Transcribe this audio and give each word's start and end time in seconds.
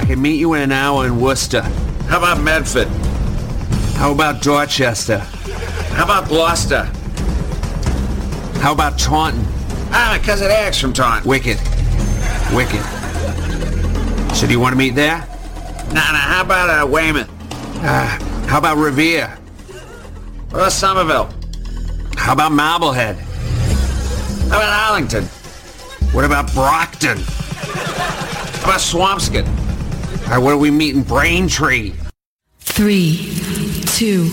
I 0.00 0.04
can 0.06 0.22
meet 0.22 0.40
you 0.40 0.54
in 0.54 0.62
an 0.62 0.72
hour 0.72 1.04
in 1.04 1.20
Worcester. 1.20 1.60
How 2.08 2.16
about 2.16 2.40
Medford? 2.40 2.88
How 3.98 4.12
about 4.12 4.40
Dorchester? 4.40 5.18
How 5.18 6.04
about 6.04 6.26
Gloucester? 6.26 6.84
How 8.62 8.72
about 8.72 8.98
Taunton? 8.98 9.44
Ah, 9.90 10.16
it 10.16 10.26
acts 10.26 10.80
from 10.80 10.94
Taunton. 10.94 11.28
Wicked. 11.28 11.58
Wicked. 12.54 12.82
So 14.34 14.46
do 14.46 14.52
you 14.52 14.60
want 14.60 14.72
to 14.72 14.78
meet 14.78 14.94
there? 14.94 15.18
Nah, 15.88 16.12
nah, 16.12 16.16
how 16.16 16.42
about 16.42 16.70
uh, 16.70 16.86
Weymouth? 16.86 17.28
Uh, 17.84 18.06
how 18.46 18.56
about 18.56 18.78
Revere? 18.78 19.36
About 20.48 20.72
Somerville? 20.72 21.28
How 22.16 22.32
about 22.32 22.52
Marblehead? 22.52 23.25
How 24.48 24.58
about 24.58 24.90
Arlington? 24.90 25.24
What 26.14 26.24
about 26.24 26.52
Brockton? 26.54 27.18
How 27.18 28.64
about 28.64 28.80
Swampscott? 28.80 29.46
All 30.26 30.30
right, 30.30 30.38
what 30.38 30.52
do 30.52 30.58
we 30.58 30.70
meet 30.70 30.94
in 30.94 31.02
Braintree? 31.02 31.94
Three, 32.60 33.34
two, 33.86 34.28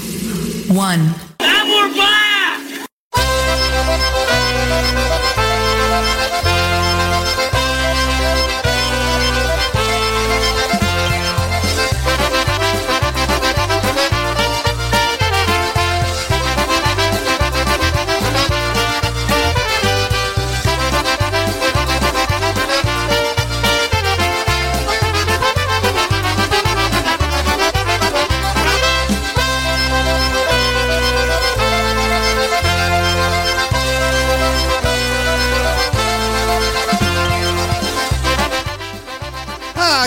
one. 0.68 1.16
And 1.40 1.70
we're 1.70 1.96
back! 1.96 2.24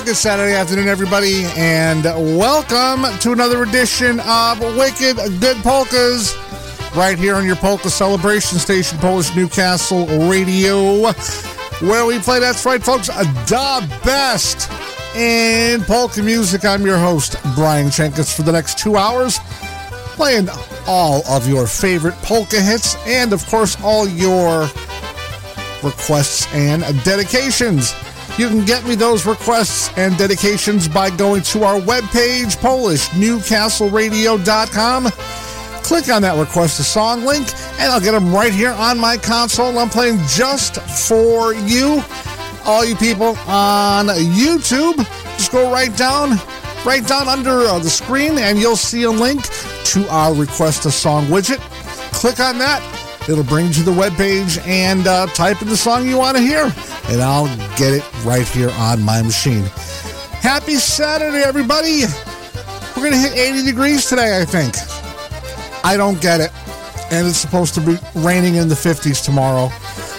Good 0.07 0.17
Saturday 0.17 0.55
afternoon, 0.55 0.87
everybody, 0.87 1.43
and 1.57 2.05
welcome 2.05 3.07
to 3.19 3.33
another 3.33 3.65
edition 3.65 4.21
of 4.21 4.61
Wicked 4.61 5.17
Good 5.41 5.57
Polkas, 5.65 6.33
right 6.95 7.19
here 7.19 7.35
on 7.35 7.45
your 7.45 7.57
polka 7.57 7.91
celebration 7.91 8.61
station, 8.61 8.99
Polish 8.99 9.35
Newcastle 9.35 10.07
Radio, 10.31 11.11
where 11.81 12.07
we 12.07 12.21
play. 12.21 12.39
That's 12.39 12.65
right, 12.65 12.81
folks, 12.81 13.09
the 13.09 14.01
best 14.05 14.71
in 15.17 15.83
polka 15.83 16.23
music. 16.23 16.65
I'm 16.65 16.87
your 16.87 16.99
host, 16.99 17.35
Brian 17.57 17.89
Chenkus, 17.89 18.33
for 18.33 18.43
the 18.43 18.53
next 18.53 18.79
two 18.79 18.95
hours, 18.95 19.41
playing 20.15 20.49
all 20.87 21.27
of 21.27 21.49
your 21.49 21.67
favorite 21.67 22.15
polka 22.23 22.61
hits, 22.61 22.95
and 23.09 23.33
of 23.33 23.45
course, 23.49 23.77
all 23.83 24.07
your 24.07 24.69
requests 25.83 26.47
and 26.55 26.85
dedications. 27.03 27.93
You 28.39 28.49
can 28.49 28.65
get 28.67 28.87
me 28.87 28.95
those 28.95 29.25
requests 29.25 29.91
and 29.97 30.15
dedications 30.19 30.89
by 30.89 31.09
going 31.09 31.41
to 31.43 31.65
our 31.65 31.81
webpage, 31.81 32.59
PolishNewcastleRadio.com. 32.59 35.05
Click 35.83 36.11
on 36.11 36.21
that 36.21 36.39
request 36.39 36.79
a 36.79 36.83
song 36.83 37.25
link, 37.25 37.49
and 37.79 37.91
I'll 37.91 38.01
get 38.01 38.13
them 38.13 38.35
right 38.35 38.53
here 38.53 38.73
on 38.73 38.99
my 38.99 39.17
console. 39.17 39.79
I'm 39.79 39.89
playing 39.89 40.19
just 40.27 40.83
for 41.09 41.55
you. 41.55 42.03
All 42.67 42.85
you 42.85 42.95
people 42.97 43.39
on 43.47 44.09
YouTube, 44.09 44.97
just 45.39 45.51
go 45.51 45.73
right 45.73 45.97
down, 45.97 46.33
right 46.85 47.07
down 47.07 47.29
under 47.29 47.61
uh, 47.61 47.79
the 47.79 47.89
screen, 47.89 48.37
and 48.37 48.59
you'll 48.59 48.77
see 48.77 49.05
a 49.05 49.11
link 49.11 49.49
to 49.85 50.07
our 50.11 50.35
request 50.35 50.85
a 50.85 50.91
song 50.91 51.25
widget. 51.27 51.61
Click 52.13 52.39
on 52.41 52.59
that. 52.59 52.83
It'll 53.29 53.45
bring 53.45 53.67
you 53.67 53.73
to 53.75 53.83
the 53.83 53.93
webpage 53.93 54.59
and 54.67 55.07
uh, 55.07 55.27
type 55.29 55.63
in 55.63 55.69
the 55.69 55.77
song 55.77 56.09
you 56.09 56.19
want 56.19 56.37
to 56.37 56.43
hear, 56.43 56.73
and 57.09 57.23
I'll 57.23 57.47
get 57.77 57.93
it 57.93 58.05
right 58.25 58.47
here 58.47 58.71
on 58.79 59.03
my 59.03 59.23
machine. 59.23 59.65
Happy 60.41 60.77
Saturday, 60.77 61.43
everybody! 61.43 62.03
We're 62.97 63.11
going 63.11 63.13
to 63.13 63.19
hit 63.19 63.37
80 63.37 63.65
degrees 63.65 64.07
today, 64.07 64.41
I 64.41 64.45
think. 64.45 64.75
I 65.85 65.97
don't 65.97 66.21
get 66.21 66.41
it. 66.41 66.51
And 67.13 67.27
it's 67.27 67.39
supposed 67.39 67.75
to 67.75 67.81
be 67.81 67.99
raining 68.15 68.57
in 68.57 68.69
the 68.69 68.75
50s 68.75 69.25
tomorrow. 69.25 69.69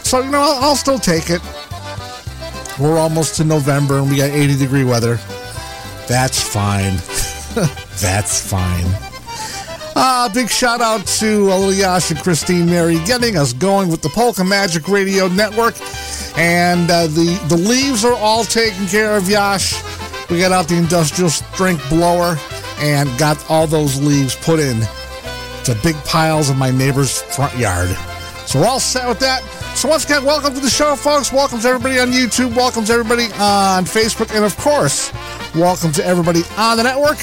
So, 0.03 0.21
you 0.21 0.31
know, 0.31 0.41
I'll, 0.41 0.63
I'll 0.63 0.75
still 0.75 0.99
take 0.99 1.29
it. 1.29 1.41
We're 2.79 2.97
almost 2.97 3.35
to 3.37 3.43
November 3.43 3.97
and 3.97 4.09
we 4.09 4.17
got 4.17 4.29
80 4.29 4.57
degree 4.57 4.83
weather. 4.83 5.15
That's 6.07 6.41
fine. 6.41 6.95
That's 7.99 8.39
fine. 8.39 8.85
Ah, 9.95 10.29
big 10.31 10.47
shout 10.47 10.79
out 10.79 11.05
to 11.07 11.49
uh, 11.51 11.99
and 12.09 12.19
Christine 12.19 12.67
Mary 12.67 12.99
getting 13.05 13.35
us 13.35 13.51
going 13.51 13.89
with 13.89 14.03
the 14.03 14.09
Polka 14.09 14.43
Magic 14.43 14.87
Radio 14.87 15.27
Network. 15.27 15.73
And 16.37 16.91
uh, 16.91 17.07
the, 17.07 17.43
the 17.49 17.57
leaves 17.57 18.05
are 18.05 18.13
all 18.13 18.43
taken 18.43 18.85
care 18.85 19.17
of, 19.17 19.27
Yash. 19.27 19.73
We 20.29 20.39
got 20.39 20.51
out 20.51 20.67
the 20.67 20.77
industrial 20.77 21.31
strength 21.31 21.89
blower 21.89 22.37
and 22.77 23.09
got 23.17 23.43
all 23.49 23.65
those 23.65 23.99
leaves 23.99 24.35
put 24.35 24.59
in 24.59 24.79
to 25.63 25.75
big 25.81 25.95
piles 26.05 26.51
in 26.51 26.57
my 26.57 26.69
neighbor's 26.69 27.23
front 27.23 27.57
yard. 27.57 27.89
So 28.45 28.59
we're 28.59 28.67
all 28.67 28.79
set 28.79 29.07
with 29.09 29.19
that. 29.19 29.41
So 29.75 29.89
once 29.89 30.05
again, 30.05 30.23
welcome 30.23 30.53
to 30.53 30.59
the 30.59 30.69
show, 30.69 30.95
folks. 30.95 31.33
Welcome 31.33 31.59
to 31.61 31.67
everybody 31.67 31.99
on 31.99 32.11
YouTube. 32.11 32.55
Welcome 32.55 32.85
to 32.85 32.93
everybody 32.93 33.25
on 33.39 33.85
Facebook. 33.85 34.33
And 34.35 34.45
of 34.45 34.55
course, 34.57 35.11
welcome 35.55 35.91
to 35.93 36.05
everybody 36.05 36.43
on 36.55 36.77
the 36.77 36.83
network. 36.83 37.17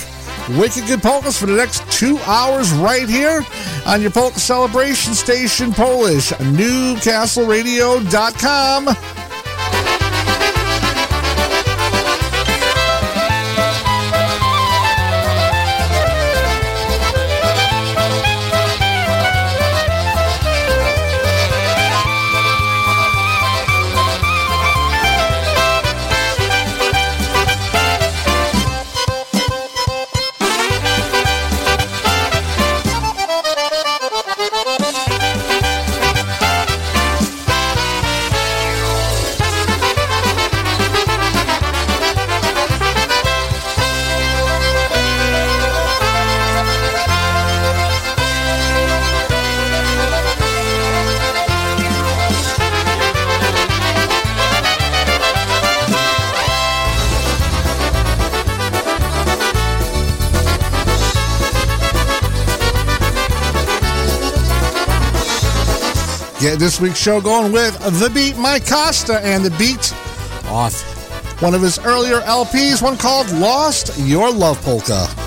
Wicked 0.50 0.87
Good 0.87 1.03
Polkas 1.03 1.38
for 1.38 1.47
the 1.47 1.56
next 1.56 1.91
two 1.91 2.19
hours 2.27 2.71
right 2.72 3.09
here 3.09 3.43
on 3.87 4.03
your 4.03 4.10
Polka 4.10 4.38
Celebration 4.38 5.15
Station 5.15 5.72
Polish, 5.72 6.32
NewcastleRadio.com. 6.32 9.24
this 66.64 66.81
week's 66.81 66.99
show 66.99 67.20
going 67.20 67.52
with 67.52 67.78
The 68.00 68.08
Beat 68.08 68.38
Mike 68.38 68.66
Costa 68.66 69.20
and 69.20 69.44
The 69.44 69.50
Beat 69.58 69.93
off 70.46 71.43
one 71.43 71.52
of 71.52 71.61
his 71.61 71.78
earlier 71.81 72.20
LPs, 72.20 72.81
one 72.81 72.96
called 72.96 73.31
Lost 73.32 73.93
Your 73.99 74.32
Love 74.32 74.58
Polka. 74.62 75.24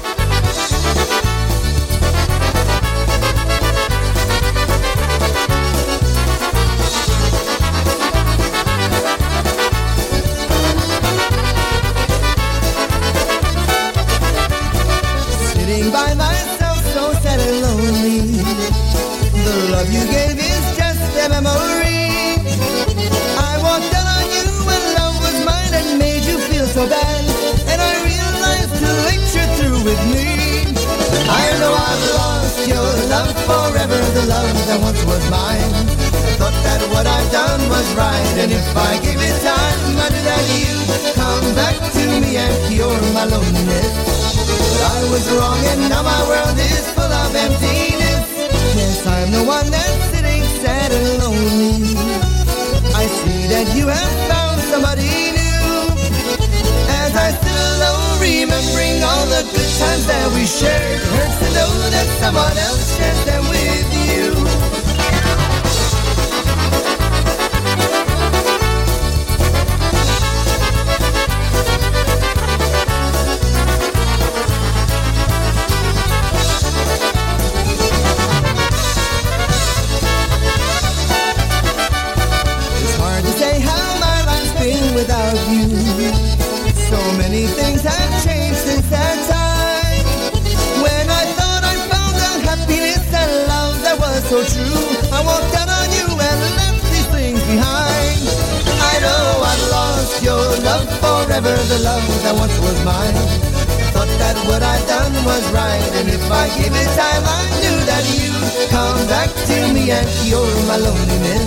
Was 37.77 37.95
right. 37.95 38.35
And 38.41 38.51
if 38.51 38.67
I 38.75 38.97
gave 39.05 39.19
it 39.21 39.37
time, 39.45 39.97
I 40.01 40.07
knew 40.09 40.25
that 40.25 40.43
you'd 40.57 41.13
come 41.13 41.47
back 41.53 41.77
to 41.93 42.03
me 42.21 42.37
and 42.37 42.55
cure 42.67 43.01
my 43.13 43.25
loneliness. 43.25 43.93
But 44.71 44.81
I 44.95 44.99
was 45.13 45.25
wrong 45.35 45.61
and 45.71 45.81
now 45.89 46.03
my 46.03 46.21
world 46.29 46.57
is 46.57 46.85
full 46.95 47.13
of 47.23 47.31
emptiness. 47.35 48.25
Yes, 48.79 49.05
I'm 49.05 49.31
the 49.31 49.43
one 49.43 49.69
that's 49.69 50.03
sitting 50.11 50.43
sad 50.61 50.91
and 50.91 51.07
lonely. 51.21 51.93
I 53.01 53.05
see 53.19 53.41
that 53.53 53.67
you 53.77 53.85
have 53.87 54.17
found 54.31 54.57
somebody 54.71 55.37
new. 55.37 55.69
As 57.03 57.13
I 57.13 57.29
sit 57.41 57.59
alone, 57.77 58.15
remembering 58.21 59.03
all 59.03 59.25
the 59.29 59.43
good 59.53 59.71
times 59.81 60.05
that 60.07 60.27
we 60.33 60.45
shared, 60.45 61.01
hurts 61.13 61.37
to 61.43 61.49
know 61.57 61.71
that 61.93 62.07
someone 62.21 62.57
else 62.57 62.97
shares 62.97 63.21
them 63.25 63.43
with 63.53 63.89
you. 64.09 64.36
Forever, 101.41 101.63
the 101.69 101.79
love 101.83 102.01
that 102.23 102.33
once 102.33 102.57
was 102.59 102.77
mine. 102.83 103.13
Thought 103.93 104.09
that 104.17 104.37
what 104.49 104.61
I'd 104.63 104.85
done 104.87 105.13
was 105.25 105.43
right, 105.53 105.89
and 106.01 106.09
if 106.09 106.23
I 106.31 106.47
gave 106.57 106.73
it 106.73 106.89
time, 106.97 107.23
I 107.25 107.41
knew 107.61 107.77
that 107.85 108.05
you'd 108.17 108.69
come 108.69 108.97
back 109.07 109.29
to 109.29 109.57
me 109.73 109.91
and 109.91 110.07
cure 110.21 110.49
my 110.65 110.77
loneliness. 110.77 111.45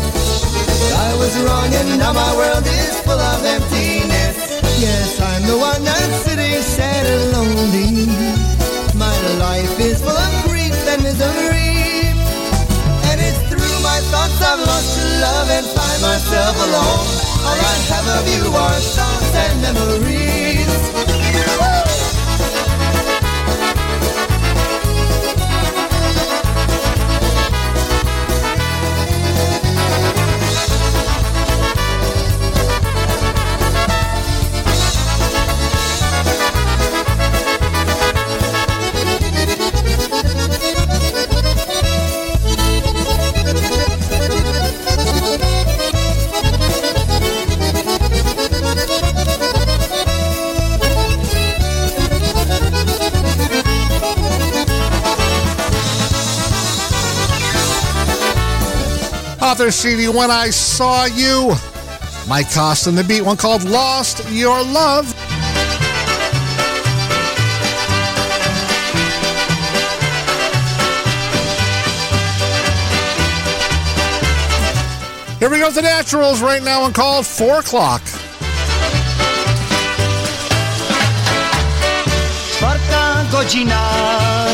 I 0.95 1.11
was 1.19 1.35
wrong, 1.43 1.71
and 1.75 1.99
now 1.99 2.13
my 2.13 2.31
world 2.37 2.67
is 2.67 3.01
full 3.03 3.19
of 3.19 3.43
emptiness. 3.43 4.63
Yes, 4.79 5.21
I'm 5.21 5.43
the 5.47 5.59
one 5.59 5.83
that's 5.83 6.23
sitting 6.23 6.63
sad 6.63 7.07
and 7.07 7.25
lonely. 7.35 8.07
My 8.95 9.17
life 9.43 9.75
is 9.81 9.99
full 10.01 10.15
of 10.15 10.33
grief 10.47 10.77
and 10.93 11.03
misery 11.03 11.81
and 13.09 13.19
it's 13.19 13.41
through 13.49 13.77
my 13.83 13.99
thoughts 14.13 14.39
I've 14.43 14.61
lost 14.61 14.99
to 14.99 15.05
love 15.25 15.49
and 15.51 15.67
find 15.67 16.03
myself 16.03 16.57
alone. 16.69 17.30
All 17.43 17.61
I 17.73 17.77
have 17.91 18.09
of 18.19 18.25
you 18.35 18.45
are 18.55 18.81
songs 18.81 19.35
and 19.35 19.63
memories. 19.63 20.40
Author 59.61 59.73
CD 59.73 60.09
When 60.09 60.31
I 60.31 60.49
Saw 60.49 61.05
You. 61.05 61.53
Mike 62.27 62.51
Cost 62.51 62.87
and 62.87 62.97
the 62.97 63.05
beat, 63.05 63.21
one 63.21 63.37
called 63.37 63.63
Lost 63.65 64.27
Your 64.31 64.63
Love. 64.63 65.05
Here 75.39 75.51
we 75.51 75.59
go 75.59 75.67
with 75.67 75.75
the 75.75 75.83
Naturals 75.83 76.41
right 76.41 76.63
now 76.63 76.87
and 76.87 76.95
called 76.95 77.27
4 77.27 77.59
o'clock. 77.59 78.01
Czwarta 82.57 83.25
godzina, 83.31 83.83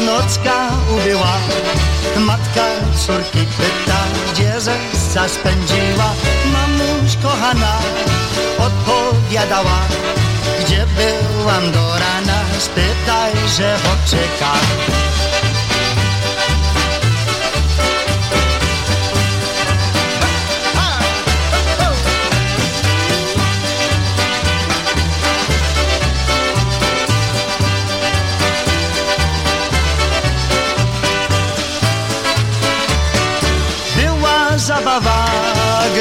nocka 0.01 0.71
ubyła 0.91 1.39
Matka 2.19 2.67
córki 3.07 3.39
pyta, 3.39 3.99
gdzie 4.33 4.61
zesa 5.17 5.29
spędziła 5.29 6.15
Mamuś 6.53 7.17
kochana 7.23 7.79
odpowiadała 8.59 9.81
Gdzie 10.61 10.87
byłam 10.87 11.73
do 11.73 11.99
rana, 11.99 12.41
spytaj, 12.59 13.33
że 13.57 13.77
poczeka 13.83 14.53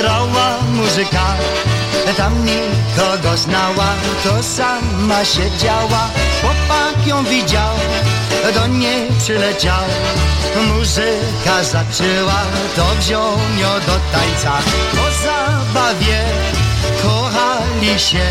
grała 0.06 0.58
muzyka 0.74 1.28
Tam 2.18 2.34
nikogo 2.46 3.38
znała, 3.38 3.90
to 4.24 4.44
sama 4.44 5.26
siedziała 5.26 6.10
Chłopak 6.42 7.08
ją 7.08 7.24
widział, 7.24 7.76
do 8.54 8.68
niej 8.68 9.08
przyleciał. 9.20 9.84
Muzyka 10.68 11.64
zaczęła, 11.64 12.42
to 12.76 12.86
wziął 13.00 13.32
ją 13.62 13.70
do 13.88 13.98
tańca. 14.12 14.54
Po 14.92 15.06
zabawie 15.26 16.20
kochali 17.04 18.00
się 18.00 18.26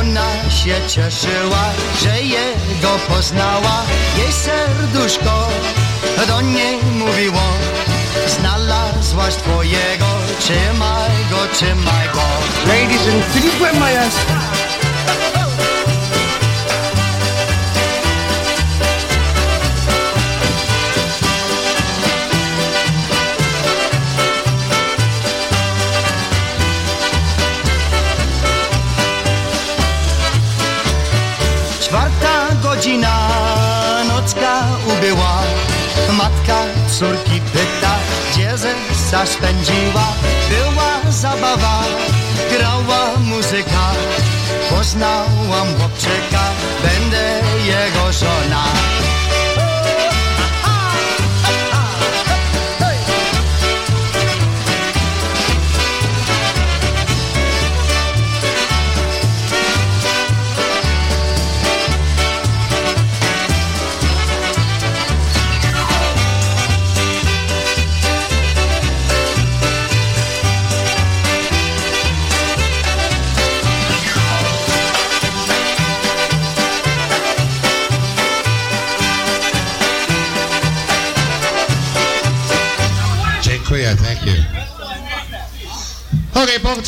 ona 0.00 0.50
się 0.50 0.74
cieszyła, 0.88 1.64
że 2.02 2.22
jego 2.22 2.98
poznała. 3.08 3.82
Jej 4.18 4.32
serduszko 4.32 5.48
do 6.28 6.40
niej 6.40 6.78
mówiło 6.84 7.42
Znalazłaś 8.26 9.34
twojego, 9.34 10.06
trzymaj 10.40 11.10
go, 11.30 11.36
trzymaj 11.52 12.08
go 12.14 12.22
Ladies 12.66 13.08
and 13.08 13.80
my 13.80 13.98
ass. 13.98 14.14
Czwarta 31.80 32.48
godzina, 32.62 33.28
nocka 34.08 34.62
ubyła 34.86 35.42
Matka 36.12 36.64
córki 36.98 37.37
gdzie 38.58 38.74
zesa 38.94 39.26
spędziła 39.26 40.06
Była 40.50 41.12
zabawa, 41.12 41.84
grała 42.50 43.16
muzyka. 43.24 43.92
Poznałam 44.70 45.68
chłopczyka, 45.78 46.42
będę 46.82 47.40
jego 47.66 48.12
żona 48.12 48.87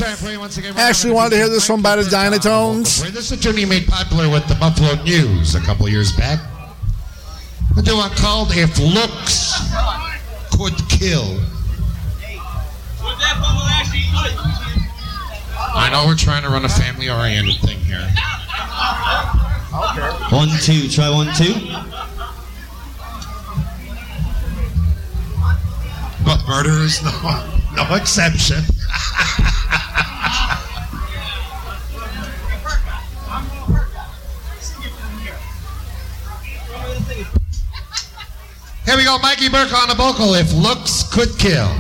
time 0.01 0.17
for 0.17 0.31
you 0.31 0.41
once 0.41 0.57
again. 0.57 0.75
Ashley 0.79 1.11
wanted 1.11 1.31
to 1.31 1.37
hear 1.37 1.49
this 1.51 1.69
one 1.69 1.83
by 1.83 1.95
the 1.95 2.03
Dynatones. 2.03 3.03
This 3.13 3.31
is 3.31 3.33
a 3.33 3.37
tune 3.37 3.59
he 3.59 3.67
made 3.67 3.87
popular 3.87 4.31
with 4.31 4.49
the 4.49 4.55
Buffalo 4.55 4.95
News 5.03 5.55
a 5.55 5.61
couple 5.61 5.87
years 5.91 6.11
back. 6.13 6.41
A 7.77 7.83
new 7.83 7.97
one 7.97 8.11
called 8.13 8.49
If 8.53 8.79
Looks 8.79 9.53
Could 10.53 10.73
Kill. 10.89 11.39
I 15.73 15.91
know 15.93 16.07
we're 16.07 16.17
trying 16.17 16.45
to 16.45 16.49
run 16.49 16.65
a 16.65 16.69
family-oriented 16.69 17.57
thing 17.57 17.79
here. 17.81 18.09
One, 20.31 20.49
two. 20.63 20.89
Try 20.89 21.11
one, 21.11 21.29
two. 21.37 21.55
But 26.25 26.49
murder 26.49 26.81
is 26.81 27.03
no, 27.03 27.11
no 27.77 27.95
exception. 27.95 28.65
We 39.01 39.07
go, 39.07 39.19
Mikey 39.19 39.49
Burke 39.49 39.73
on 39.73 39.89
the 39.89 39.95
vocal. 39.95 40.35
If 40.35 40.53
looks 40.53 41.03
could 41.05 41.39
kill. 41.39 41.80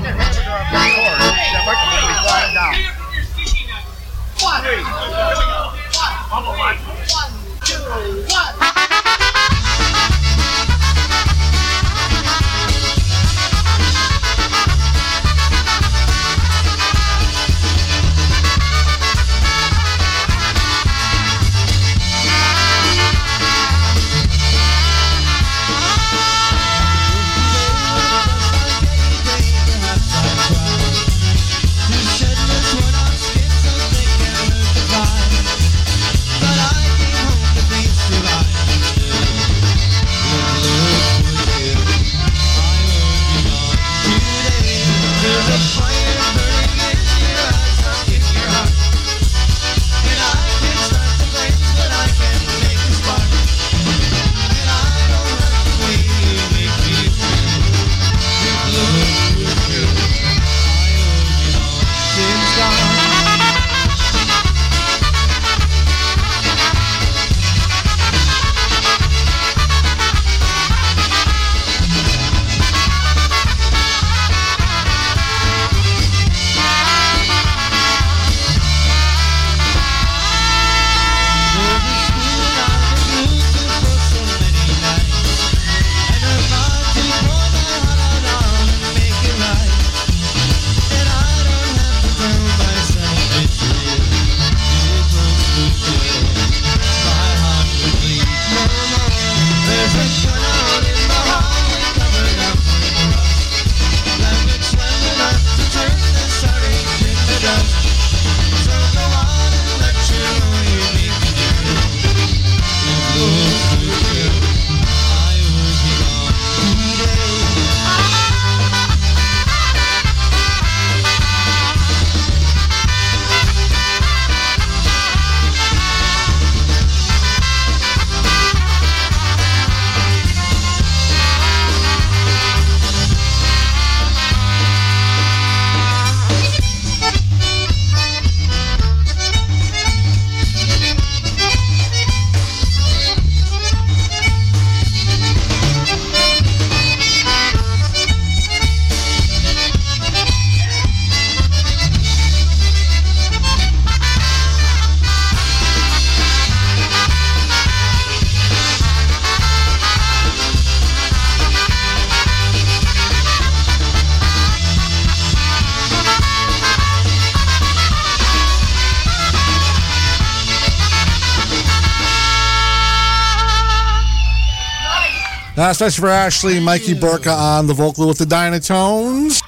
That's 175.81 175.95
special 175.95 176.09
for 176.09 176.13
Ashley, 176.13 176.61
Mikey 176.61 176.93
Burka 176.93 177.31
on 177.31 177.67
the 177.67 177.73
vocal 177.73 178.07
with 178.07 178.19
the 178.19 178.27
Dynatones. 178.27 179.43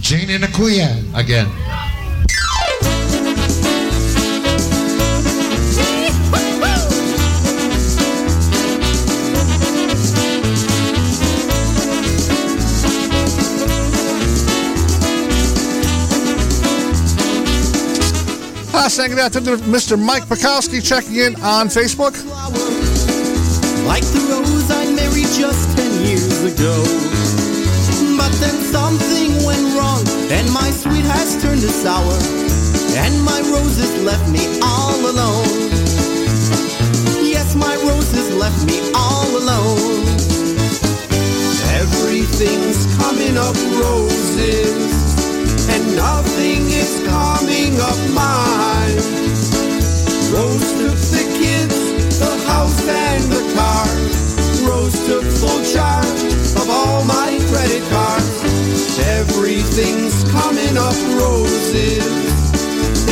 Jane 0.00 0.28
and 0.30 0.42
Akuya 0.42 1.16
again. 1.16 1.46
Uh, 18.74 18.88
saying 18.88 19.14
that 19.14 19.32
to 19.32 19.40
Mr. 19.40 19.96
Mike 19.96 20.24
Pakowski 20.24 20.84
checking 20.84 21.14
in 21.14 21.36
on 21.36 21.68
Facebook. 21.68 22.35
Like 23.86 24.02
the 24.02 24.20
rose 24.28 24.70
I 24.70 24.90
married 24.92 25.30
just 25.30 25.76
ten 25.76 25.92
years 26.04 26.42
ago. 26.42 26.74
But 28.18 28.32
then 28.42 28.58
something 28.74 29.30
went 29.46 29.66
wrong, 29.78 30.02
and 30.30 30.50
my 30.52 30.70
sweet 30.70 31.04
has 31.04 31.40
turned 31.40 31.60
to 31.62 31.68
sour, 31.68 32.18
and 33.04 33.14
my 33.22 33.40
roses 33.54 33.92
left 34.02 34.28
me 34.28 34.44
all 34.60 34.98
alone. 35.12 35.70
Yes, 37.22 37.54
my 37.54 37.74
roses 37.86 38.34
left 38.34 38.66
me 38.66 38.78
all 38.94 39.30
alone. 39.36 40.02
Everything's 41.78 42.86
coming 42.98 43.38
up 43.38 43.56
roses, 43.78 44.82
and 45.70 45.82
nothing 45.94 46.66
is 46.82 46.92
coming 47.06 47.78
up 47.80 48.00
mine. 48.10 48.98
Rose 50.34 50.76
kids, 50.78 51.10
the 51.10 51.25
house 52.56 52.88
and 52.88 53.24
the 53.36 53.44
car. 53.56 53.86
Rose 54.68 54.98
took 55.08 55.26
full 55.40 55.62
charge 55.74 56.22
of 56.60 56.66
all 56.78 57.04
my 57.04 57.30
credit 57.50 57.84
cards. 57.92 58.36
Everything's 59.18 60.16
coming 60.36 60.74
up 60.88 60.98
roses, 61.20 62.06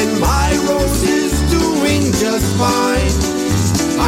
and 0.01 0.11
my 0.31 0.49
rose 0.69 1.03
is 1.21 1.35
doing 1.59 2.03
just 2.25 2.49
fine. 2.63 3.15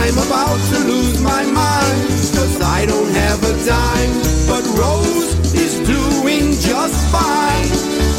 I'm 0.03 0.17
about 0.27 0.61
to 0.73 0.79
lose 0.93 1.21
my 1.21 1.43
mind, 1.63 2.01
cause 2.37 2.57
I 2.79 2.87
don't 2.93 3.13
have 3.23 3.41
a 3.53 3.55
dime, 3.73 4.15
but 4.51 4.65
Rose 4.81 5.31
is 5.65 5.75
doing 5.95 6.47
just 6.71 6.99
fine. 7.13 8.16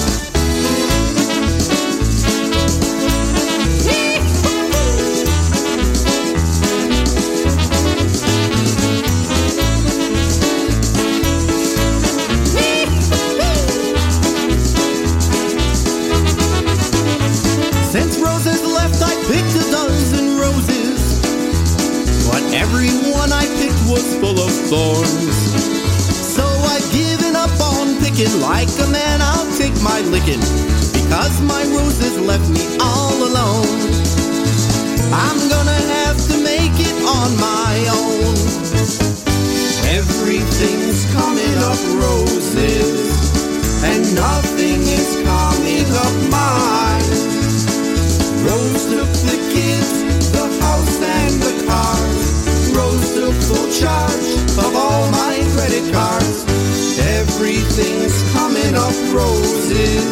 One 23.28 23.44
I 23.44 23.46
picked 23.60 23.84
was 23.90 24.06
full 24.20 24.40
of 24.40 24.52
thorns. 24.70 25.38
So 26.36 26.44
I've 26.44 26.88
given 26.92 27.36
up 27.36 27.52
on 27.60 28.00
picking 28.00 28.34
like 28.40 28.70
a 28.80 28.88
man, 28.88 29.22
I'll 29.22 29.50
take 29.58 29.76
my 29.82 30.00
licking. 30.14 30.44
Because 30.94 31.36
my 31.42 31.64
roses 31.76 32.20
left 32.20 32.48
me 32.50 32.64
all 32.80 33.18
alone. 33.30 33.68
I'm 35.12 35.40
gonna 35.50 35.82
have 35.98 36.20
to 36.30 36.36
make 36.44 36.76
it 36.80 36.98
on 37.18 37.30
my 37.40 37.76
own. 38.00 38.36
Everything's 40.00 41.06
coming 41.18 41.58
up 41.72 41.82
roses, 42.04 43.08
and 43.84 44.04
nothing 44.16 44.82
is 45.00 45.10
coming 45.24 45.88
up 46.06 46.16
mine. 46.32 47.12
Rose 48.46 48.84
took 48.94 49.12
the 49.30 49.38
kids, 49.54 49.92
the 50.32 50.46
house, 50.62 51.02
and 51.02 51.34
the 51.42 51.66
cars. 51.68 51.97
Took 53.18 53.34
full 53.34 53.72
charge 53.72 54.30
of 54.62 54.76
all 54.76 55.10
my 55.10 55.42
credit 55.56 55.92
cards. 55.92 56.46
Everything's 57.00 58.14
coming 58.32 58.76
up 58.76 58.94
roses, 59.12 60.06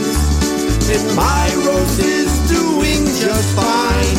and 0.89 1.15
my 1.15 1.45
rose 1.67 1.99
is 1.99 2.33
doing 2.49 3.05
just 3.21 3.55
fine. 3.55 4.17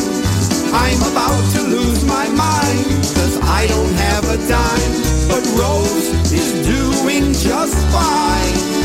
I'm 0.71 1.01
about 1.11 1.43
to 1.55 1.61
lose 1.63 2.05
my 2.05 2.29
mind, 2.29 2.85
cause 3.11 3.37
I 3.43 3.67
don't 3.67 3.93
have 4.07 4.23
a 4.29 4.37
dime, 4.47 4.93
but 5.27 5.43
Rose 5.59 6.31
is 6.31 6.65
doing 6.65 7.33
just 7.33 7.75
fine. 7.91 8.76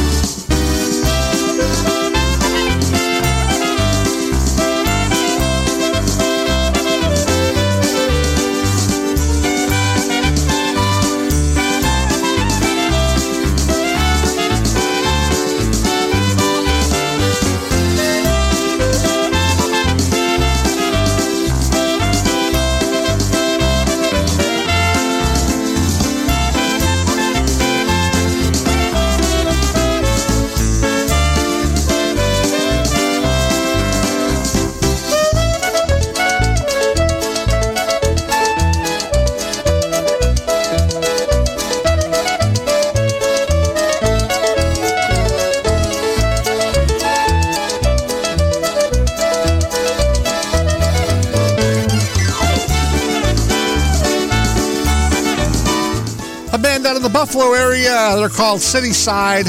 Buffalo 57.32 57.54
area. 57.54 58.14
They're 58.16 58.28
called 58.28 58.60
City 58.60 58.92
Side. 58.92 59.46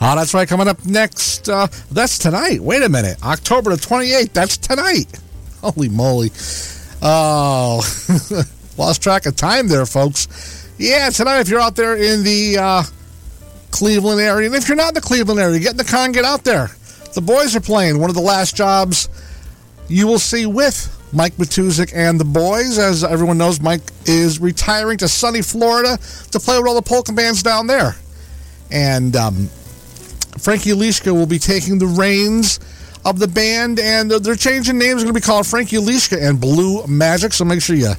Oh, 0.00 0.14
that's 0.16 0.34
right. 0.34 0.48
Coming 0.48 0.66
up 0.66 0.84
next, 0.84 1.48
uh, 1.48 1.68
that's 1.92 2.18
tonight. 2.18 2.58
Wait 2.58 2.82
a 2.82 2.88
minute. 2.88 3.24
October 3.24 3.76
the 3.76 3.80
28th. 3.80 4.32
That's 4.32 4.56
tonight. 4.56 5.06
Holy 5.60 5.88
moly. 5.88 6.32
Oh, 7.00 7.80
lost 8.76 9.04
track 9.04 9.26
of 9.26 9.36
time 9.36 9.68
there, 9.68 9.86
folks. 9.86 10.65
Yeah, 10.78 11.08
tonight, 11.08 11.40
if 11.40 11.48
you're 11.48 11.60
out 11.60 11.74
there 11.74 11.96
in 11.96 12.22
the 12.22 12.58
uh, 12.58 12.82
Cleveland 13.70 14.20
area, 14.20 14.46
and 14.46 14.54
if 14.54 14.68
you're 14.68 14.76
not 14.76 14.88
in 14.88 14.94
the 14.94 15.00
Cleveland 15.00 15.40
area, 15.40 15.58
get 15.58 15.70
in 15.70 15.78
the 15.78 15.96
and 15.98 16.12
get 16.12 16.24
out 16.24 16.44
there. 16.44 16.70
The 17.14 17.22
boys 17.22 17.56
are 17.56 17.60
playing 17.60 17.98
one 17.98 18.10
of 18.10 18.16
the 18.16 18.22
last 18.22 18.54
jobs 18.54 19.08
you 19.88 20.06
will 20.06 20.18
see 20.18 20.44
with 20.44 20.92
Mike 21.14 21.34
Matuzik 21.36 21.92
and 21.94 22.20
the 22.20 22.26
boys. 22.26 22.78
As 22.78 23.04
everyone 23.04 23.38
knows, 23.38 23.58
Mike 23.58 23.80
is 24.04 24.38
retiring 24.38 24.98
to 24.98 25.08
sunny 25.08 25.40
Florida 25.40 25.98
to 26.32 26.40
play 26.40 26.58
with 26.58 26.66
all 26.68 26.74
the 26.74 26.82
polka 26.82 27.12
bands 27.12 27.42
down 27.42 27.66
there. 27.66 27.94
And 28.70 29.16
um, 29.16 29.46
Frankie 30.38 30.72
Lishka 30.72 31.10
will 31.10 31.26
be 31.26 31.38
taking 31.38 31.78
the 31.78 31.86
reins 31.86 32.60
of 33.06 33.18
the 33.18 33.28
band, 33.28 33.78
and 33.78 34.12
uh, 34.12 34.18
they're 34.18 34.34
changing 34.34 34.76
names. 34.76 34.94
It's 34.94 35.04
going 35.04 35.14
to 35.14 35.20
be 35.20 35.24
called 35.24 35.46
Frankie 35.46 35.76
Lishka 35.76 36.20
and 36.20 36.38
Blue 36.38 36.86
Magic. 36.86 37.32
So 37.32 37.46
make 37.46 37.62
sure 37.62 37.76
you 37.76 37.92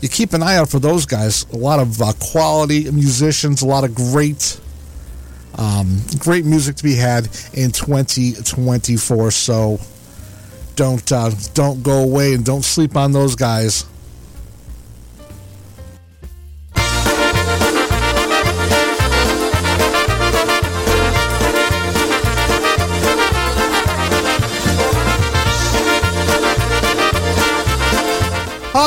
you 0.00 0.08
keep 0.08 0.32
an 0.32 0.42
eye 0.42 0.56
out 0.56 0.70
for 0.70 0.78
those 0.78 1.06
guys. 1.06 1.44
A 1.52 1.56
lot 1.56 1.80
of 1.80 2.00
uh, 2.00 2.12
quality 2.18 2.90
musicians, 2.90 3.62
a 3.62 3.66
lot 3.66 3.84
of 3.84 3.94
great 3.94 4.60
um, 5.58 5.98
great 6.18 6.44
music 6.44 6.76
to 6.76 6.82
be 6.82 6.94
had 6.94 7.24
in 7.52 7.70
2024. 7.70 9.30
So 9.30 9.78
don't 10.76 11.12
uh, 11.12 11.30
don't 11.54 11.82
go 11.82 12.02
away 12.02 12.34
and 12.34 12.44
don't 12.44 12.64
sleep 12.64 12.96
on 12.96 13.12
those 13.12 13.34
guys. 13.34 13.84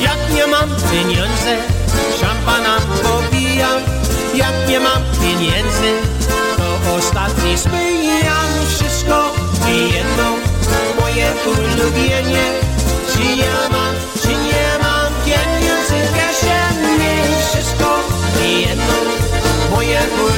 Jak 0.00 0.34
nie 0.34 0.46
mam 0.46 0.68
pieniędzy, 0.90 1.56
szampana 2.20 2.76
popijam. 3.02 3.82
Jak 4.34 4.68
nie 4.68 4.80
mam 4.80 5.02
pieniędzy, 5.20 5.92
to 6.56 6.94
ostatni 6.94 7.58
spijam. 7.58 8.46
Wszystko 8.68 9.49
jedno, 9.70 10.36
moje 11.00 11.32
ulubienie. 11.46 12.44
Czy 13.12 13.22
ja 13.22 13.68
mam, 13.70 13.94
czy 14.22 14.28
nie 14.28 14.78
mam 14.82 15.12
pieniędzy 15.24 15.94
w 16.06 16.14
kieszeni? 16.14 17.10
Wszystko 17.50 17.98
jedno, 18.42 18.94
moje 19.70 20.00
ulubienie. 20.00 20.29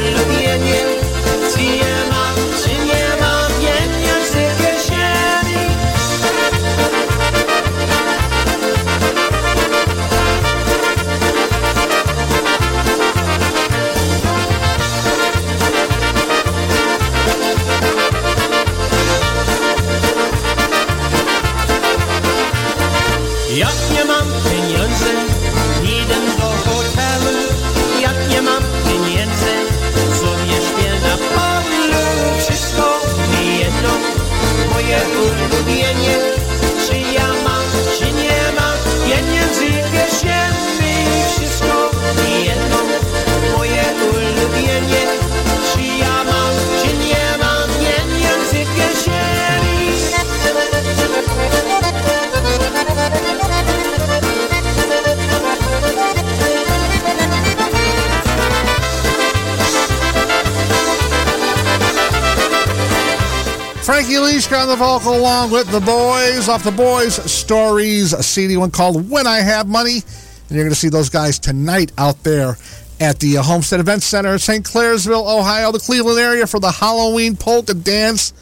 Frankie 64.03 64.19
Leishka 64.19 64.57
on 64.57 64.67
the 64.67 64.75
vocal 64.75 65.15
along 65.15 65.53
with 65.53 65.71
the 65.71 65.79
boys 65.79 66.49
off 66.49 66.65
the 66.65 66.73
boys 66.73 67.15
stories 67.31 68.13
a 68.13 68.21
CD 68.21 68.57
one 68.57 68.73
called 68.73 69.09
When 69.09 69.29
I 69.29 69.39
Have 69.39 69.69
Money. 69.69 69.99
And 69.99 70.51
you're 70.51 70.65
going 70.65 70.71
to 70.71 70.75
see 70.75 70.89
those 70.89 71.09
guys 71.09 71.39
tonight 71.39 71.93
out 71.97 72.21
there 72.25 72.57
at 72.99 73.21
the 73.21 73.39
uh, 73.39 73.45
Homestead 73.45 73.79
Event 73.79 74.03
Center 74.03 74.33
in 74.33 74.41
St. 74.41 74.65
Clairsville, 74.65 75.25
Ohio, 75.25 75.71
the 75.71 75.79
Cleveland 75.79 76.19
area 76.19 76.49
for 76.49 76.59
the 76.59 76.73
Halloween 76.73 77.37
polka 77.37 77.75
dance. 77.75 78.33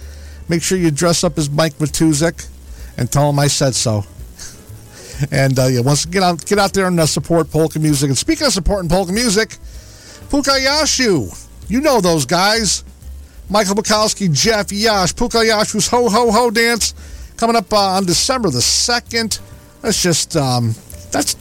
Make 0.49 0.63
sure 0.63 0.79
you 0.79 0.91
dress 0.91 1.25
up 1.25 1.37
as 1.37 1.51
Mike 1.51 1.75
Matuzik 1.75 2.49
and 2.97 3.13
tell 3.13 3.29
him 3.29 3.39
I 3.39 3.49
said 3.49 3.75
so. 3.75 4.05
And 5.31 5.59
uh, 5.59 5.67
yeah, 5.67 5.81
once 5.81 6.07
get 6.07 6.23
out, 6.23 6.47
get 6.47 6.59
out 6.59 6.73
there 6.73 6.87
and 6.87 6.99
uh, 6.99 7.05
support 7.05 7.51
polka 7.51 7.79
music. 7.79 8.09
And 8.09 8.17
speaking 8.17 8.47
of 8.47 8.55
supporting 8.55 8.89
polka 8.89 9.13
music, 9.13 9.59
Pukayashu, 10.31 11.49
you 11.69 11.83
know 11.83 12.01
those 12.01 12.25
guys. 12.25 12.83
Michael 13.51 13.75
Bukowski, 13.75 14.33
Jeff 14.33 14.71
Yash, 14.71 15.15
Puka 15.17 15.39
Yashu's 15.39 15.89
Ho 15.89 16.09
Ho 16.09 16.31
Ho 16.31 16.51
dance 16.51 16.95
coming 17.37 17.57
up 17.57 17.73
uh, 17.73 17.97
on 17.97 18.07
December 18.07 18.49
the 18.49 18.61
2nd. 18.61 19.41
That's 19.83 20.01
just, 20.01 20.37
um, 20.37 20.75
that's 21.11 21.37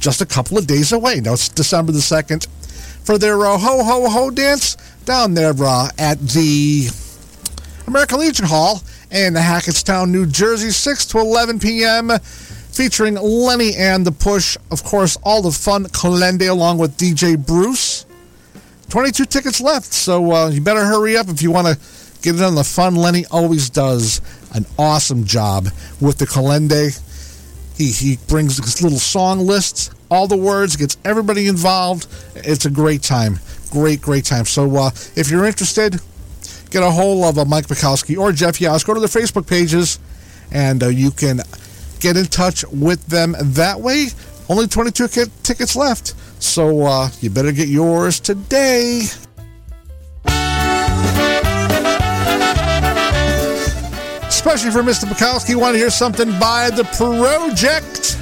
just 0.00 0.20
a 0.20 0.26
couple 0.26 0.58
of 0.58 0.66
days 0.66 0.90
away. 0.90 1.20
No, 1.20 1.34
it's 1.34 1.48
December 1.48 1.92
the 1.92 2.00
2nd 2.00 2.48
for 3.04 3.16
their 3.16 3.46
uh, 3.46 3.56
Ho 3.58 3.84
Ho 3.84 4.08
Ho 4.08 4.30
dance 4.30 4.76
down 5.04 5.34
there 5.34 5.54
uh, 5.56 5.88
at 5.98 6.18
the 6.18 6.88
American 7.86 8.18
Legion 8.18 8.46
Hall 8.46 8.82
in 9.12 9.34
Hackettstown, 9.34 10.10
New 10.10 10.26
Jersey, 10.26 10.70
6 10.70 11.06
to 11.06 11.18
11 11.18 11.60
p.m. 11.60 12.10
Featuring 12.72 13.14
Lenny 13.14 13.76
and 13.76 14.04
the 14.04 14.12
Push. 14.12 14.56
Of 14.70 14.82
course, 14.82 15.16
all 15.22 15.42
the 15.42 15.52
fun 15.52 15.84
Kalende 15.84 16.48
along 16.48 16.78
with 16.78 16.96
DJ 16.96 17.36
Bruce. 17.36 18.06
22 18.92 19.24
tickets 19.24 19.58
left, 19.58 19.90
so 19.90 20.32
uh, 20.32 20.48
you 20.50 20.60
better 20.60 20.84
hurry 20.84 21.16
up 21.16 21.26
if 21.30 21.40
you 21.40 21.50
want 21.50 21.66
to 21.66 21.78
get 22.20 22.34
it 22.34 22.42
on 22.42 22.54
the 22.54 22.62
fun. 22.62 22.94
Lenny 22.94 23.24
always 23.30 23.70
does 23.70 24.20
an 24.54 24.66
awesome 24.78 25.24
job 25.24 25.68
with 25.98 26.18
the 26.18 26.26
Kalende. 26.26 26.92
He, 27.78 27.90
he 27.90 28.18
brings 28.28 28.58
this 28.58 28.82
little 28.82 28.98
song 28.98 29.38
lists, 29.46 29.88
all 30.10 30.28
the 30.28 30.36
words, 30.36 30.76
gets 30.76 30.98
everybody 31.06 31.48
involved. 31.48 32.06
It's 32.34 32.66
a 32.66 32.70
great 32.70 33.02
time. 33.02 33.38
Great, 33.70 34.02
great 34.02 34.26
time. 34.26 34.44
So 34.44 34.76
uh, 34.76 34.90
if 35.16 35.30
you're 35.30 35.46
interested, 35.46 35.98
get 36.68 36.82
a 36.82 36.90
hold 36.90 37.24
of 37.24 37.38
uh, 37.38 37.46
Mike 37.46 37.68
Mikowski 37.68 38.18
or 38.18 38.30
Jeff 38.30 38.60
Yass. 38.60 38.84
Go 38.84 38.92
to 38.92 39.00
their 39.00 39.08
Facebook 39.08 39.48
pages 39.48 40.00
and 40.50 40.82
uh, 40.82 40.88
you 40.88 41.12
can 41.12 41.40
get 42.00 42.18
in 42.18 42.26
touch 42.26 42.62
with 42.66 43.06
them 43.06 43.36
that 43.40 43.80
way. 43.80 44.08
Only 44.50 44.66
22 44.66 45.08
ki- 45.08 45.32
tickets 45.42 45.74
left. 45.74 46.12
So 46.42 46.82
uh, 46.82 47.08
you 47.20 47.30
better 47.30 47.52
get 47.52 47.68
yours 47.68 48.18
today. 48.18 49.02
Especially 54.26 54.72
for 54.72 54.82
Mr. 54.82 55.04
Bukowski, 55.04 55.54
want 55.54 55.74
to 55.74 55.78
hear 55.78 55.88
something 55.88 56.36
by 56.40 56.68
the 56.70 56.82
project. 56.96 58.18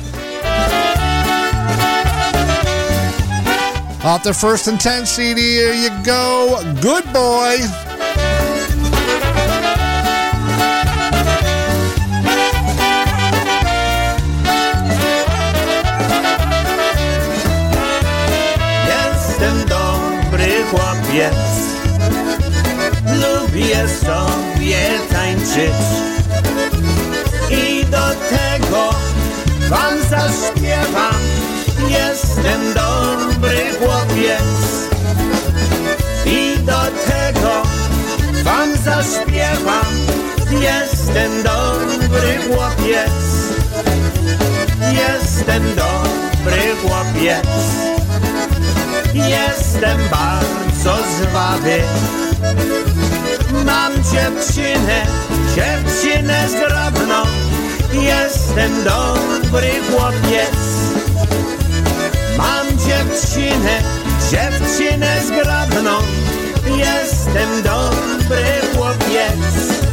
Off 4.04 4.22
the 4.22 4.35
first 4.35 4.68
and 4.68 4.78
10 4.78 5.06
CD, 5.06 5.40
here 5.40 5.72
you 5.72 5.90
go. 6.04 6.61
Good 6.83 7.04
boy. 7.14 7.56
Chłopiec 21.11 21.35
Lubię 23.05 23.88
sobie 23.88 24.79
tańczyć. 25.11 25.81
I 27.51 27.85
do 27.85 28.09
tego 28.31 28.90
wam 29.68 29.94
zaśpiewam. 30.11 31.20
Jestem 31.88 32.75
dobry 32.75 33.59
chłopiec. 33.79 34.90
I 36.27 36.59
do 36.59 36.81
tego 37.07 37.62
wam 38.44 38.77
zaśpiewam. 38.85 39.94
Jestem 40.51 41.42
dobry 41.42 42.38
chłopiec. 42.49 43.11
Jestem 44.92 45.62
dobry 45.75 46.77
chłopiec. 46.83 47.46
Jestem 49.14 49.99
bardzo 50.11 50.69
zwawy 50.83 51.83
Mam 53.64 53.93
dziewczynę, 53.93 55.07
dziewczynę 55.55 56.49
zgrabną. 56.49 57.23
Jestem 57.93 58.85
dobry 58.85 59.71
chłopiec. 59.90 60.57
Mam 62.38 62.66
dziewczynę, 62.66 63.83
dziewczynę 64.31 65.23
zgrabną. 65.27 65.99
Jestem 66.77 67.62
dobry 67.62 68.45
chłopiec 68.75 69.89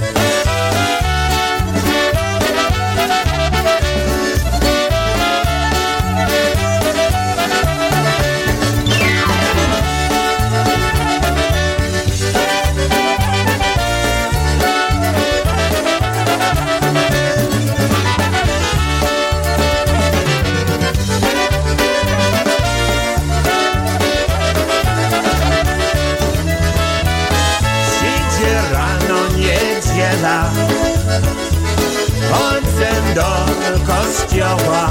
kościoła 34.18 34.90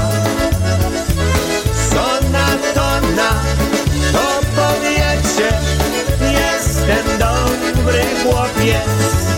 Co 1.91 2.29
na 2.31 2.47
to 2.73 3.07
na 3.15 3.31
to 4.11 4.41
powiecie 4.55 5.59
Jestem 6.21 7.19
dobry 7.19 8.03
chłopiec 8.23 9.36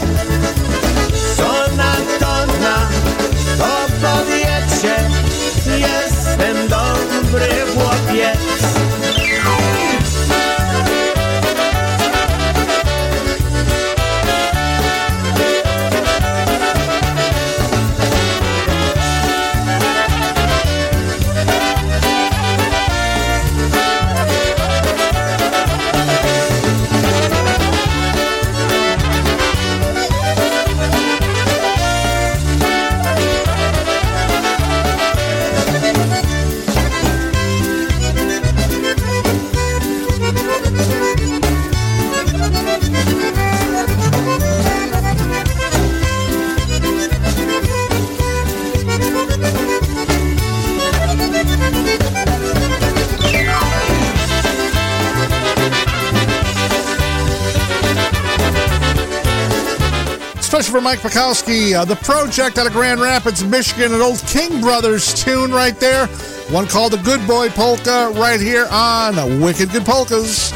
for 60.79 60.83
Mike 60.83 60.99
Pakowski, 60.99 61.73
uh, 61.73 61.83
the 61.83 61.95
project 61.97 62.57
out 62.57 62.65
of 62.65 62.71
Grand 62.71 63.01
Rapids, 63.01 63.43
Michigan, 63.43 63.93
an 63.93 64.01
old 64.01 64.19
King 64.27 64.61
Brothers 64.61 65.13
tune 65.13 65.51
right 65.51 65.77
there. 65.77 66.07
One 66.51 66.67
called 66.67 66.93
the 66.93 66.97
Good 66.97 67.25
Boy 67.27 67.49
Polka 67.49 68.11
right 68.15 68.39
here 68.39 68.65
on 68.71 69.41
Wicked 69.41 69.71
Good 69.71 69.85
Polkas. 69.85 70.53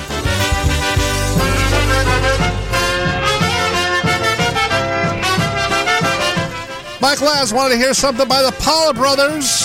Mike 7.02 7.22
Laz 7.22 7.54
wanted 7.54 7.74
to 7.74 7.78
hear 7.78 7.94
something 7.94 8.28
by 8.28 8.42
the 8.44 8.52
Paula 8.60 8.94
Brothers. 8.94 9.63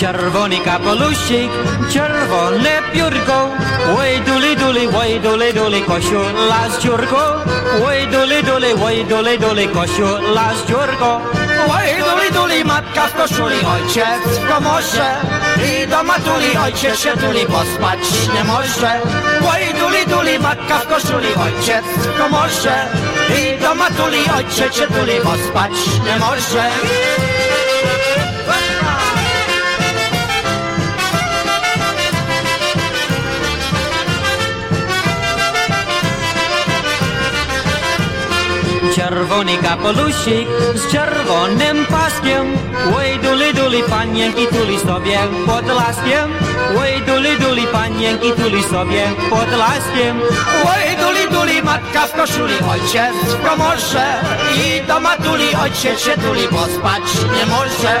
Czerwony 0.00 0.58
kapelusik, 0.58 1.50
czerwone 1.92 2.82
piórko. 2.92 3.48
Oj 3.98 4.20
duli 4.26 4.56
duli, 4.56 4.88
oj 5.00 5.20
duli 5.20 5.54
duli, 5.54 5.82
koszula 5.82 6.68
z 6.70 6.82
dziurką 6.82 7.16
Oj 7.86 8.06
duli 8.06 8.42
duli, 8.42 8.74
oj 8.84 9.04
duli 9.04 9.38
duli, 9.38 9.68
koszula 9.68 10.54
z 10.54 10.68
dziurką 10.68 11.20
Oj 11.76 11.88
duli 12.06 12.30
duli, 12.32 12.64
matka 12.64 13.06
w 13.06 13.14
koszuli, 13.14 13.56
ojciec 13.74 14.38
w 14.38 14.48
komorze. 14.48 15.08
I 15.68 15.86
do 15.86 16.02
matuli 16.02 16.56
ojciec 16.64 17.00
się 17.00 17.10
tuli, 17.10 17.46
pospać 17.46 17.98
nie 18.34 18.44
może. 18.44 19.00
Oj 19.52 19.62
duli 19.80 20.06
duli, 20.06 20.38
matka 20.38 20.78
w 20.78 20.86
koszuli, 20.86 21.34
ojciec 21.34 21.84
w 21.84 22.18
komorze. 22.18 22.76
I 23.38 23.62
do 23.62 23.74
matuli 23.74 24.18
ojciec 24.36 24.76
się 24.76 24.86
tuli, 24.86 25.20
pospać 25.20 25.72
nie 26.06 26.18
może 26.18 26.70
Czerwony 38.94 39.56
kapelusik 39.56 40.48
z 40.74 40.92
czerwonym 40.92 41.86
paskiem. 41.86 42.46
Oj 42.96 43.18
duli 43.22 43.54
duli 43.54 43.82
panienki 43.82 44.46
tuli 44.46 44.80
sobie 44.80 45.18
pod 45.46 45.66
laskiem. 45.66 46.32
Oj 46.80 47.02
duli 47.06 47.38
duli 47.38 47.66
panienki 47.66 48.32
tuli 48.32 48.62
sobie 48.62 49.02
pod 49.30 49.50
laskiem. 49.58 50.20
Oj 50.64 50.96
duli 51.02 51.28
duli 51.30 51.62
matka 51.62 52.06
w 52.06 52.12
koszuli 52.12 52.54
ojciec 52.70 53.14
w 53.14 53.48
komorze. 53.48 54.06
I 54.56 54.86
do 54.86 55.00
matuli 55.00 55.54
ojciec 55.62 56.00
się 56.00 56.14
tuli 56.14 56.48
pospać 56.48 57.02
nie 57.34 57.46
może. 57.46 57.94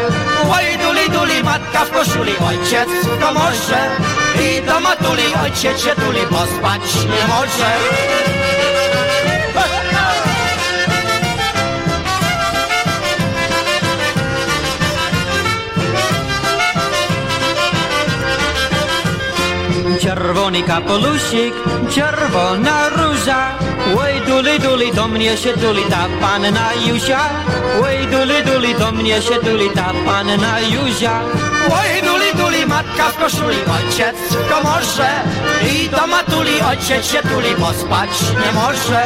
Oj 0.56 0.78
duli 0.78 1.10
duli 1.10 1.42
matka 1.44 1.84
w 1.84 1.90
koszuli 1.90 2.32
ojciec 2.48 2.88
w 2.88 3.20
komorze. 3.20 3.80
I 4.40 4.62
do 4.66 4.80
matuli 4.80 5.34
ojciec 5.44 5.80
się 5.80 5.90
tuli 5.90 6.20
pospać 6.20 6.94
nie 6.94 7.34
może 7.34 8.37
Czerwony 20.08 20.62
kapelusik, 20.62 21.54
czerwona 21.90 22.88
róża. 22.88 23.58
Oj 24.00 24.20
duli 24.26 24.60
duli, 24.60 24.92
do 24.92 25.08
mnie 25.08 25.36
się 25.36 25.52
tuli 25.52 25.82
ta 25.90 26.06
panna 26.20 26.68
Józia. 26.86 27.20
Oj 27.82 28.06
duli 28.06 28.44
duli, 28.44 28.74
do 28.74 28.92
mnie 28.92 29.22
się 29.22 29.34
tuli 29.34 29.70
ta 29.70 29.92
panna 30.06 30.60
Józia. 30.60 31.20
Oj 31.80 32.02
duli 32.02 32.34
duli, 32.34 32.66
matka 32.66 33.08
w 33.10 33.16
koszuli, 33.16 33.56
ojciec 33.76 34.16
w 34.30 34.48
komorze 34.50 35.10
I 35.72 35.88
do 35.88 36.06
matuli 36.06 36.60
ojciec 36.70 37.06
się 37.06 37.22
tuli, 37.22 37.54
pospać 37.54 38.10
nie 38.32 38.52
może. 38.52 39.02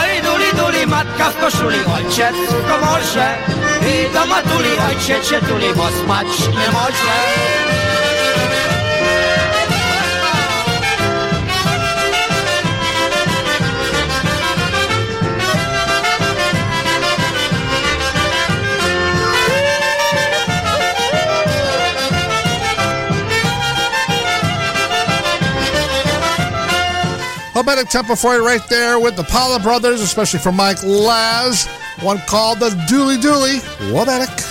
Oj 0.00 0.22
duli 0.22 0.50
duli, 0.56 0.86
matka 0.86 1.30
w 1.30 1.40
koszuli, 1.40 1.78
ojciec 1.96 2.36
w 2.36 2.68
komorze 2.70 3.28
I 3.92 4.14
do 4.14 4.26
matuli 4.26 4.72
ojciec 4.88 5.28
się 5.28 5.40
tuli, 5.40 5.68
pospać 5.74 6.38
nie 6.48 6.72
może 6.72 7.53
Helvetic 27.54 27.88
Temple 27.88 28.16
for 28.16 28.34
you 28.34 28.44
right 28.44 28.66
there 28.68 28.98
with 28.98 29.14
the 29.14 29.22
Paula 29.22 29.60
Brothers, 29.60 30.00
especially 30.00 30.40
for 30.40 30.50
Mike 30.50 30.82
Laz. 30.82 31.68
One 32.00 32.18
called 32.26 32.58
the 32.58 32.70
Dooley 32.88 33.16
Dooley. 33.16 33.60
Wobetic. 33.92 34.43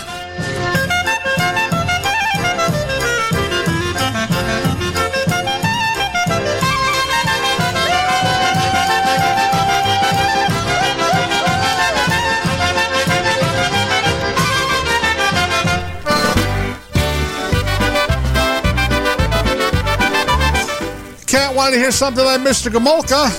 Can't 21.54 21.62
want 21.70 21.74
to 21.76 21.80
hear 21.80 21.92
something 21.92 22.26
like 22.26 22.42
Mr. 22.42 22.72
Gamolka. 22.72 23.30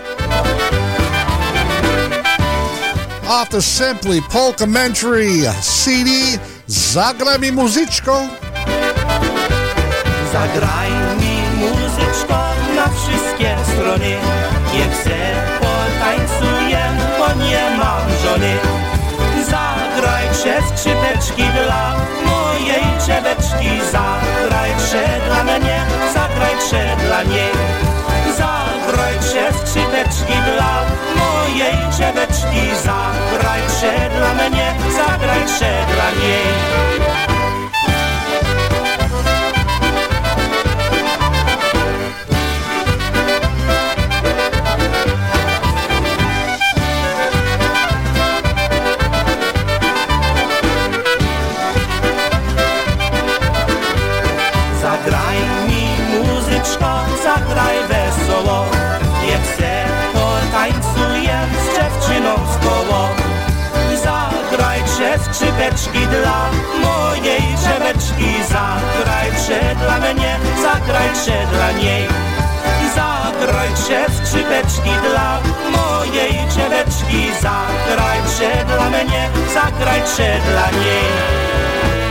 Off 3.28 3.50
the 3.50 3.60
Simply 3.60 4.20
Polkamentary 4.30 5.42
CD 5.60 6.38
Zagraj 6.68 7.40
mi 7.40 7.50
muzyczko. 7.50 8.28
Zagraj 10.32 10.90
mi 11.18 11.36
muzyczko 11.58 12.38
na 12.76 12.86
wszystkie 12.88 13.56
strony 13.72 14.16
Niech 14.74 14.94
se 15.04 15.18
potańcuję, 15.60 16.82
bo 17.18 17.44
nie 17.44 17.76
mam 17.78 18.10
żony 18.22 18.54
Zagraj 19.50 20.28
trzy 20.32 20.54
skrzypeczki 20.68 21.42
dla 21.42 21.96
mojej 22.26 22.84
czebeczki 23.06 23.70
Zagraj 23.92 24.70
trzy 24.78 25.04
dla 25.26 25.44
mnie, 25.44 25.86
zagraj 26.14 26.58
trzy 26.58 27.06
dla 27.06 27.22
niej 27.22 28.03
Zagrajcie 28.94 29.52
w 29.52 29.74
citeczki 29.74 30.32
dla 30.32 30.86
mojej 31.16 31.76
czebeczki, 31.98 32.76
zagrajcie 32.84 34.10
dla 34.16 34.34
mnie, 34.34 34.74
zagrajcie 34.96 35.86
dla 35.94 36.10
niej. 36.10 37.33
skrzypeczki 65.34 66.06
dla 66.06 66.50
mojej 66.82 67.42
drzemeczki. 67.56 68.30
Zagrajcie 68.48 69.76
dla 69.78 69.98
mnie, 69.98 70.36
zagrajcie 70.62 71.46
dla 71.52 71.72
niej. 71.72 72.08
Zagrajcie 72.94 74.04
skrzypeczki 74.16 74.90
dla 75.10 75.38
mojej 75.70 76.32
drzemeczki. 76.48 77.32
Zagrajcie 77.40 78.64
dla 78.66 78.90
mnie, 78.90 79.28
zagrajcie 79.54 80.40
dla 80.50 80.70
niej. 80.70 82.03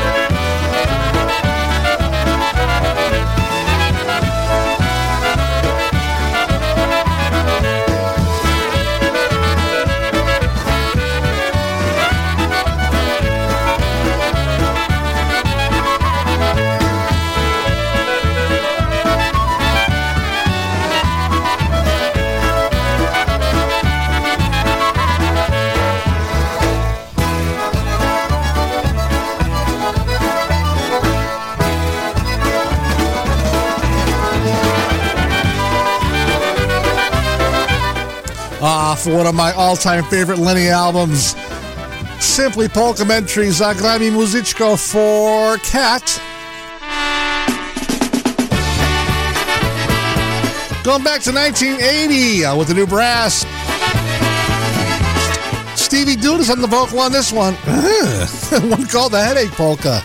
Ah, 38.65 38.95
for 38.95 39.13
one 39.13 39.28
of 39.28 39.36
my 39.36 39.52
all-time 39.52 40.06
favorite 40.06 40.39
Lenny 40.39 40.69
albums, 40.69 41.36
Simply 42.23 42.69
Polkamentary 42.69 43.52
Zagrami 43.52 44.10
Muzyczko 44.10 44.80
for 44.80 45.58
Cat. 45.58 46.02
Going 50.82 51.04
back 51.04 51.19
to 51.23 51.34
1980 51.34 52.45
uh, 52.45 52.56
with 52.56 52.69
the 52.69 52.73
new 52.73 52.88
brass. 52.88 53.41
Stevie 55.76 56.15
Dudas 56.15 56.49
on 56.49 56.62
the 56.62 56.67
vocal 56.67 56.99
on 56.99 57.12
this 57.12 57.34
one. 57.34 57.56
one 58.69 58.88
called 58.88 59.12
the 59.12 59.21
Headache 59.21 59.52
Polka. 59.52 60.02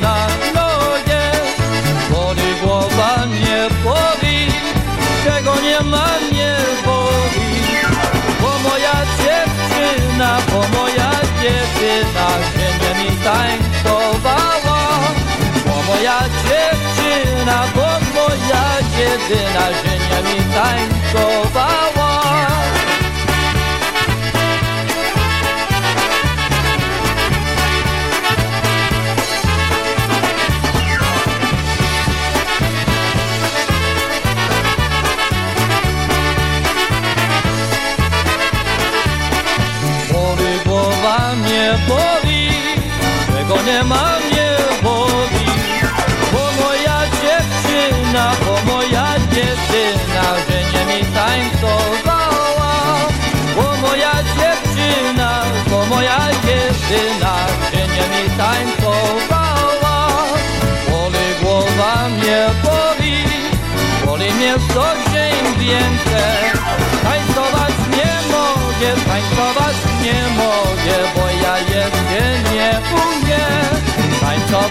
Na 0.00 0.26
nogę. 0.54 1.22
Boli 2.10 2.54
głowa 2.62 3.26
mnie 3.26 3.68
boli, 3.84 4.52
czego 5.24 5.60
nie 5.60 5.80
ma 5.80 6.06
mnie 6.30 6.54
boli. 6.84 7.50
Bo 8.40 8.68
moja 8.68 8.96
dziewczyna, 9.18 10.38
bo 10.50 10.78
moja 10.78 11.10
dziewczyna 11.40 12.28
nie 12.56 13.04
mi 13.04 13.10
tańcowała. 13.24 14.80
Bo 15.66 15.76
moja 15.92 16.18
dziewczyna, 16.20 17.58
bo 17.74 17.86
moja 18.14 18.64
jedyna 18.98 19.66
nie 19.84 20.18
mi 20.28 20.38
tańcowała. 20.54 22.10
Boli, 41.90 42.48
czego 43.32 43.62
nie 43.62 43.84
ma 43.84 44.18
mnie 44.18 44.48
boli. 44.82 45.46
Bo 46.32 46.42
moja 46.62 46.98
dziewczyna, 47.22 48.32
bo 48.46 48.72
moja 48.72 49.06
dziewczyna, 49.32 50.24
że 50.46 50.58
nie 50.72 50.82
mi 50.90 51.00
tańcowała. 51.14 52.72
Bo 53.56 53.88
moja 53.88 54.12
dziewczyna, 54.36 55.42
bo 55.70 55.86
moja 55.86 56.18
dziewczyna, 56.44 57.34
że 57.72 57.82
nie 57.94 58.06
mi 58.12 58.24
tańcowała. 58.38 59.96
Boli 60.90 61.26
głowa 61.42 62.08
mnie 62.08 62.40
boli, 62.64 63.24
boli 64.06 64.32
mnie 64.32 64.54
co 64.74 64.84
dzień 65.12 65.44
więcej. 65.58 66.39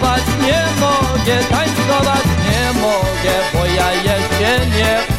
Tańcować 0.00 0.26
nie 0.46 0.80
mogę, 0.80 1.44
tańcować 1.50 2.24
nie 2.24 2.80
mogę, 2.80 3.34
bo 3.52 3.66
ja 3.66 3.92
jeszcze 3.92 4.66
nie 4.66 5.09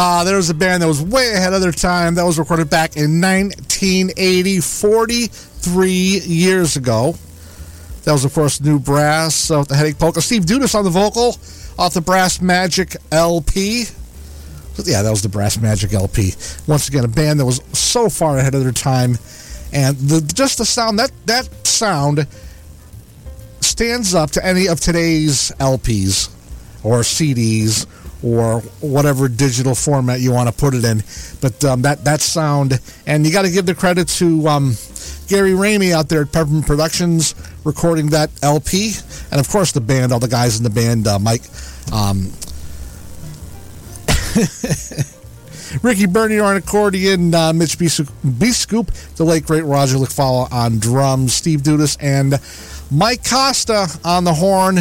Ah, 0.00 0.22
there 0.22 0.36
was 0.36 0.48
a 0.48 0.54
band 0.54 0.80
that 0.80 0.86
was 0.86 1.02
way 1.02 1.32
ahead 1.32 1.52
of 1.52 1.60
their 1.60 1.72
time. 1.72 2.14
That 2.14 2.22
was 2.22 2.38
recorded 2.38 2.70
back 2.70 2.96
in 2.96 3.20
1980, 3.20 4.60
43 4.60 5.90
years 5.90 6.76
ago. 6.76 7.16
That 8.04 8.12
was, 8.12 8.24
of 8.24 8.32
course, 8.32 8.60
New 8.60 8.78
Brass 8.78 9.50
uh, 9.50 9.58
with 9.58 9.68
the 9.70 9.74
Headache 9.74 9.98
Polka. 9.98 10.22
Steve 10.22 10.42
Dudas 10.42 10.76
on 10.76 10.84
the 10.84 10.90
vocal 10.90 11.36
off 11.80 11.94
the 11.94 12.00
Brass 12.00 12.40
Magic 12.40 12.94
LP. 13.10 13.86
Yeah, 14.84 15.02
that 15.02 15.10
was 15.10 15.22
the 15.22 15.28
Brass 15.28 15.58
Magic 15.58 15.92
LP. 15.92 16.32
Once 16.68 16.86
again, 16.86 17.04
a 17.04 17.08
band 17.08 17.40
that 17.40 17.44
was 17.44 17.60
so 17.72 18.08
far 18.08 18.38
ahead 18.38 18.54
of 18.54 18.62
their 18.62 18.70
time. 18.70 19.18
And 19.72 19.96
the, 19.96 20.20
just 20.32 20.58
the 20.58 20.64
sound, 20.64 21.00
that, 21.00 21.10
that 21.26 21.66
sound 21.66 22.28
stands 23.62 24.14
up 24.14 24.30
to 24.30 24.46
any 24.46 24.68
of 24.68 24.78
today's 24.78 25.50
LPs 25.58 26.32
or 26.84 27.00
CDs 27.00 27.88
or 28.22 28.60
whatever 28.80 29.28
digital 29.28 29.74
format 29.74 30.20
you 30.20 30.32
want 30.32 30.48
to 30.48 30.54
put 30.54 30.74
it 30.74 30.84
in. 30.84 31.02
But 31.40 31.64
um, 31.64 31.82
that 31.82 32.04
that 32.04 32.20
sound, 32.20 32.80
and 33.06 33.26
you 33.26 33.32
got 33.32 33.42
to 33.42 33.50
give 33.50 33.66
the 33.66 33.74
credit 33.74 34.08
to 34.08 34.48
um, 34.48 34.74
Gary 35.28 35.52
Ramey 35.52 35.92
out 35.92 36.08
there 36.08 36.22
at 36.22 36.32
Peppermint 36.32 36.66
Productions 36.66 37.34
recording 37.64 38.08
that 38.08 38.30
LP, 38.42 38.92
and 39.30 39.40
of 39.40 39.48
course 39.48 39.72
the 39.72 39.80
band, 39.80 40.12
all 40.12 40.20
the 40.20 40.28
guys 40.28 40.58
in 40.58 40.64
the 40.64 40.70
band, 40.70 41.06
uh, 41.06 41.18
Mike. 41.18 41.42
Um, 41.92 42.32
Ricky 45.82 46.06
Bernier 46.06 46.44
on 46.44 46.56
accordion, 46.56 47.34
uh, 47.34 47.52
Mitch 47.52 47.78
B-Scoop, 47.78 48.90
the 49.16 49.24
late 49.24 49.44
great 49.44 49.64
Roger 49.64 49.96
Lickfalla 49.96 50.50
on 50.50 50.78
drums, 50.78 51.34
Steve 51.34 51.60
Dudas, 51.60 51.96
and 52.00 52.40
Mike 52.90 53.28
Costa 53.28 53.86
on 54.04 54.24
the 54.24 54.32
horn 54.32 54.78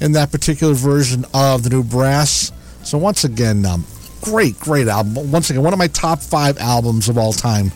in 0.00 0.12
that 0.12 0.32
particular 0.32 0.74
version 0.74 1.24
of 1.34 1.62
the 1.62 1.70
new 1.70 1.84
brass. 1.84 2.50
So 2.84 2.98
once 2.98 3.24
again, 3.24 3.64
um, 3.64 3.84
great, 4.20 4.58
great 4.60 4.88
album. 4.88 5.30
Once 5.30 5.50
again, 5.50 5.62
one 5.62 5.72
of 5.72 5.78
my 5.78 5.88
top 5.88 6.20
five 6.20 6.58
albums 6.58 7.08
of 7.08 7.16
all 7.18 7.32
time. 7.32 7.72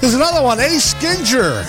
There's 0.00 0.14
another 0.14 0.42
one, 0.42 0.60
Ace 0.60 0.94
Ginger. 0.94 1.64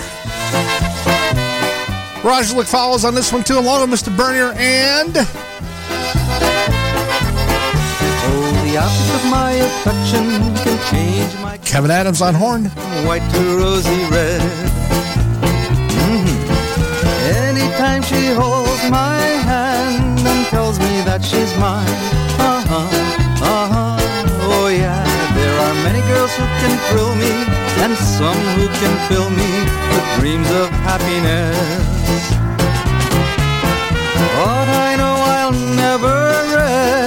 Roger 2.24 2.54
Lickfalla 2.54 3.04
on 3.04 3.14
this 3.14 3.32
one 3.32 3.42
too, 3.42 3.58
along 3.58 3.90
with 3.90 4.00
Mr. 4.00 4.16
Bernier 4.16 4.52
and. 4.56 6.51
The 8.72 8.78
object 8.78 9.14
of 9.22 9.30
my 9.30 9.52
affection 9.52 10.24
can 10.64 10.78
change 10.90 11.34
my 11.42 11.58
Kevin 11.58 11.90
Adams 11.90 12.22
on 12.22 12.32
horn. 12.32 12.64
white 13.04 13.20
to 13.34 13.40
rosy 13.58 14.00
red. 14.08 14.40
Mhm. 16.00 16.26
Anytime 17.44 18.02
she 18.02 18.32
holds 18.32 18.82
my 18.88 19.20
hand 19.50 20.18
and 20.26 20.46
tells 20.46 20.78
me 20.78 21.02
that 21.04 21.22
she's 21.22 21.52
mine. 21.58 21.96
Uh 22.40 22.64
huh, 22.70 22.88
uh 23.44 23.66
huh, 23.74 23.98
oh 24.56 24.68
yeah. 24.68 25.04
There 25.36 25.56
are 25.66 25.74
many 25.84 26.00
girls 26.08 26.32
who 26.38 26.46
can 26.62 26.72
thrill 26.88 27.14
me 27.14 27.32
and 27.84 27.92
some 28.16 28.40
who 28.56 28.68
can 28.80 28.94
fill 29.08 29.28
me 29.28 29.50
with 29.92 30.06
dreams 30.18 30.50
of 30.50 30.70
happiness. 30.88 32.24
But 34.36 34.68
I 34.88 34.96
know 34.96 35.14
I'll 35.36 35.56
never 35.84 36.31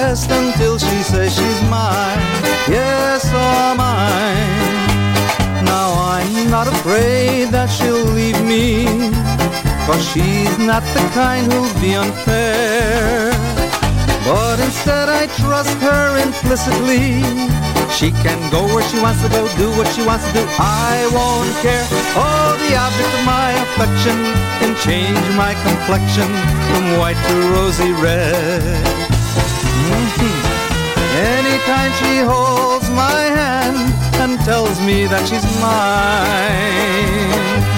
until 0.06 0.78
she 0.78 1.02
says 1.02 1.34
she's 1.34 1.62
mine. 1.68 2.22
Yes, 2.70 3.26
all 3.34 3.74
mine. 3.74 5.64
Now 5.64 5.90
I'm 5.98 6.48
not 6.48 6.68
afraid 6.68 7.50
that 7.50 7.66
she'll 7.66 8.06
leave 8.14 8.40
me, 8.46 8.86
cause 9.82 10.06
she's 10.06 10.58
not 10.62 10.84
the 10.94 11.02
kind 11.10 11.50
who'll 11.50 11.74
be 11.82 11.96
unfair. 11.96 13.34
But 14.22 14.60
instead 14.60 15.08
I 15.08 15.26
trust 15.42 15.74
her 15.82 16.22
implicitly. 16.22 17.26
She 17.90 18.14
can 18.22 18.38
go 18.54 18.62
where 18.62 18.86
she 18.86 19.02
wants 19.02 19.22
to 19.22 19.28
go, 19.28 19.42
do 19.58 19.74
what 19.74 19.90
she 19.90 20.06
wants 20.06 20.24
to 20.28 20.32
do. 20.38 20.46
I 20.62 21.02
won't 21.10 21.50
care. 21.66 21.82
Oh, 22.14 22.54
the 22.62 22.78
object 22.78 23.10
of 23.10 23.24
my 23.26 23.50
affection 23.66 24.18
can 24.62 24.72
change 24.86 25.26
my 25.34 25.50
complexion 25.66 26.30
from 26.70 26.98
white 27.02 27.18
to 27.26 27.34
rosy 27.58 27.90
red. 27.90 29.05
Anytime 31.16 31.92
she 32.00 32.20
holds 32.20 32.88
my 32.90 33.20
hand 33.38 33.78
and 34.20 34.38
tells 34.44 34.78
me 34.80 35.06
that 35.06 35.26
she's 35.28 35.44
mine. 35.60 37.75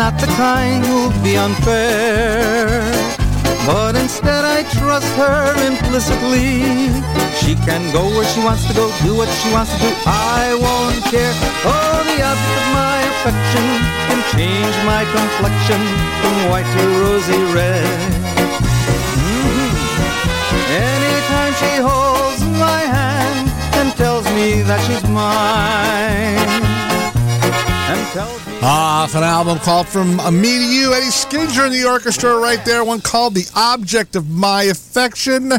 Not 0.00 0.18
the 0.18 0.32
kind 0.40 0.82
who'll 0.86 1.12
be 1.22 1.36
unfair. 1.36 2.80
But 3.66 3.96
instead 3.96 4.42
I 4.56 4.64
trust 4.80 5.12
her 5.20 5.52
implicitly. 5.70 6.48
She 7.40 7.52
can 7.68 7.82
go 7.92 8.02
where 8.14 8.28
she 8.32 8.40
wants 8.40 8.64
to 8.68 8.72
go, 8.72 8.88
do 9.04 9.12
what 9.20 9.28
she 9.40 9.48
wants 9.52 9.72
to 9.74 9.78
do. 9.84 9.90
I 10.40 10.56
won't 10.64 11.04
care. 11.12 11.34
Oh, 11.68 11.96
the 12.08 12.18
object 12.30 12.56
of 12.62 12.66
my 12.80 12.98
affection 13.12 13.66
can 14.08 14.20
change 14.34 14.76
my 14.92 15.02
complexion 15.16 15.82
from 16.20 16.34
white 16.48 16.70
to 16.74 16.82
rosy 17.02 17.40
red. 17.58 18.00
Mhm. 19.20 19.70
Anytime 20.96 21.52
she 21.60 21.72
holds 21.88 22.42
my 22.66 22.82
hand 22.96 23.44
and 23.78 23.88
tells 24.02 24.26
me 24.36 24.48
that 24.68 24.80
she's 24.86 25.04
mine. 25.20 25.99
Ah, 28.12 28.12
Tells 28.12 28.62
Off 28.62 29.14
an 29.14 29.22
album 29.22 29.58
called 29.60 29.86
From 29.86 30.16
Me 30.16 30.58
to 30.58 30.64
You. 30.64 30.92
Eddie 30.92 31.06
Skinger 31.12 31.66
in 31.66 31.72
the 31.72 31.88
orchestra 31.88 32.36
right 32.36 32.64
there. 32.64 32.84
One 32.84 33.00
called 33.00 33.34
The 33.34 33.48
Object 33.54 34.16
of 34.16 34.28
My 34.28 34.64
Affection. 34.64 35.52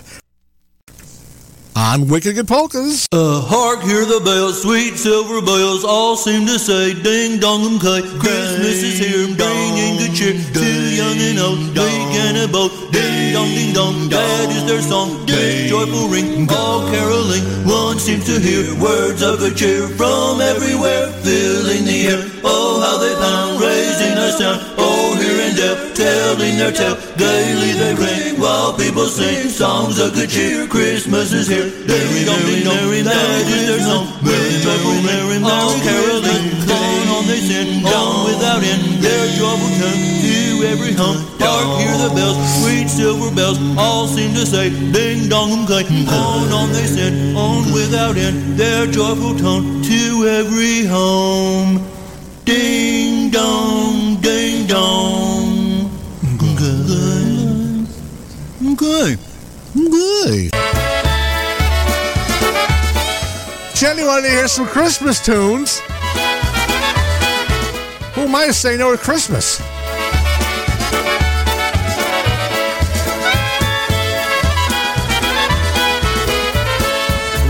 On 1.82 2.06
Wicked 2.06 2.36
Good 2.36 2.48
Polkas. 2.48 3.08
Uh, 3.12 3.42
hark, 3.42 3.82
hear 3.82 4.06
the 4.06 4.22
bells, 4.24 4.62
sweet 4.62 5.02
silver 5.02 5.42
bells, 5.42 5.84
all 5.84 6.16
seem 6.16 6.46
to 6.46 6.60
say, 6.60 6.94
ding 6.94 7.40
dong 7.40 7.66
um 7.66 7.80
kite. 7.80 8.06
Christmas 8.22 8.86
is 8.86 9.00
here, 9.02 9.26
bringing 9.34 9.98
good 9.98 10.14
cheer 10.14 10.38
to 10.38 10.66
young 10.94 11.18
and 11.18 11.40
old. 11.42 11.74
Big 11.74 12.10
and 12.22 12.38
a 12.38 12.48
boat, 12.48 12.70
ding 12.94 13.34
dong, 13.34 13.50
ding 13.58 13.74
dong, 13.74 14.10
that 14.14 14.54
is 14.54 14.64
their 14.70 14.82
song. 14.86 15.26
Big 15.26 15.70
joyful 15.74 16.08
ring, 16.08 16.48
all 16.54 16.86
caroling. 16.94 17.42
One 17.66 17.98
seems 17.98 18.30
to 18.30 18.40
hear 18.40 18.78
words 18.78 19.24
of 19.24 19.40
good 19.40 19.58
cheer 19.58 19.88
from 19.98 20.40
everywhere, 20.40 21.10
filling 21.26 21.86
the 21.90 22.14
air. 22.14 22.22
Oh, 22.46 22.78
how 22.78 23.02
they 23.02 23.16
pound, 23.18 23.51
raising 24.02 24.18
a 24.18 24.32
sound. 24.32 24.62
Oh, 24.78 25.16
here 25.18 25.39
and 25.45 25.56
there, 25.58 25.78
telling 25.93 26.58
their 26.58 26.72
tale. 26.72 26.97
Gaily 27.18 27.72
they 27.74 27.93
ring 27.95 28.39
while 28.39 28.74
people 28.74 29.06
sing 29.06 29.49
songs 29.49 29.99
of 29.99 30.14
good 30.14 30.30
cheer. 30.30 30.68
Christmas 30.68 31.34
is 31.34 31.47
here. 31.47 31.70
Ding 31.70 32.26
dong, 32.26 32.41
ding 32.45 32.64
dong, 32.64 33.04
that 33.04 33.45
is 33.47 33.68
their 33.68 33.82
song. 33.82 34.08
Merry, 34.24 34.58
merry, 34.66 35.02
merry, 35.04 35.39
merry, 35.39 35.80
caroling. 35.86 36.45
On, 36.72 37.08
on 37.16 37.28
they 37.28 37.41
sing, 37.41 37.84
down 37.84 38.26
without 38.26 38.64
end. 38.64 39.04
Their 39.04 39.26
joyful 39.38 39.72
tune 39.80 40.02
to 40.22 40.68
every 40.68 40.93
home. 40.93 41.20
Dark, 41.38 41.66
hear 41.80 41.95
the 41.97 42.14
bells, 42.16 42.38
sweet 42.62 42.88
silver 42.88 43.34
bells, 43.36 43.58
all 43.78 44.08
seem 44.08 44.34
to 44.34 44.45
say, 44.45 44.70
ding 44.91 45.30
dong 45.30 45.52
um 45.52 45.68
kite. 45.68 45.89
On, 46.08 46.52
on 46.52 46.72
they 46.72 46.86
sing, 46.86 47.36
on 47.36 47.72
without 47.74 48.18
end. 48.18 48.58
Their 48.58 48.86
joyful 48.88 49.36
tone 49.38 49.82
to 49.84 50.28
every 50.28 50.86
home. 50.86 51.82
Ding 52.45 53.21
dong, 53.32 54.18
ding 54.22 54.68
dong. 54.68 55.90
Good. 56.38 57.88
Good. 58.78 59.20
Good. 59.74 60.52
Jenny 63.74 64.04
wanted 64.04 64.28
to 64.28 64.30
hear 64.30 64.48
some 64.48 64.68
Christmas 64.68 65.24
tunes. 65.24 65.80
Who 68.14 68.22
am 68.22 68.36
I 68.36 68.48
to 68.48 68.54
say 68.54 68.78
no 68.78 68.92
to 68.92 68.98
Christmas? 68.98 69.60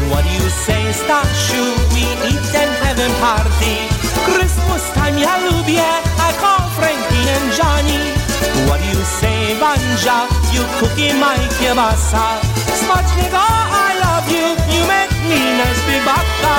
What 0.10 0.24
do 0.24 0.30
you 0.30 0.50
say, 0.50 0.84
Stashu? 0.94 1.64
We 1.94 2.04
eat 2.30 2.56
and 2.56 2.72
have 2.86 3.00
a 3.00 3.10
party. 3.20 3.91
Christmas 4.26 4.84
time, 4.94 5.20
ja 5.20 5.38
lubię. 5.38 5.84
I 6.30 6.34
call 6.42 6.70
Frankie 6.76 7.26
and 7.36 7.58
Johnny. 7.58 8.02
What 8.68 8.80
do 8.82 8.88
you 8.98 9.04
say, 9.20 9.56
Banja? 9.60 10.28
You 10.54 10.64
cookie 10.80 11.14
my 11.14 11.38
kielbasa. 11.60 12.40
Smacznego, 12.80 13.42
I 13.88 14.00
love 14.06 14.28
you. 14.32 14.48
You 14.74 14.82
make 14.88 15.14
me 15.30 15.40
nice 15.58 15.82
big 15.88 16.04
baka. 16.06 16.56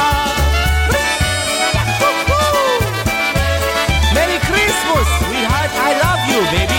Merry 4.15 4.39
Christmas, 4.39 5.07
sweetheart. 5.19 5.71
I 5.89 5.93
love 6.05 6.23
you, 6.33 6.41
baby. 6.51 6.72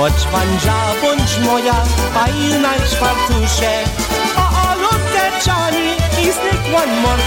Chodź 0.00 0.26
Banja, 0.32 0.80
bądź 1.02 1.38
moja, 1.38 1.74
fajna 2.14 2.74
i 2.76 2.88
czwartusie. 2.88 3.70
O, 4.36 4.40
o, 4.40 4.74
look 4.82 5.06
at 5.24 5.46
Johnny, 5.46 5.96
he's 6.16 6.38
like 6.44 6.64
one 6.80 7.00
more. 7.02 7.20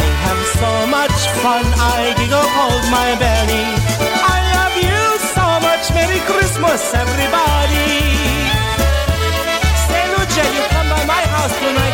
I 0.00 0.02
have 0.24 0.42
so 0.60 0.86
much 0.86 1.18
fun, 1.42 1.64
I 1.78 2.14
giggle 2.18 2.48
hold 2.56 2.82
my 2.90 3.10
belly. 3.22 3.64
I 4.34 4.38
love 4.56 4.76
you 4.86 5.02
so 5.34 5.46
much, 5.66 5.84
Merry 5.94 6.20
Christmas, 6.30 6.82
everybody. 6.94 7.90
Say, 9.86 10.04
Lucia, 10.14 10.44
you 10.56 10.64
come 10.74 10.88
by 10.90 11.04
my 11.14 11.22
house 11.34 11.54
tonight, 11.62 11.87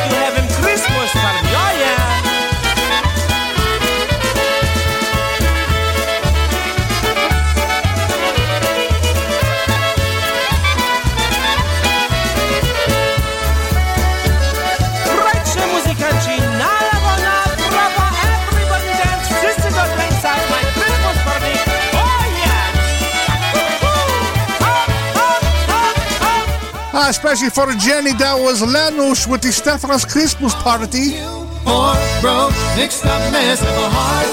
Uh, 26.95 27.11
especially 27.11 27.51
for 27.51 27.67
Jenny, 27.75 28.13
that 28.23 28.39
was 28.39 28.63
Lanush 28.63 29.27
with 29.27 29.43
the 29.43 29.51
Stefanos 29.51 30.07
Christmas 30.07 30.55
party. 30.63 31.19
Poor, 31.67 31.91
broke, 32.23 32.55
mixed 32.79 33.03
up 33.03 33.19
mess 33.35 33.59
of 33.67 33.75
a 33.75 33.89
heart. 33.91 34.31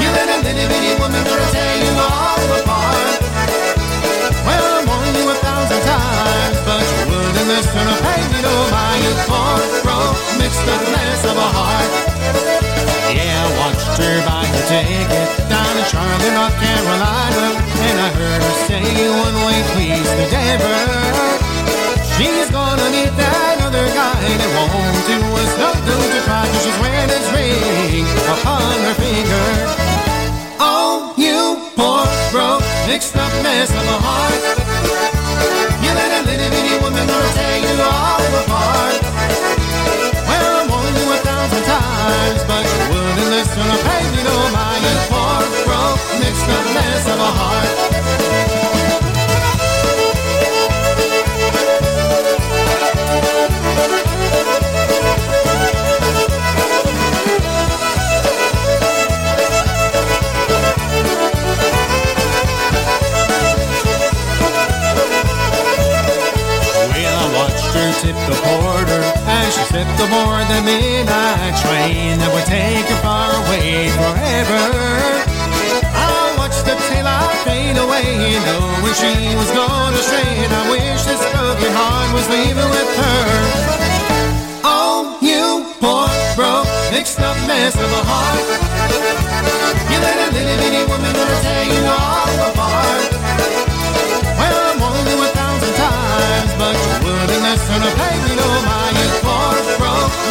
You 0.00 0.08
a 0.08 0.64
bitty 0.64 0.96
woman 0.96 1.20
you 1.20 1.92
all 2.00 2.40
apart. 2.56 3.20
Well, 4.48 4.80
warning 4.88 5.20
you 5.20 5.28
a 5.28 5.36
thousand 5.44 5.84
times, 5.84 6.56
but 6.64 6.88
you 6.88 7.12
wouldn't 7.12 7.48
listen 7.52 7.84
or 7.84 8.00
pay 8.00 8.20
me 8.32 8.40
no 8.40 8.56
mind. 8.72 9.04
You 9.04 9.12
poor, 9.28 9.60
broke, 9.84 10.16
mixed 10.40 10.64
up 10.72 10.82
mess 10.88 11.20
of 11.28 11.36
a 11.36 11.48
heart. 11.52 11.92
Yeah, 13.12 13.44
I 14.24 14.39
her 14.54 14.64
ticket 14.66 15.28
down 15.48 15.72
in 15.78 15.86
Charlotte, 15.86 16.34
North 16.34 16.56
Carolina, 16.58 17.46
and 17.58 17.96
I 18.00 18.08
heard 18.18 18.42
her 18.42 18.56
say 18.66 18.82
one 19.08 19.36
way, 19.46 19.58
please, 19.72 20.08
to 20.18 20.26
Denver. 20.30 20.82
She's 22.16 22.50
gonna 22.52 22.88
meet 22.92 23.12
that 23.16 23.56
other 23.64 23.86
guy 23.96 24.20
that 24.20 24.50
won't 24.52 25.00
do 25.08 25.18
us 25.40 25.52
nothing 25.56 26.04
to 26.12 26.20
try 26.28 26.44
till 26.44 26.60
she's 26.60 26.78
wearing 26.84 27.08
his 27.08 27.26
ring 27.32 28.04
upon 28.28 28.76
her 28.84 28.96
finger. 29.00 29.48
Oh, 30.60 31.16
you 31.16 31.56
poor, 31.80 32.04
broke, 32.28 32.60
mixed 32.84 33.16
up 33.16 33.32
mess 33.42 33.72
of 33.72 33.86
a 33.88 33.98
heart. 34.04 34.36
You 35.80 35.90
let 35.96 36.12
a 36.12 36.20
little 36.28 36.50
bitty 36.52 36.76
woman 36.84 37.08
gonna 37.08 37.32
tear 37.32 37.56
you 37.64 37.74
all 37.80 38.32
apart. 38.44 39.00
Well, 40.28 40.60
I'm 40.60 40.68
warning 40.68 40.96
you 41.00 41.08
a 41.08 41.18
thousand 41.24 41.64
times, 41.64 42.44
but 42.44 42.69
or 43.58 43.78
pay 43.86 44.02
me 44.14 44.22
no 44.22 44.36
mind. 44.54 44.82
You 44.84 44.96
poor, 45.10 45.42
broke, 45.66 46.02
mixed 46.20 46.48
up 46.48 46.64
mess 46.74 47.06
of 47.08 47.18
a 47.18 47.30
heart. 47.38 48.49
Sipped 70.00 70.12
aboard 70.12 70.46
the 70.48 70.62
midnight 70.62 71.54
train 71.60 72.18
that 72.18 72.30
would 72.32 72.46
take 72.46 72.86
her 72.88 73.00
far 73.02 73.28
away 73.44 73.88
forever. 73.96 74.64
I 75.92 76.34
watched 76.38 76.64
the 76.64 76.76
taillight 76.88 77.36
fade 77.44 77.76
away, 77.76 78.38
knowing 78.46 78.94
she 78.96 79.12
was 79.36 79.50
gonna 79.52 80.00
stray, 80.00 80.44
and 80.44 80.52
I 80.52 80.62
wish 80.70 81.04
this 81.04 81.20
broken 81.32 81.72
heart 81.72 82.08
was 82.16 82.26
leaving 82.28 82.70
with 82.70 82.90
her. 83.00 83.24
Oh, 84.64 85.18
you 85.20 85.68
poor, 85.80 86.08
broke, 86.36 86.68
mixed 86.92 87.20
up 87.20 87.36
mess 87.46 87.74
of 87.76 87.90
a 87.90 88.02
heart. 88.04 88.46
You 89.90 89.98
let 90.00 90.16
a 90.16 90.28
little 90.32 90.56
bitty 90.60 90.82
woman 90.88 91.12
gonna 91.12 91.38
tear 91.44 91.64
you 91.68 91.82
all 91.84 92.36
apart. 92.48 93.10
Well, 94.38 94.56
I'm 94.70 94.80
you 94.80 95.18
a 95.24 95.28
thousand 95.36 95.74
times, 95.76 96.52
but 96.56 96.74
you 96.76 96.96
wouldn't 97.04 97.42
listen 97.44 97.80
or 97.84 97.94
pay 98.00 98.16
me 98.24 98.32
no 98.36 98.48
mind. 98.64 99.29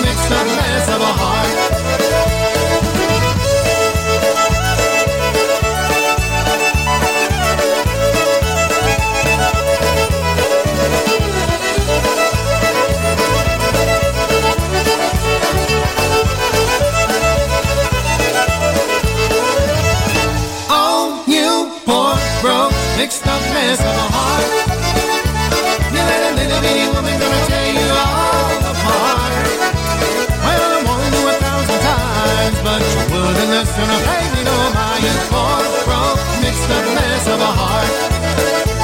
Mixed 0.04 0.32
up 0.32 0.46
mess 0.46 0.88
of 0.90 1.02
a 1.02 1.14
heart. 1.22 2.70
Oh, 20.72 21.24
you 21.28 21.72
poor, 21.86 22.16
broke, 22.42 22.74
mixed 22.98 23.26
up 23.28 23.42
mess 23.54 23.80
of 23.80 23.86
a 23.86 24.08
heart. 24.16 24.46
You 25.92 25.98
let 25.98 26.32
a 26.32 26.36
little 26.36 26.62
bitty 26.62 26.88
woman 26.94 27.19
or 32.70 34.02
pay 34.06 34.26
me 34.36 34.44
no 34.44 34.58
mind. 34.78 35.02
Poor, 35.34 35.62
broke, 35.86 36.22
mixed 36.42 36.70
up 36.70 36.86
mess 36.94 37.26
of 37.28 37.40
a 37.40 37.52
heart. 37.60 37.90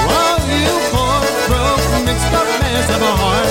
Oh, 0.09 0.37
you 0.49 0.71
poor, 0.89 1.21
broke, 1.47 1.85
mixed 2.05 2.33
up 2.33 2.47
mess 2.61 2.89
of 2.89 3.01
a 3.01 3.13
heart. 3.21 3.49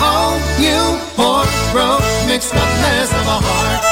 Oh, 0.00 0.32
you 0.58 0.80
poor, 1.16 1.44
broke, 1.72 2.06
mixed 2.26 2.54
up 2.54 2.70
mess 2.80 3.10
of 3.12 3.26
a 3.26 3.38
heart. 3.44 3.84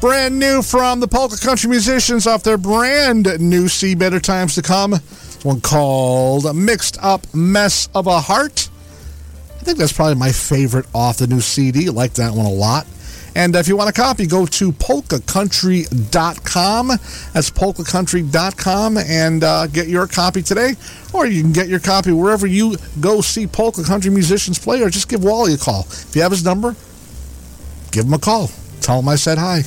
Brand 0.00 0.38
new 0.38 0.62
from 0.62 1.00
the 1.00 1.08
Polka 1.08 1.38
Country 1.38 1.70
Musicians 1.70 2.26
off 2.26 2.42
their 2.42 2.58
brand 2.58 3.26
new 3.40 3.68
See 3.68 3.94
Better 3.94 4.20
Times 4.20 4.54
to 4.56 4.62
Come. 4.62 5.00
One 5.42 5.60
called 5.60 6.54
Mixed 6.54 6.98
Up 7.02 7.26
Mess 7.34 7.88
of 7.94 8.06
a 8.06 8.20
Heart. 8.20 8.63
I 9.64 9.66
think 9.66 9.78
that's 9.78 9.94
probably 9.94 10.16
my 10.16 10.30
favorite 10.30 10.84
off 10.94 11.16
the 11.16 11.26
new 11.26 11.40
CD. 11.40 11.88
I 11.88 11.90
like 11.90 12.12
that 12.14 12.34
one 12.34 12.44
a 12.44 12.50
lot. 12.50 12.86
And 13.34 13.56
if 13.56 13.66
you 13.66 13.78
want 13.78 13.88
a 13.88 13.94
copy, 13.94 14.26
go 14.26 14.44
to 14.44 14.72
polkacountry.com. 14.72 16.88
That's 16.88 17.50
polkacountry.com 17.50 18.98
and 18.98 19.42
uh, 19.42 19.66
get 19.68 19.88
your 19.88 20.06
copy 20.06 20.42
today. 20.42 20.74
Or 21.14 21.24
you 21.24 21.40
can 21.40 21.54
get 21.54 21.68
your 21.68 21.80
copy 21.80 22.12
wherever 22.12 22.46
you 22.46 22.76
go 23.00 23.22
see 23.22 23.46
polka 23.46 23.84
country 23.84 24.10
musicians 24.10 24.58
play, 24.58 24.82
or 24.82 24.90
just 24.90 25.08
give 25.08 25.24
Wally 25.24 25.54
a 25.54 25.56
call. 25.56 25.86
If 25.88 26.14
you 26.14 26.20
have 26.20 26.32
his 26.32 26.44
number, 26.44 26.76
give 27.90 28.04
him 28.04 28.12
a 28.12 28.18
call. 28.18 28.50
Tell 28.82 28.98
him 28.98 29.08
I 29.08 29.14
said 29.14 29.38
hi. 29.38 29.62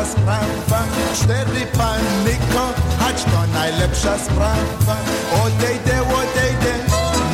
Najlepsza 0.00 0.04
sprawa. 0.04 0.82
Cztery 1.14 1.66
panny 1.66 2.36
kochać 2.52 3.24
to 3.24 3.46
najlepsza 3.52 4.18
sprawa. 4.18 4.96
Odejdę, 5.44 6.02
odejdę 6.02 6.74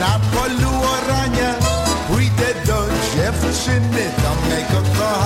na 0.00 0.20
polu 0.34 0.70
orania. 0.96 1.54
Pójdę 2.08 2.54
do 2.66 2.86
dziewczyny, 3.14 4.10
do 4.22 4.48
mego 4.48 4.88
kochania. 4.98 5.25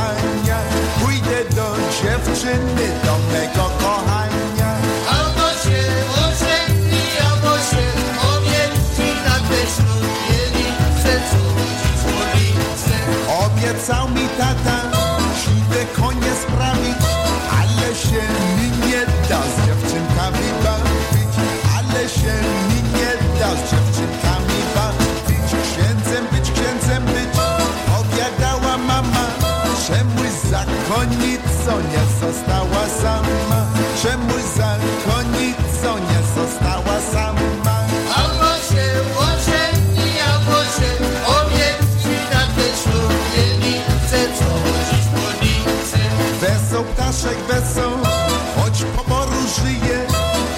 Wesoł 47.20 47.32
ptaszek, 47.32 47.62
wesoł, 47.62 47.92
choć 48.56 48.84
pomoru 48.96 49.40
żyje 49.56 50.06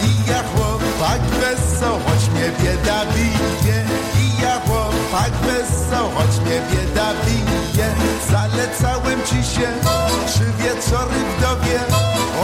I 0.04 0.30
ja 0.30 0.42
chłopak 0.42 1.20
wesoł, 1.20 1.98
choć 2.06 2.28
mnie 2.34 2.50
bieda 2.60 3.04
bije. 3.14 3.84
I 4.20 4.42
ja 4.42 4.60
chłopak 4.60 5.32
wesoł, 5.32 6.10
choć 6.14 6.40
mnie 6.44 6.60
bieda 6.70 7.12
bije. 7.26 7.88
Zalecałem 8.30 9.20
ci 9.22 9.50
się 9.54 9.68
trzy 10.26 10.44
wieczory 10.58 11.20
wdowie 11.38 11.80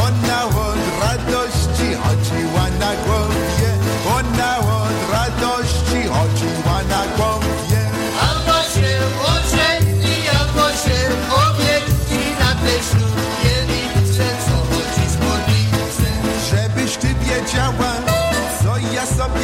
Ona 0.05 0.45
od 0.45 0.78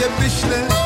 je 0.00 0.08
myślę 0.20 0.83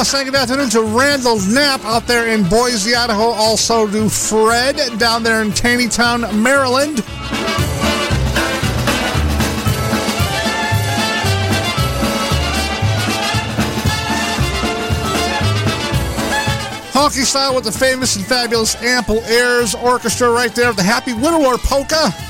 Uh, 0.00 0.02
saying 0.02 0.24
good 0.24 0.34
afternoon 0.34 0.70
to 0.70 0.80
Randall 0.80 1.38
Knapp 1.40 1.84
out 1.84 2.06
there 2.06 2.28
in 2.28 2.48
Boise, 2.48 2.94
Idaho. 2.94 3.32
Also 3.32 3.86
to 3.86 4.08
Fred 4.08 4.98
down 4.98 5.22
there 5.22 5.42
in 5.42 5.50
Taneytown, 5.50 6.42
Maryland. 6.42 7.04
Honky 16.94 17.24
style 17.26 17.54
with 17.54 17.64
the 17.64 17.72
famous 17.72 18.16
and 18.16 18.24
fabulous 18.24 18.76
Ample 18.76 19.20
Airs 19.24 19.74
Orchestra 19.74 20.30
right 20.30 20.54
there, 20.54 20.72
the 20.72 20.82
Happy 20.82 21.12
Widower 21.12 21.58
Polka. 21.58 22.29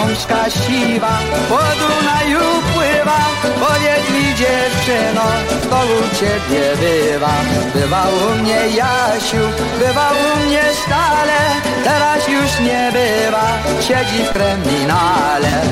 Gąska 0.00 0.50
siwa, 0.50 1.18
po 1.48 1.58
Dunaju 1.80 2.40
pływa, 2.74 3.20
powiedz 3.42 4.10
mi 4.10 4.34
dziewczyno, 4.34 5.22
kto 5.62 5.76
u 5.76 6.16
ciebie 6.16 6.76
bywa? 6.80 7.34
Bywał 7.74 8.12
u 8.30 8.42
mnie 8.42 8.60
Jasiu, 8.76 9.44
bywał 9.78 10.14
u 10.34 10.46
mnie 10.46 10.62
stale, 10.84 11.38
teraz 11.84 12.28
już 12.28 12.60
nie 12.60 12.92
bywa, 12.92 13.58
siedzi 13.80 14.24
w 14.24 14.32
kryminale. 14.32 15.62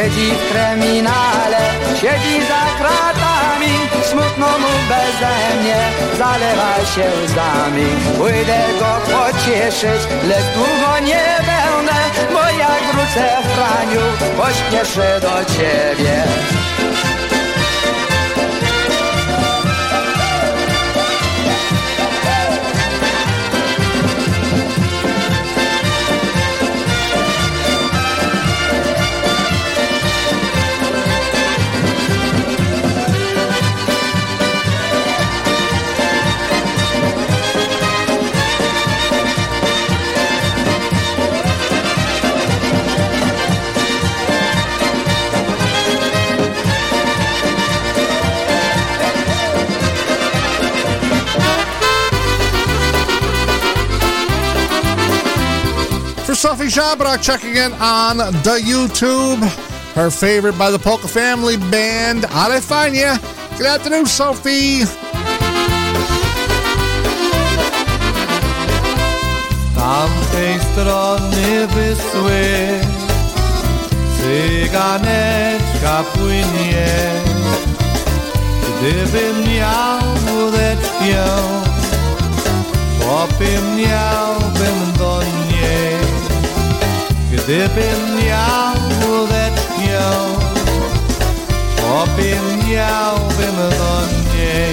Siedzi 0.00 0.30
w 0.32 0.52
kryminale, 0.52 1.62
siedzi 2.00 2.36
za 2.48 2.62
kratami 2.78 3.72
Smutno 4.10 4.46
mu 4.46 4.72
beze 4.88 5.32
mnie, 5.60 5.80
zalewa 6.18 6.74
się 6.94 7.06
łzami. 7.24 7.86
Pójdę 8.18 8.60
go 8.78 9.12
pocieszyć, 9.12 10.02
lecz 10.28 10.48
długo 10.54 10.98
nie 10.98 11.26
będę 11.48 11.98
Bo 12.32 12.42
jak 12.58 12.82
wrócę 12.92 13.28
Franiu, 13.54 14.00
pośpieszę 14.36 15.20
do 15.20 15.54
ciebie 15.54 16.24
Shabrak 56.70 57.20
checking 57.20 57.56
in 57.56 57.72
on 57.80 58.18
the 58.18 58.62
YouTube. 58.62 59.42
Her 59.94 60.08
favorite 60.08 60.56
by 60.56 60.70
the 60.70 60.78
Polka 60.78 61.08
Family 61.08 61.56
Band, 61.56 62.26
Ale 62.26 62.60
Fajnie. 62.60 63.18
Good 63.58 63.66
afternoon, 63.66 64.06
Sophie. 64.06 64.86
strony 70.72 71.66
wysły 71.66 72.42
Cyganeczka 74.16 76.04
płynie 76.14 76.88
Gdybym 78.80 79.44
miał 79.44 80.00
niej 83.76 84.99
Gdybym 87.50 88.00
miał 88.26 88.74
łódeczkę 89.10 90.00
Popym 91.76 92.44
miałbym 92.68 93.56
do 93.56 93.92
niej 94.34 94.72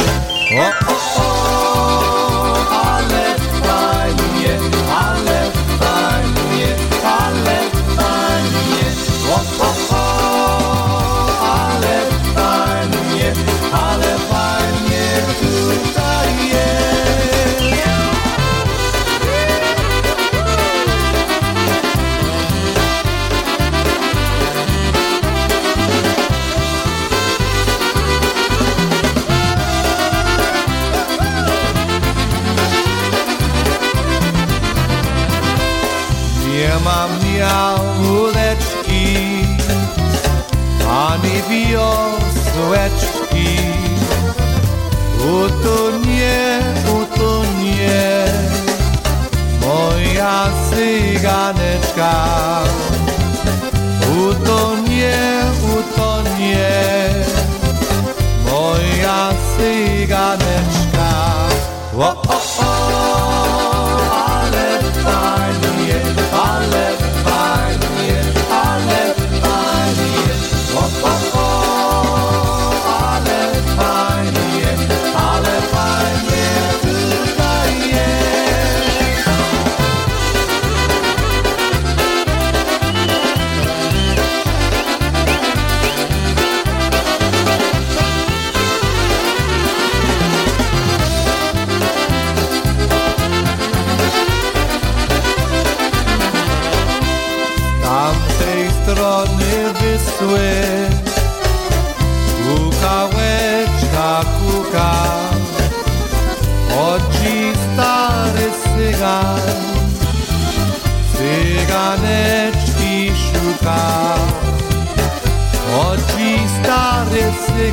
O, 0.60 0.64
o, 0.64 0.96
o, 1.22 1.37
mam 36.88 37.12
ja 37.40 37.76
łódeczki, 38.02 39.06
ani 40.90 41.36
wiosłeczki. 41.50 43.52
Utonie, 45.44 46.40
utonie, 47.02 48.02
moja 49.62 50.38
cyganeczka. 50.70 52.14
Utonie, 54.28 55.18
utonie, 55.78 56.70
moja 58.52 59.20
cyganeczka. 59.58 61.10
O, 62.00 62.02
o, 62.34 62.47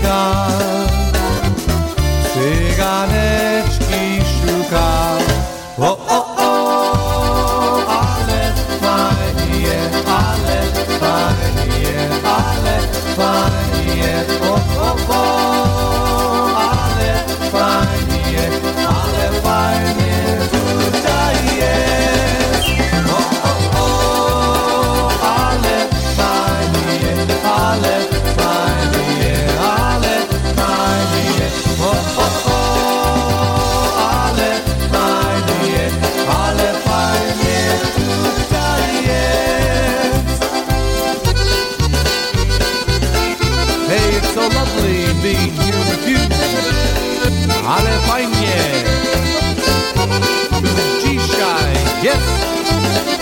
cygan 0.05 0.34
Ale 47.67 47.99
fajnie. 48.07 48.85
Dzisiaj 51.03 51.75
jest. 52.03 53.14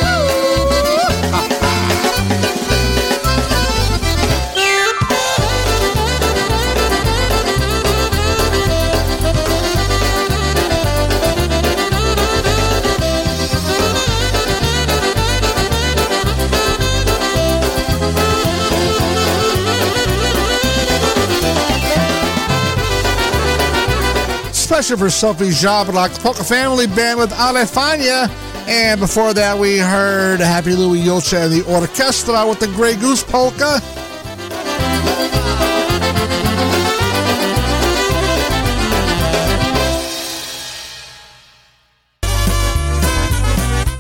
Special 24.83 24.99
for 24.99 25.11
Sophie 25.11 25.51
Jablock, 25.51 26.20
Polka 26.24 26.43
Family 26.43 26.89
Band 26.89 27.16
with 27.16 27.30
Ale 27.30 27.64
Fajnie. 27.64 28.28
And 28.66 28.99
before 28.99 29.33
that, 29.33 29.57
we 29.57 29.78
heard 29.78 30.41
Happy 30.41 30.74
Louie 30.74 30.99
Julcia 30.99 31.45
and 31.45 31.53
the 31.53 31.62
Orchestra 31.72 32.45
with 32.49 32.59
the 32.59 32.66
Grey 32.66 32.97
Goose 32.97 33.22
Polka. 33.22 33.78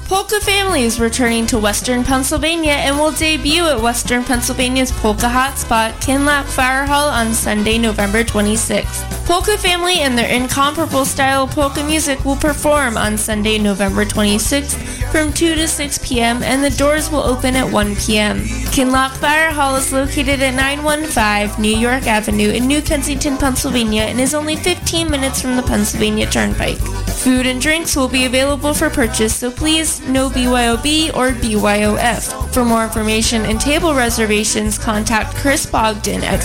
Polka 0.08 0.40
Family 0.40 0.82
is 0.82 0.98
returning 0.98 1.46
to 1.46 1.58
Western 1.58 2.02
Pennsylvania 2.02 2.72
and 2.72 2.98
will 2.98 3.12
debut 3.12 3.68
at 3.68 3.80
Western 3.80 4.24
Pennsylvania's 4.24 4.90
Polka 4.90 5.26
Hotspot, 5.26 5.92
Kinloch 6.00 6.46
Fire 6.46 6.86
Hall 6.86 7.08
on 7.08 7.32
Sunday, 7.34 7.78
November 7.78 8.24
26th. 8.24 9.11
Polka 9.24 9.56
Family 9.56 10.00
and 10.00 10.18
their 10.18 10.28
incomparable 10.28 11.04
style 11.04 11.44
of 11.44 11.52
polka 11.52 11.82
music 11.84 12.24
will 12.24 12.36
perform 12.36 12.96
on 12.96 13.16
Sunday, 13.16 13.56
November 13.56 14.04
26th 14.04 14.92
from 15.12 15.32
2 15.32 15.54
to 15.54 15.68
6 15.68 15.98
p.m. 15.98 16.42
and 16.42 16.64
the 16.64 16.70
doors 16.70 17.10
will 17.10 17.22
open 17.22 17.54
at 17.54 17.70
1 17.70 17.96
p.m. 17.96 18.40
Kinloch 18.72 19.12
Fire 19.18 19.50
Hall 19.50 19.76
is 19.76 19.92
located 19.92 20.40
at 20.40 20.54
915 20.54 21.62
New 21.62 21.76
York 21.76 22.06
Avenue 22.06 22.50
in 22.50 22.66
New 22.66 22.82
Kensington, 22.82 23.36
Pennsylvania 23.36 24.02
and 24.02 24.20
is 24.20 24.34
only 24.34 24.56
15 24.56 25.10
minutes 25.10 25.40
from 25.40 25.56
the 25.56 25.62
Pennsylvania 25.62 26.26
Turnpike. 26.26 26.78
Food 26.78 27.46
and 27.46 27.60
drinks 27.60 27.94
will 27.94 28.08
be 28.08 28.24
available 28.24 28.74
for 28.74 28.90
purchase, 28.90 29.36
so 29.36 29.50
please 29.50 30.00
no 30.08 30.28
BYOB 30.30 31.14
or 31.14 31.30
BYOF. 31.30 32.52
For 32.52 32.64
more 32.64 32.84
information 32.84 33.44
and 33.44 33.60
table 33.60 33.94
reservations, 33.94 34.78
contact 34.78 35.36
Chris 35.36 35.64
Bogdan 35.64 36.24
at 36.24 36.40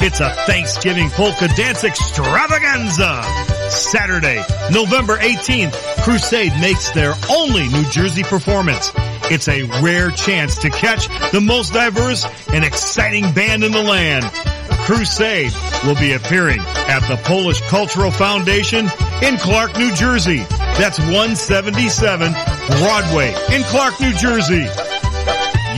It's 0.00 0.20
a 0.20 0.30
Thanksgiving 0.46 1.10
polka 1.10 1.48
dance 1.48 1.82
extravaganza. 1.82 3.24
Saturday, 3.68 4.44
November 4.70 5.16
18th, 5.16 5.74
Crusade 6.04 6.52
makes 6.60 6.92
their 6.92 7.14
only 7.28 7.66
New 7.66 7.82
Jersey 7.90 8.22
performance. 8.22 8.92
It's 9.24 9.48
a 9.48 9.64
rare 9.82 10.12
chance 10.12 10.56
to 10.58 10.70
catch 10.70 11.08
the 11.32 11.40
most 11.40 11.72
diverse 11.72 12.24
and 12.52 12.64
exciting 12.64 13.32
band 13.32 13.64
in 13.64 13.72
the 13.72 13.82
land. 13.82 14.24
Crusade 14.90 15.54
will 15.86 15.94
be 15.94 16.14
appearing 16.14 16.58
at 16.58 17.06
the 17.06 17.14
Polish 17.22 17.60
Cultural 17.68 18.10
Foundation 18.10 18.90
in 19.22 19.36
Clark, 19.36 19.78
New 19.78 19.94
Jersey. 19.94 20.38
That's 20.82 20.98
177 20.98 22.32
Broadway 22.82 23.28
in 23.54 23.62
Clark, 23.70 24.00
New 24.00 24.12
Jersey. 24.14 24.66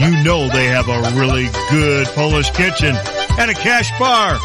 You 0.01 0.17
know 0.23 0.49
they 0.49 0.65
have 0.65 0.89
a 0.89 0.99
really 1.13 1.47
good 1.69 2.07
Polish 2.15 2.49
kitchen 2.49 2.97
and 3.37 3.51
a 3.51 3.53
cash 3.53 3.91
bar. 3.99 4.39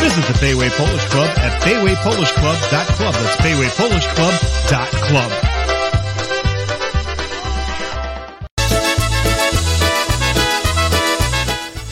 Visit 0.00 0.24
the 0.26 0.38
Bayway 0.38 0.70
Polish 0.70 1.04
Club 1.06 1.28
at 1.38 1.60
baywaypolishclub.club. 1.62 3.14
That's 3.14 3.36
baywaypolishclub.club. 3.42 5.32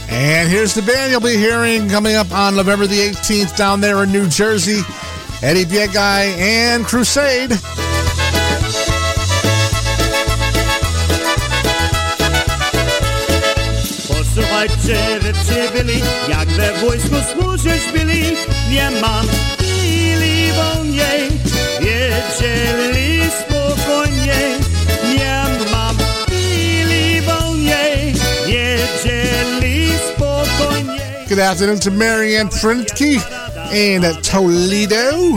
And 0.09 0.49
here's 0.49 0.75
the 0.75 0.83
band 0.83 1.11
you'll 1.11 1.21
be 1.21 1.37
hearing 1.37 1.89
coming 1.89 2.15
up 2.15 2.31
on 2.31 2.55
November 2.55 2.87
the 2.87 3.01
18th 3.01 3.57
down 3.57 3.81
there 3.81 4.05
in 4.05 4.13
New 4.13 4.29
Jersey. 4.29 4.83
Eddie 5.43 5.65
Biegai 5.65 6.39
and 6.39 6.85
Crusade. 6.85 7.51
Jak 16.29 16.49
we 16.49 16.73
wojsku 16.73 17.17
służyć 17.33 17.83
byli. 17.93 18.37
Nie 18.71 18.91
mam 19.01 19.27
chwili 19.59 20.53
wolniej, 20.53 21.31
wiedzieli 21.81 23.31
spokojnie. 23.41 24.59
Nie 25.19 25.45
mam 25.73 25.97
chwili 26.27 27.23
wolniej, 27.23 28.15
wiedzieli 28.47 29.93
spokojnie. 30.15 31.01
Good 31.29 31.39
afternoon 31.39 31.81
to 31.81 31.91
Marianne 31.91 32.51
Printke 32.51 33.21
in 33.73 34.03
Toledo. 34.33 35.37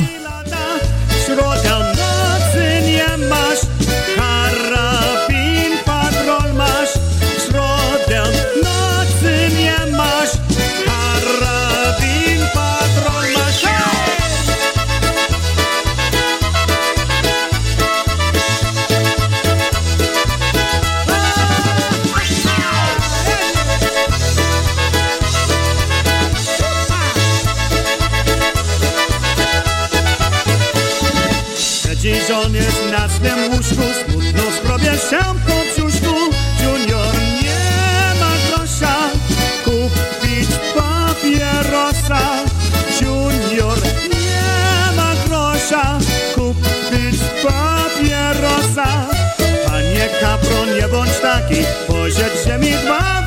Bądź 50.91 51.19
taki 51.21 51.55
Pożyczcie 51.87 52.57
mi 52.57 52.71
dwa 52.71 53.18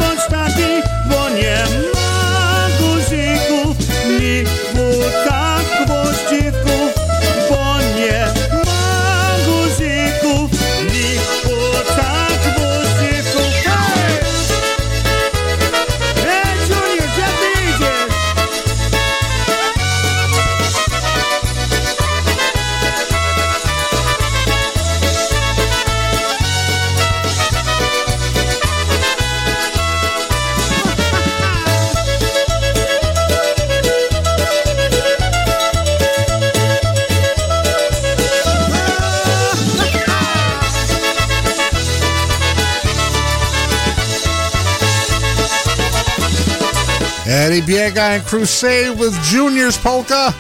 Eddie 47.52 47.66
Biega 47.70 48.16
and 48.16 48.24
Crusade 48.24 48.98
with 48.98 49.12
Junior's 49.24 49.76
Polka. 49.76 50.32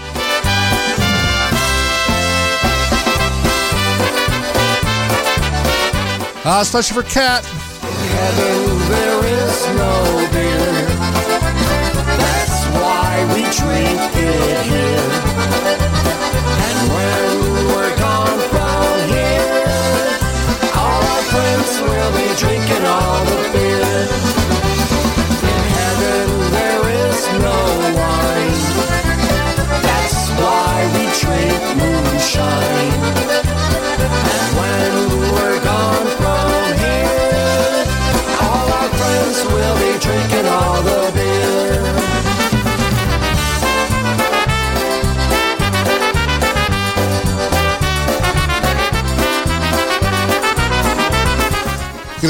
Uh, 6.44 6.60
especially 6.62 7.02
for 7.02 7.08
Cat. 7.10 7.44
heaven 7.44 8.78
there 8.88 9.24
is 9.26 9.66
no 9.76 10.26
beer. 10.32 10.72
That's 12.16 12.64
why 12.80 13.28
we 13.34 13.42
drink 13.60 14.00
it 14.16 14.62
here. 14.64 15.81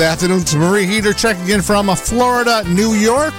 Afternoon 0.02 0.44
to 0.44 0.56
Marie 0.56 0.86
Heater 0.86 1.12
checking 1.12 1.48
in 1.48 1.62
from 1.62 1.88
uh, 1.88 1.94
Florida, 1.94 2.64
New 2.68 2.94
York. 2.94 3.34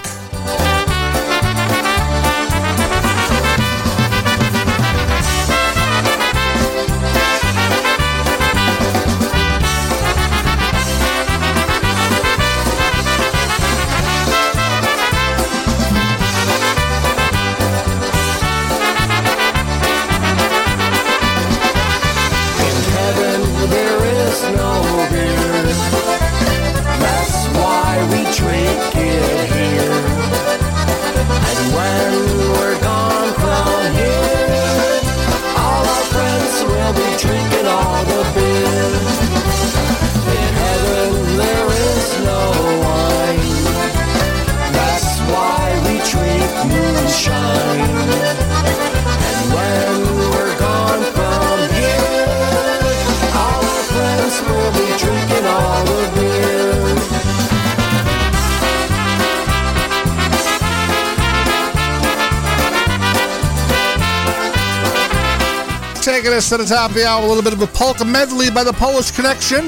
Taking 66.04 66.34
us 66.34 66.50
to 66.50 66.58
the 66.58 66.66
top 66.66 66.90
of 66.90 66.98
the 66.98 67.08
hour, 67.08 67.24
a 67.24 67.26
little 67.26 67.42
bit 67.42 67.54
of 67.54 67.62
a 67.62 67.68
polka 67.68 68.04
medley 68.04 68.52
by 68.52 68.66
the 68.66 68.74
Polish 68.74 69.12
Connection. 69.12 69.68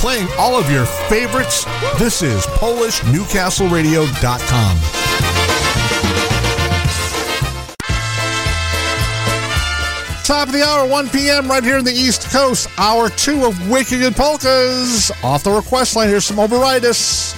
Playing 0.00 0.26
all 0.36 0.58
of 0.58 0.68
your 0.72 0.86
favorites. 0.86 1.64
This 2.00 2.20
is 2.20 2.44
PolishNewcastleRadio.com. 2.46 4.78
Top 10.24 10.48
of 10.48 10.52
the 10.52 10.64
hour, 10.64 10.84
1 10.88 11.10
p.m. 11.10 11.48
right 11.48 11.62
here 11.62 11.78
in 11.78 11.84
the 11.84 11.92
East 11.92 12.28
Coast. 12.30 12.68
Hour 12.76 13.08
two 13.08 13.44
of 13.44 13.70
Wicked 13.70 14.16
Polkas. 14.16 15.12
Off 15.22 15.44
the 15.44 15.52
request 15.52 15.94
line, 15.94 16.08
here's 16.08 16.24
some 16.24 16.38
Oberitis. 16.38 17.36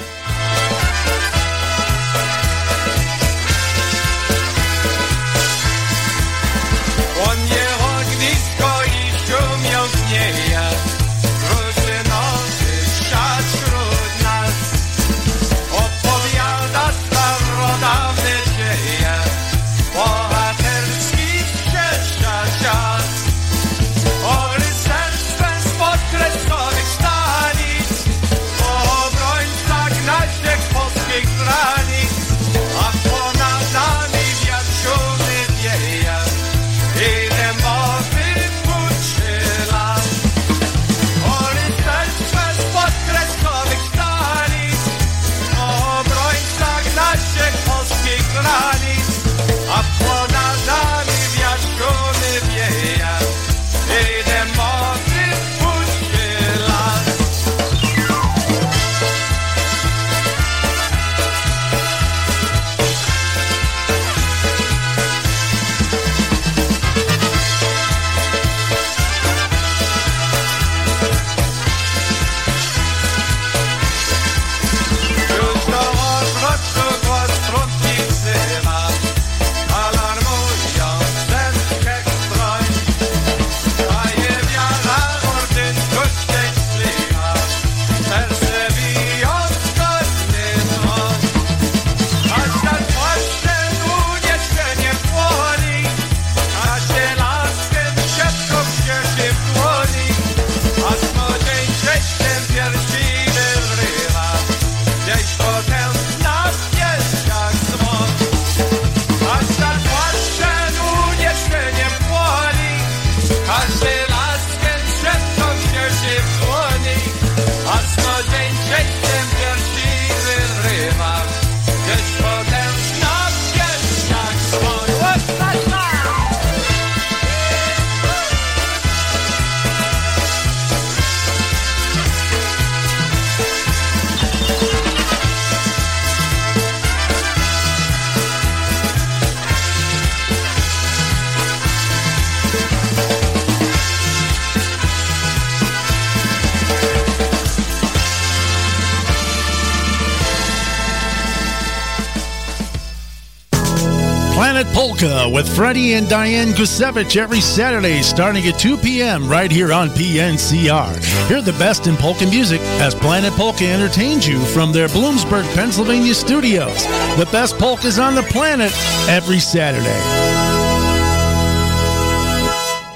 With 155.33 155.55
Freddie 155.55 155.95
and 155.95 156.09
Diane 156.09 156.49
Gusevich 156.49 157.17
every 157.17 157.41
Saturday 157.41 158.03
starting 158.03 158.47
at 158.47 158.59
2 158.59 158.77
p.m. 158.79 159.29
right 159.29 159.51
here 159.51 159.73
on 159.73 159.89
PNCR. 159.91 161.29
Hear 161.29 161.41
the 161.41 161.53
best 161.53 161.87
in 161.87 161.97
polka 161.97 162.27
music 162.27 162.61
as 162.81 162.95
Planet 162.95 163.33
Polka 163.35 163.65
entertains 163.65 164.27
you 164.27 164.41
from 164.47 164.73
their 164.73 164.89
Bloomsburg, 164.89 165.45
Pennsylvania 165.55 166.15
studios. 166.15 166.85
The 167.17 167.29
best 167.31 167.59
polkas 167.59 167.99
on 167.99 168.15
the 168.15 168.23
planet 168.23 168.73
every 169.09 169.39
Saturday. 169.39 170.01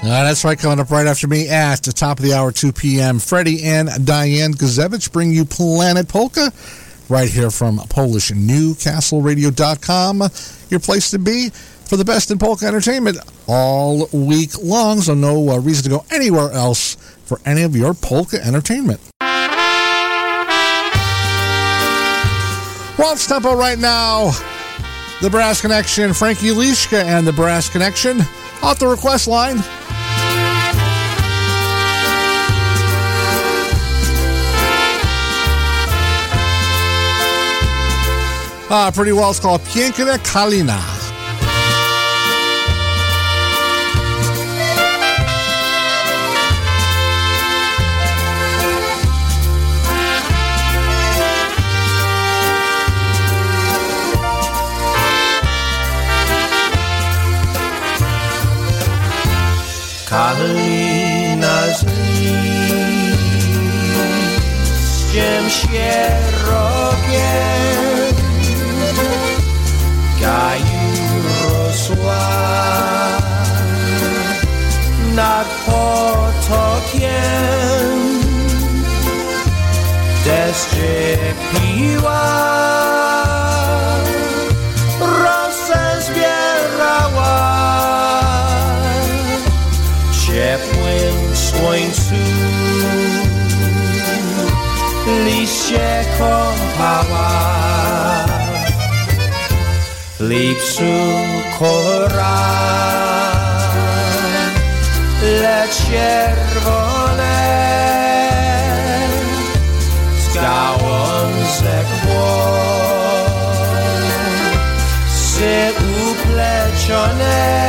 Uh, 0.03 0.23
that's 0.23 0.43
right, 0.43 0.59
coming 0.59 0.79
up 0.79 0.91
right 0.91 1.07
after 1.07 1.27
me 1.27 1.49
at 1.49 1.81
the 1.81 1.91
top 1.91 2.19
of 2.19 2.25
the 2.25 2.33
hour, 2.33 2.51
2 2.51 2.71
p.m. 2.71 3.17
Freddie 3.19 3.63
and 3.63 3.89
Diane 4.05 4.53
Gazevich 4.53 5.11
bring 5.11 5.31
you 5.31 5.45
Planet 5.45 6.07
Polka 6.07 6.51
right 7.09 7.29
here 7.29 7.51
from 7.51 7.77
PolishNewcastleRadio.com, 7.77 10.23
your 10.69 10.79
place 10.79 11.11
to 11.11 11.19
be 11.19 11.51
for 11.87 11.97
the 11.97 12.05
best 12.05 12.31
in 12.31 12.37
polka 12.37 12.65
entertainment 12.65 13.17
all 13.47 14.07
week 14.11 14.51
long. 14.61 15.01
So, 15.01 15.13
no 15.13 15.49
uh, 15.49 15.59
reason 15.59 15.83
to 15.83 15.89
go 15.89 16.05
anywhere 16.11 16.51
else 16.51 16.95
for 17.25 17.39
any 17.45 17.63
of 17.63 17.75
your 17.75 17.93
polka 17.93 18.43
entertainment. 18.45 18.99
Waltz 22.97 23.27
Tempo 23.27 23.55
right 23.55 23.77
now. 23.77 24.31
The 25.21 25.29
Brass 25.29 25.61
Connection, 25.61 26.13
Frankie 26.13 26.49
Lishka 26.49 27.03
and 27.03 27.25
the 27.25 27.33
Brass 27.33 27.69
Connection 27.69 28.19
off 28.61 28.79
the 28.79 28.87
request 28.87 29.27
line. 29.27 29.57
Uh, 38.67 38.91
pretty 38.93 39.11
well, 39.11 39.29
it's 39.29 39.39
called 39.39 39.61
Pienkina 39.61 40.17
Kalina. 40.19 40.94
Kalina 60.15 61.57
z 61.77 61.79
liściem 64.63 65.43
sierogiem 65.49 66.95
rosła 71.43 72.27
nad 75.15 75.47
potokiem 75.65 77.09
deszczyk 80.25 81.35
piła 81.51 82.25
liście 95.65 96.05
kąpała 96.19 97.29
lipsu 100.19 100.83
kora 101.59 102.39
lecz 105.41 105.77
czerwone 105.91 107.35
z 110.19 110.33
gałązek 110.35 111.87
uplecione 116.11 117.64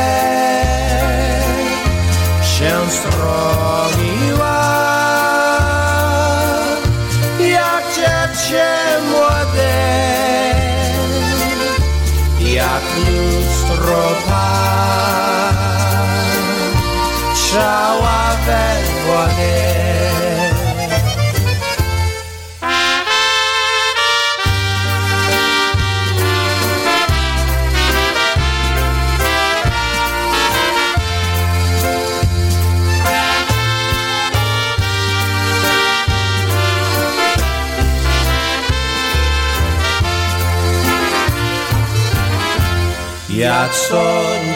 Ja 43.67 43.73
co 43.73 44.03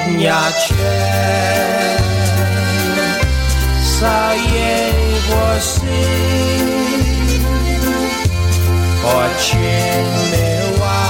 dnia 0.07 0.43
cię 0.51 0.91
za 3.99 4.33
jej 4.33 5.19
włosy 5.19 6.01
ociemyła 9.03 11.01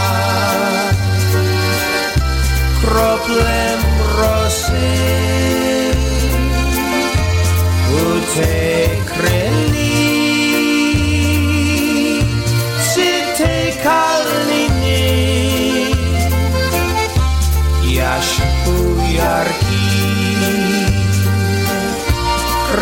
kroplem 2.82 3.82
rosy 4.18 4.92
u 7.92 8.36
tej 8.36 8.90
kryli 9.06 9.41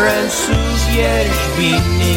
kręcu 0.00 0.52
wierzbiny 0.92 2.16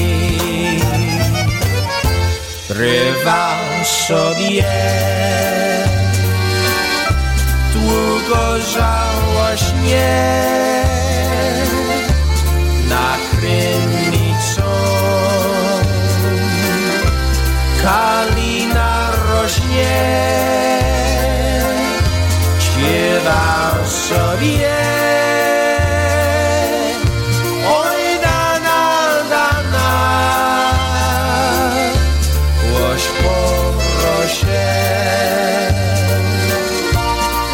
rywam 2.70 3.86
sobie. 3.86 4.66
Długo 7.74 8.60
żałośnie. 8.60 10.34
Na 12.90 13.18
krynicą 13.32 14.72
kalina 17.84 19.12
rośnie. 19.12 19.96
Śpiewam 22.60 23.88
sobie 23.88 24.93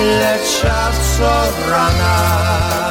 для 0.10 0.38
часу 0.40 1.30
рана. 1.70 2.89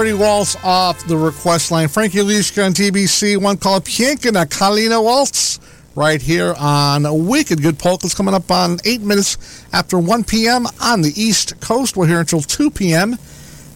Pretty 0.00 0.14
Waltz 0.14 0.56
off 0.64 1.06
the 1.08 1.16
request 1.18 1.70
line. 1.70 1.86
Frankie 1.86 2.20
Lishka 2.20 2.64
on 2.64 2.72
TBC, 2.72 3.36
one 3.36 3.58
called 3.58 3.84
Pienkina 3.84 4.46
Kalina 4.46 5.04
Waltz 5.04 5.60
right 5.94 6.22
here 6.22 6.54
on 6.58 7.26
Wicked 7.26 7.60
Good 7.60 7.78
Polka. 7.78 8.06
It's 8.06 8.14
coming 8.14 8.32
up 8.32 8.50
on 8.50 8.78
8 8.82 9.02
minutes 9.02 9.66
after 9.74 9.98
1 9.98 10.24
p.m. 10.24 10.64
on 10.80 11.02
the 11.02 11.12
East 11.22 11.60
Coast. 11.60 11.98
We're 11.98 12.06
here 12.06 12.20
until 12.20 12.40
2 12.40 12.70
p.m. 12.70 13.18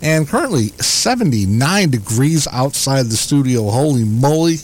And 0.01 0.27
currently 0.27 0.69
79 0.69 1.91
degrees 1.91 2.49
outside 2.51 3.09
the 3.09 3.19
studio. 3.19 3.69
Holy 3.69 4.05
moly, 4.05 4.55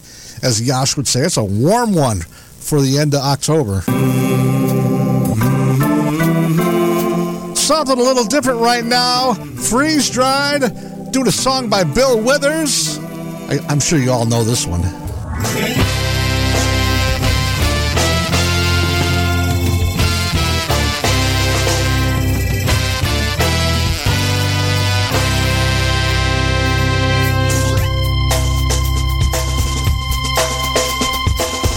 as 0.43 0.63
Yash 0.63 0.97
would 0.97 1.07
say, 1.07 1.21
it's 1.21 1.37
a 1.37 1.45
warm 1.45 1.93
one 1.95 2.21
for 2.21 2.81
the 2.81 2.97
end 2.99 3.13
of 3.13 3.21
October. 3.21 3.83
Something 7.55 7.99
a 7.99 8.03
little 8.03 8.25
different 8.25 8.61
right 8.61 8.83
now. 8.83 9.35
Freeze 9.35 10.09
dried 10.09 10.90
doing 11.13 11.27
a 11.27 11.33
song 11.33 11.69
by 11.69 11.83
Bill 11.83 12.21
Withers. 12.21 12.99
I, 13.49 13.59
I'm 13.69 13.81
sure 13.81 13.99
you 13.99 14.13
all 14.13 14.27
know 14.27 14.45
this 14.45 14.67
one. 14.67 14.83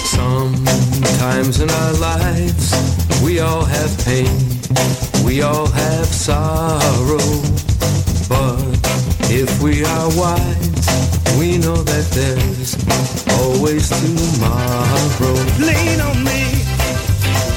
Sometimes 0.05 1.59
in 1.59 1.69
our 1.69 1.93
lives, 1.93 3.21
we 3.23 3.39
all 3.39 3.65
have 3.65 4.05
pain, 4.05 4.27
we 5.25 5.41
all 5.41 5.67
have 5.67 6.05
sorrow. 6.05 7.62
If 9.43 9.61
we 9.61 9.83
are 9.83 10.07
wise, 10.15 10.87
we 11.37 11.57
know 11.57 11.75
that 11.75 12.05
there's 12.15 12.77
always 13.41 13.89
tomorrow. 13.89 15.35
Lean 15.59 15.99
on 15.99 16.23
me 16.23 16.43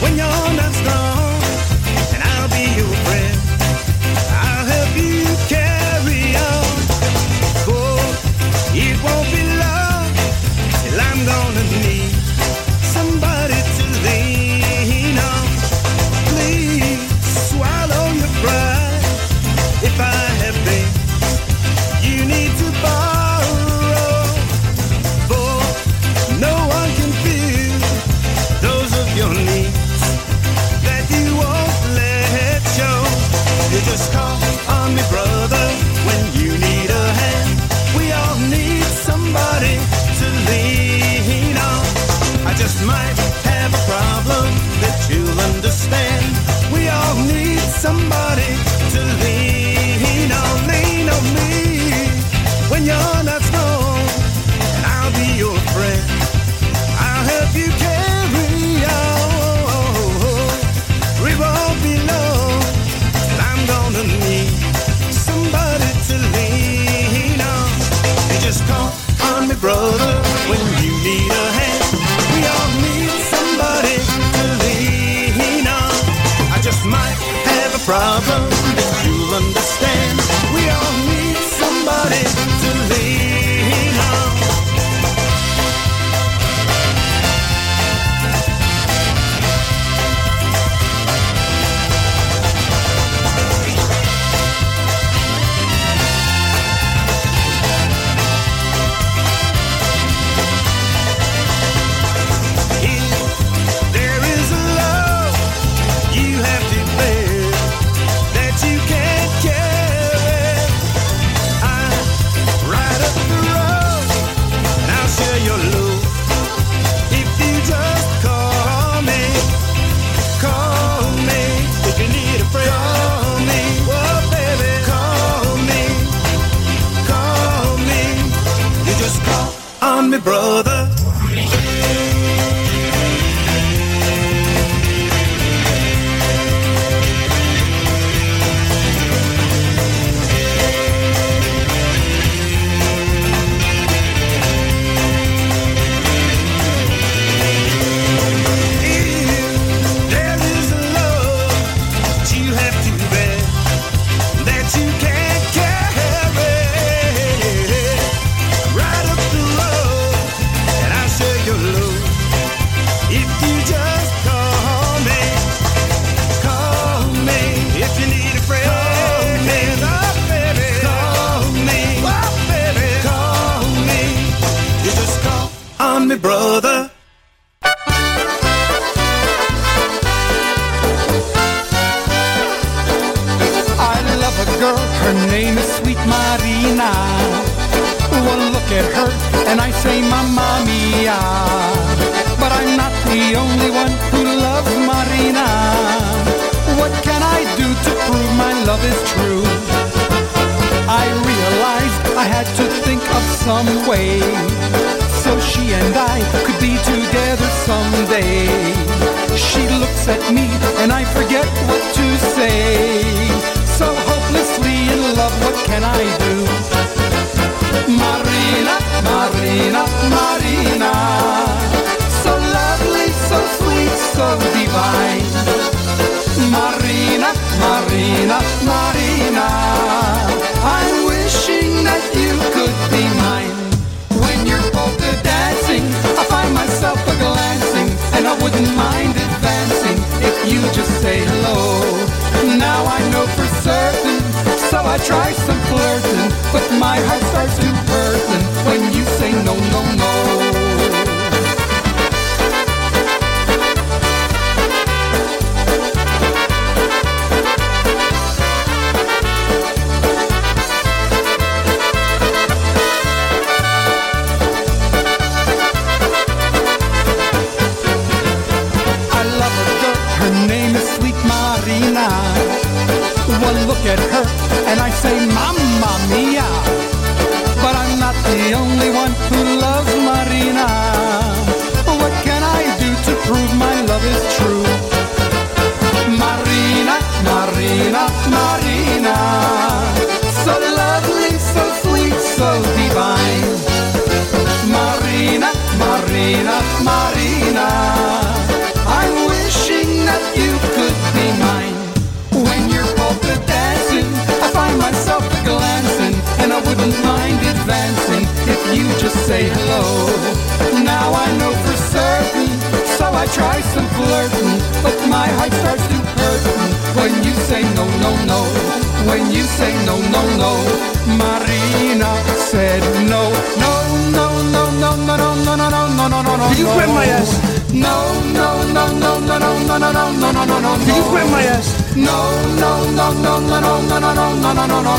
when 0.03 0.17
you're 0.17 0.46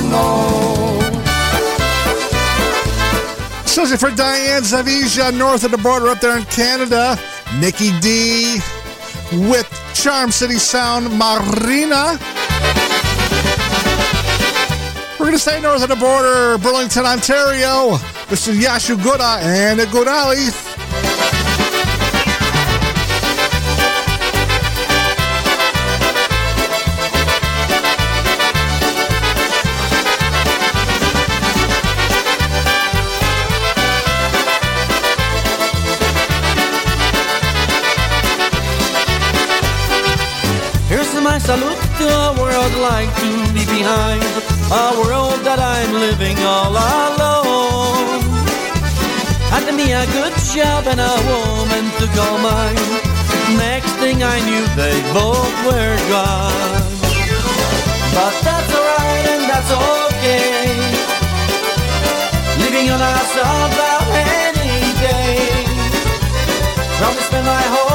no, 0.10 0.24
no, 0.50 1.00
no, 1.00 1.10
no, 1.10 1.10
no. 1.12 1.22
Especially 3.64 3.98
for 3.98 4.12
Diane 4.16 4.64
Zavija, 4.64 5.38
north 5.38 5.64
of 5.64 5.72
the 5.72 5.78
border 5.78 6.08
up 6.08 6.20
there 6.20 6.38
in 6.38 6.44
Canada. 6.46 7.18
Nikki 7.60 7.98
D 8.00 8.60
with 9.50 9.68
Charm 9.94 10.32
City 10.32 10.56
Sound 10.56 11.06
Marina. 11.18 12.18
We're 15.20 15.26
going 15.26 15.34
to 15.34 15.40
stay 15.40 15.60
north 15.60 15.84
of 15.84 15.90
the 15.90 15.96
border, 15.96 16.58
Burlington, 16.58 17.06
Ontario. 17.06 17.98
Mr. 18.28 18.54
Yashu 18.54 18.96
Guda 18.98 19.42
and 19.42 19.80
Godali. 19.80 20.67
Here's 41.48 41.62
my 41.62 41.70
salute 41.70 41.84
to 42.00 42.08
a 42.08 42.34
world 42.42 42.74
like 42.76 43.08
to 43.08 43.30
leave 43.56 43.72
behind, 43.72 44.24
a 44.68 45.00
world 45.00 45.40
that 45.48 45.60
I'm 45.60 45.94
living 45.96 46.36
all 46.44 46.76
alone. 46.76 48.20
Had 49.48 49.72
me 49.74 49.94
a 49.94 50.04
good 50.12 50.36
job 50.52 50.88
and 50.92 51.00
a 51.00 51.16
woman 51.32 51.86
to 52.00 52.06
call 52.12 52.38
mine. 52.44 52.76
Next 53.56 53.96
thing 54.04 54.24
I 54.24 54.44
knew, 54.44 54.66
they 54.76 55.00
both 55.16 55.56
were 55.64 55.96
gone. 56.12 56.84
But 58.12 58.34
that's 58.44 58.72
alright 58.76 59.26
and 59.32 59.44
that's 59.48 59.72
okay. 59.72 60.68
Living 62.60 62.92
on 62.92 63.00
a 63.00 63.16
about 63.72 64.08
any 64.12 64.84
day. 65.00 65.64
Probably 67.00 67.24
spend 67.24 67.46
my 67.46 67.64
whole 67.72 67.87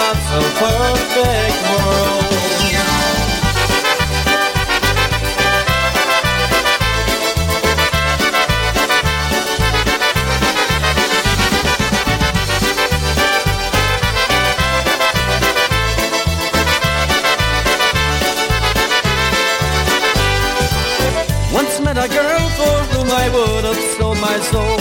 not 0.00 0.16
so 0.30 0.40
perfect 0.64 1.56
world. 1.70 2.24
Once 21.52 21.78
met 21.80 21.98
a 21.98 22.08
girl 22.08 22.48
for 22.58 22.76
whom 22.92 23.10
I 23.10 23.28
would 23.34 23.64
have 23.64 23.82
sold 23.98 24.18
my 24.18 24.38
soul. 24.50 24.78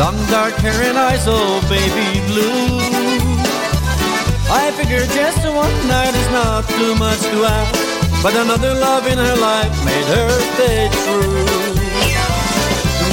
Long 0.00 0.18
dark 0.30 0.54
hair 0.54 0.82
and 0.88 0.98
eyes, 0.98 1.26
oh 1.28 1.60
baby 1.68 2.26
blue. 2.26 2.91
I 4.82 4.84
figured 4.84 5.10
just 5.14 5.38
one 5.46 5.78
night 5.86 6.10
is 6.10 6.28
not 6.34 6.66
too 6.66 6.96
much 6.96 7.20
to 7.30 7.44
ask, 7.46 7.70
but 8.20 8.34
another 8.34 8.74
love 8.74 9.06
in 9.06 9.16
her 9.16 9.36
life 9.38 9.70
made 9.86 10.06
her 10.10 10.28
stay 10.58 10.90
true. 11.06 11.46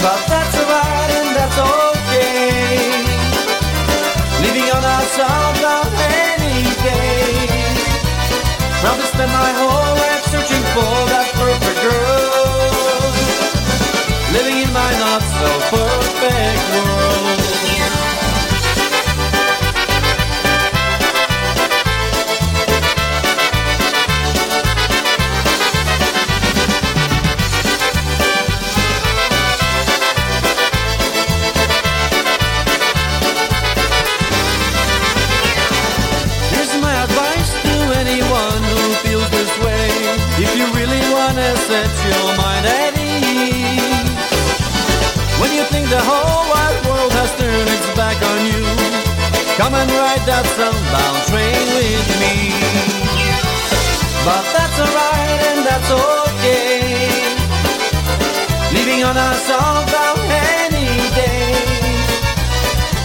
But 0.01 0.17
that's 0.25 0.55
alright 0.57 1.11
and 1.13 1.29
that's 1.37 1.59
okay. 1.61 2.89
Leaving 4.41 4.65
on 4.73 4.81
sound 5.13 5.61
on 5.61 5.85
any 6.09 6.65
day. 6.81 7.45
Probably 8.81 9.05
spend 9.13 9.29
my 9.29 9.51
whole 9.61 9.93
life 10.01 10.25
searching 10.33 10.65
for 10.73 10.95
that 11.13 11.29
perfect 11.37 11.79
girl. 11.85 13.13
Living 14.33 14.57
in 14.65 14.73
my 14.73 14.91
not 15.05 15.21
so 15.21 15.49
perfect 15.69 16.65
world. 16.73 17.58
Wanna 41.69 41.85
set 41.85 42.05
your 42.05 42.37
mind 42.37 42.65
at 42.65 42.93
ease, 42.97 44.09
when 45.39 45.51
you 45.53 45.63
think 45.69 45.89
the 45.89 46.01
whole 46.01 46.49
wide 46.49 46.79
world 46.85 47.11
has 47.13 47.31
turned 47.37 47.69
its 47.69 47.87
back 47.95 48.17
on 48.31 48.39
you, 48.45 48.63
come 49.57 49.73
and 49.75 49.89
ride 49.91 50.23
that 50.25 50.45
sunbound 50.57 51.19
train 51.29 51.65
with 51.77 52.09
me. 52.21 52.35
But 54.25 54.43
that's 54.53 54.79
alright 54.79 55.41
and 55.51 55.61
that's 55.65 55.91
okay. 55.91 56.81
Leaving 58.73 59.03
on 59.03 59.17
a 59.17 59.29
southbound 59.47 60.21
any 60.65 60.89
day. 61.13 61.53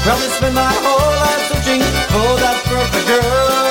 Probably 0.05 0.29
spend 0.29 0.55
my 0.55 0.73
whole 0.85 1.13
life 1.25 1.45
searching 1.49 1.81
oh, 1.83 1.97
for 2.13 2.33
that 2.41 2.59
perfect 2.65 3.07
girl. 3.09 3.64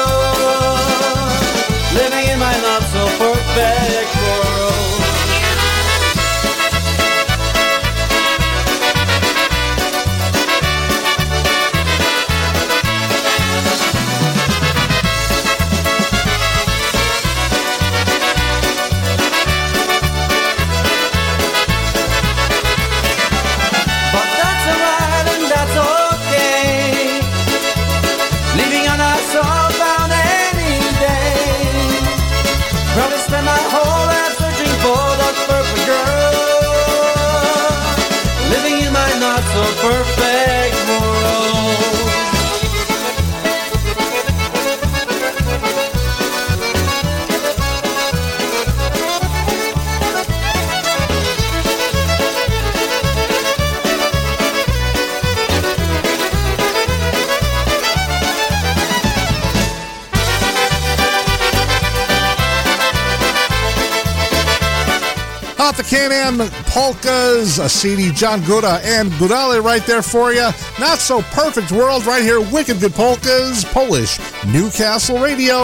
Pan 66.09 66.39
Am 66.39 66.49
Polkas, 66.65 67.59
a 67.59 67.69
CD, 67.69 68.11
John 68.11 68.41
Guda 68.41 68.83
and 68.83 69.09
Gudale 69.13 69.63
right 69.63 69.85
there 69.85 70.01
for 70.01 70.33
you. 70.33 70.49
Not 70.77 70.97
so 70.99 71.21
perfect 71.21 71.71
world 71.71 72.05
right 72.05 72.21
here, 72.21 72.41
Wicked 72.41 72.81
Good 72.81 72.93
Polkas, 72.93 73.63
Polish, 73.63 74.19
Newcastle 74.45 75.19
Radio. 75.19 75.63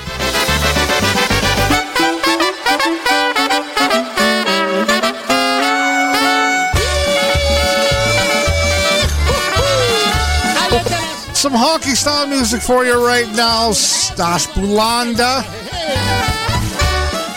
Some 11.34 11.54
honky 11.54 11.96
style 11.96 12.28
music 12.28 12.62
for 12.62 12.86
you 12.86 13.06
right 13.06 13.30
now. 13.36 13.74
Stash 13.74 14.48
Bulanda. 14.48 15.42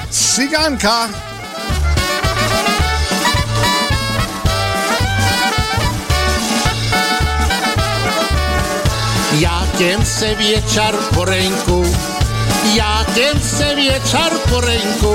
Siganka. 0.09 1.32
Jakiem 9.73 10.07
se 10.07 10.37
wieczar 10.37 10.95
po 11.15 11.25
ręku, 11.25 11.83
jakiem 12.75 13.41
se 13.41 13.77
wieczar 13.77 14.33
po 14.51 14.61
ręku. 14.61 15.15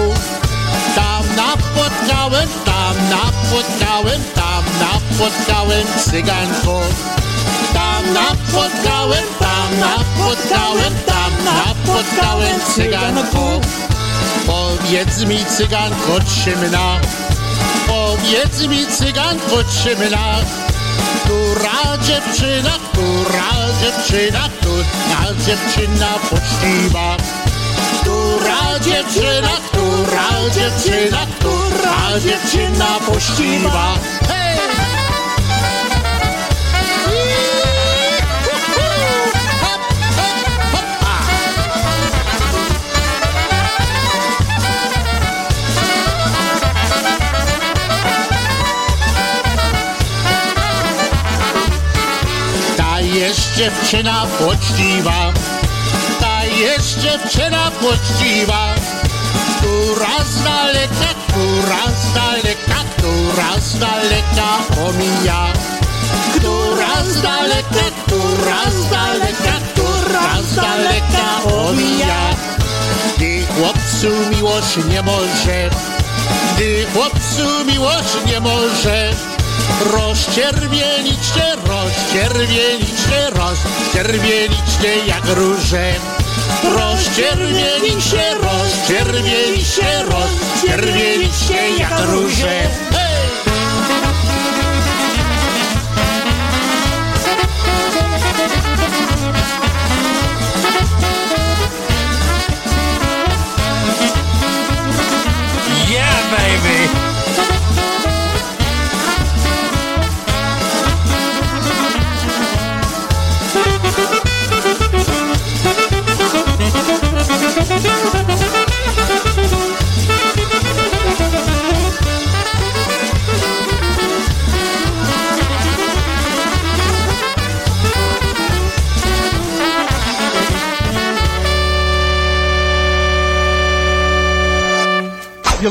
Tam 0.95 1.23
napotkałem, 1.35 2.49
tam 2.65 2.95
napotkałem, 3.09 4.21
tam 4.35 4.63
napotkałem 4.79 5.87
cyganko. 5.97 6.81
Tam 7.73 8.13
napotkałem, 8.13 9.23
tam 9.39 9.79
napotkałem, 9.79 10.93
tam 11.05 11.31
napotkałem 11.45 12.59
cyganko. 12.75 13.61
Powiedz 14.45 15.25
mi 15.25 15.45
cyganko 15.45 16.19
czymna, 16.43 16.99
powiedz 17.87 18.67
mi 18.67 18.87
cyganko 18.87 19.63
czymna. 19.83 20.39
Która 21.27 21.97
dziewczyna, 21.97 22.71
która 22.91 23.49
dziewczyna, 23.81 24.49
która 24.59 25.33
dziewczyna 25.45 26.07
poczciwa. 26.29 27.17
Która 28.01 28.79
dziewczyna, 28.79 29.49
która 29.71 30.29
dziewczyna, 30.55 31.17
która 31.39 32.19
dziewczyna 32.19 32.99
poczciwa. 33.05 33.93
Hej! 34.27 34.76
Dziewczyna 53.57 54.25
poczciwa, 54.39 55.33
ta 56.19 56.45
jest 56.45 56.99
dziewczyna 56.99 57.71
poczciwa, 57.71 58.75
która 59.57 60.23
z 60.25 60.43
daleka, 60.43 61.09
która 61.27 61.81
z 62.01 62.13
daleka, 62.13 62.83
która 62.97 63.59
z 63.59 63.79
daleka 63.79 64.49
omija. 64.87 65.53
Która 66.35 67.03
z 67.03 67.21
daleka, 67.21 67.85
która 68.05 68.71
z 68.71 68.89
daleka, 68.89 69.53
która 69.73 70.41
z 70.41 70.55
daleka 70.55 71.43
omija. 71.43 72.35
Gdy 73.17 73.45
chłopcu 73.45 74.35
miłość 74.35 74.77
nie 74.89 75.01
może, 75.01 75.69
gdy 76.55 76.85
chłopcu 76.93 77.65
miłość 77.65 78.13
nie 78.25 78.39
może, 78.39 79.13
rozczerwienić 79.85 81.25
się, 81.25 81.55
rozczerwienić 81.65 82.99
się, 82.99 83.29
rozczerwienić 83.29 84.69
się 84.81 85.07
jak 85.07 85.25
róże. 85.25 85.93
Rozczerwienić 86.63 88.03
się, 88.05 88.23
rozczerwienić 88.41 89.67
się, 89.67 90.03
rozczerwienić 90.03 91.35
się 91.35 91.79
jak 91.79 91.99
róże. 91.99 92.69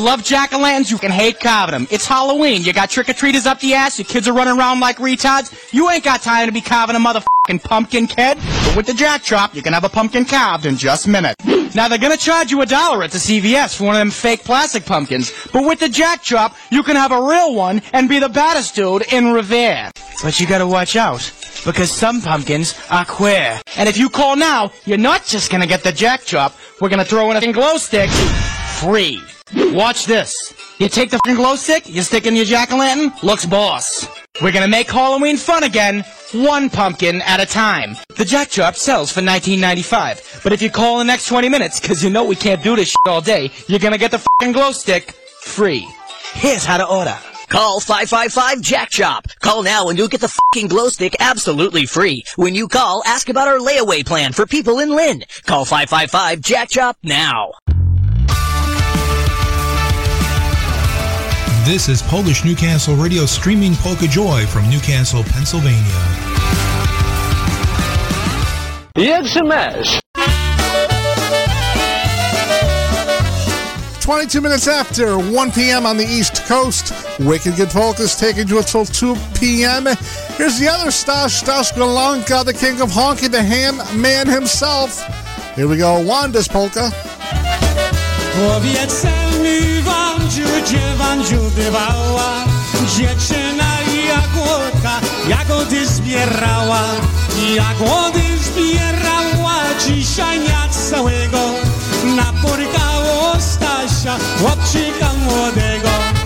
Love 0.06 0.22
jack-o'-lanterns, 0.22 0.88
you 0.88 0.98
can 0.98 1.10
hate 1.10 1.40
carving 1.40 1.72
them. 1.72 1.88
It's 1.90 2.06
Halloween. 2.06 2.62
You 2.62 2.72
got 2.72 2.90
trick-or-treaters 2.90 3.44
up 3.44 3.58
the 3.58 3.74
ass, 3.74 3.98
your 3.98 4.06
kids 4.06 4.28
are 4.28 4.32
running 4.32 4.56
around 4.56 4.78
like 4.78 4.98
retards. 4.98 5.52
You 5.72 5.90
ain't 5.90 6.04
got 6.04 6.22
time 6.22 6.46
to 6.46 6.52
be 6.52 6.60
carving 6.60 6.94
a 6.94 7.00
motherfucking 7.00 7.64
pumpkin, 7.64 8.06
kid. 8.06 8.38
But 8.38 8.76
with 8.76 8.86
the 8.86 8.94
jack 8.94 9.24
chop, 9.24 9.52
you 9.56 9.62
can 9.62 9.72
have 9.72 9.82
a 9.82 9.88
pumpkin 9.88 10.24
carved 10.24 10.64
in 10.64 10.76
just 10.76 11.08
minutes. 11.08 11.44
Now 11.74 11.88
they're 11.88 11.98
gonna 11.98 12.16
charge 12.16 12.52
you 12.52 12.62
a 12.62 12.66
dollar 12.66 13.02
at 13.02 13.10
the 13.10 13.18
CVS 13.18 13.76
for 13.76 13.84
one 13.84 13.96
of 13.96 13.98
them 13.98 14.12
fake 14.12 14.44
plastic 14.44 14.86
pumpkins. 14.86 15.32
But 15.52 15.64
with 15.64 15.80
the 15.80 15.88
jack 15.88 16.22
chop, 16.22 16.54
you 16.70 16.84
can 16.84 16.94
have 16.94 17.10
a 17.10 17.20
real 17.20 17.56
one 17.56 17.82
and 17.92 18.08
be 18.08 18.20
the 18.20 18.28
baddest 18.28 18.76
dude 18.76 19.12
in 19.12 19.32
Revere. 19.32 19.90
But 20.22 20.38
you 20.38 20.46
gotta 20.46 20.68
watch 20.68 20.94
out. 20.94 21.32
Because 21.64 21.90
some 21.90 22.22
pumpkins 22.22 22.78
are 22.90 23.04
queer. 23.04 23.60
And 23.76 23.88
if 23.88 23.98
you 23.98 24.08
call 24.08 24.36
now, 24.36 24.70
you're 24.84 24.98
not 24.98 25.26
just 25.26 25.50
gonna 25.50 25.66
get 25.66 25.82
the 25.82 25.90
jack 25.90 26.24
chop, 26.24 26.54
we're 26.80 26.90
gonna 26.90 27.04
throw 27.04 27.28
in 27.32 27.36
a 27.36 27.52
glow 27.52 27.76
stick 27.76 28.08
free. 28.80 29.22
Watch 29.72 30.06
this. 30.06 30.54
You 30.78 30.88
take 30.88 31.10
the 31.10 31.18
fucking 31.24 31.36
glow 31.36 31.56
stick, 31.56 31.88
you 31.88 32.02
stick 32.02 32.26
in 32.26 32.36
your 32.36 32.44
jack-o'-lantern, 32.44 33.22
looks 33.22 33.46
boss. 33.46 34.06
We're 34.42 34.52
gonna 34.52 34.68
make 34.68 34.90
Halloween 34.90 35.38
fun 35.38 35.64
again, 35.64 36.04
one 36.32 36.68
pumpkin 36.68 37.22
at 37.22 37.40
a 37.40 37.46
time. 37.46 37.96
The 38.16 38.24
Jack 38.24 38.50
Chop 38.50 38.76
sells 38.76 39.10
for 39.10 39.22
$19.95, 39.22 40.42
but 40.42 40.52
if 40.52 40.60
you 40.60 40.70
call 40.70 41.00
in 41.00 41.06
the 41.06 41.12
next 41.12 41.26
20 41.26 41.48
minutes, 41.48 41.80
cause 41.80 42.04
you 42.04 42.10
know 42.10 42.24
we 42.24 42.36
can't 42.36 42.62
do 42.62 42.76
this 42.76 42.94
all 43.06 43.22
day, 43.22 43.50
you're 43.66 43.78
gonna 43.78 43.98
get 43.98 44.10
the 44.10 44.18
fucking 44.18 44.52
glow 44.52 44.72
stick 44.72 45.12
free. 45.40 45.88
Here's 46.34 46.64
how 46.64 46.76
to 46.76 46.86
order. 46.86 47.16
Call 47.48 47.80
555 47.80 48.60
Jack 48.60 48.90
Chop. 48.90 49.28
Call 49.40 49.62
now 49.62 49.88
and 49.88 49.96
you'll 49.96 50.08
get 50.08 50.20
the 50.20 50.28
fucking 50.28 50.68
glow 50.68 50.88
stick 50.88 51.14
absolutely 51.20 51.86
free. 51.86 52.24
When 52.34 52.54
you 52.54 52.68
call, 52.68 53.02
ask 53.06 53.28
about 53.28 53.48
our 53.48 53.58
layaway 53.58 54.04
plan 54.04 54.32
for 54.32 54.46
people 54.46 54.80
in 54.80 54.90
Lynn. 54.90 55.24
Call 55.44 55.64
555 55.64 56.40
Jack 56.40 56.70
Chop 56.70 56.98
now. 57.02 57.52
This 61.66 61.88
is 61.88 62.00
Polish 62.00 62.44
Newcastle 62.44 62.94
Radio 62.94 63.26
streaming 63.26 63.74
Polka 63.74 64.06
Joy 64.06 64.46
from 64.46 64.70
Newcastle, 64.70 65.24
Pennsylvania. 65.24 65.82
Jedź 68.96 69.34
mesz! 69.42 70.00
22 74.00 74.40
minutes 74.40 74.68
after 74.68 75.18
1 75.18 75.50
p.m. 75.50 75.86
on 75.86 75.96
the 75.96 76.04
East 76.04 76.44
Coast. 76.46 76.92
Wicked 77.18 77.56
Good 77.56 77.70
Polka 77.70 78.04
is 78.04 78.14
taking 78.14 78.46
you 78.46 78.58
until 78.58 78.84
2 78.84 79.16
p.m. 79.34 79.86
Here's 80.36 80.60
the 80.60 80.68
other 80.70 80.92
Stash, 80.92 81.34
Stash 81.34 81.72
Golonka, 81.72 82.44
the 82.44 82.54
king 82.54 82.80
of 82.80 82.90
honky, 82.90 83.28
the 83.28 83.42
hand 83.42 83.78
man 84.00 84.28
himself. 84.28 85.02
Here 85.56 85.66
we 85.66 85.78
go, 85.78 85.98
Wanda's 85.98 86.46
Polka. 86.46 86.92
Mi, 90.36 90.96
Wandziu, 90.98 91.50
bywała? 91.56 92.44
Dziewczyna 92.96 93.64
jagódka, 94.08 95.00
jagody 95.28 95.86
zbierała. 95.86 96.82
Jagody 97.54 98.22
zbierała 98.42 99.54
dzisiaj 99.86 100.40
dnia 100.40 100.68
całego. 100.90 101.38
Naporykało 102.16 103.40
Stasia, 103.40 104.16
chłopczyka 104.38 105.12
młodego. 105.24 106.25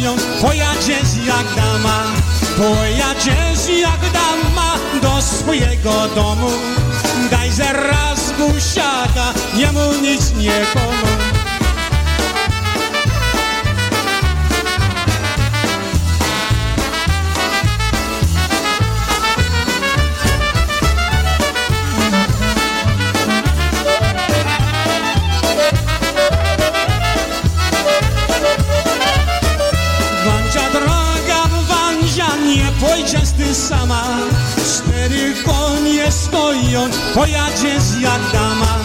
Stoją, 0.00 0.16
pojadziesz 0.42 1.26
jak 1.26 1.46
dama, 1.56 2.04
pojadziesz 2.56 3.78
jak 3.80 4.00
dama 4.12 4.74
do 5.02 5.22
swojego 5.22 6.08
domu. 6.14 6.50
Daj 7.30 7.52
zaraz 7.52 8.32
busiaka, 8.38 9.32
jemu 9.56 9.92
nic 10.02 10.32
nie 10.36 10.66
komu. 10.72 11.29
gwiazdy 33.10 33.54
sama. 33.54 34.02
Cztery 34.56 35.34
konie 35.44 36.12
stoją, 36.12 36.88
pojadzie 37.14 37.80
z 37.80 38.00
jak 38.00 38.20
dama 38.32 38.78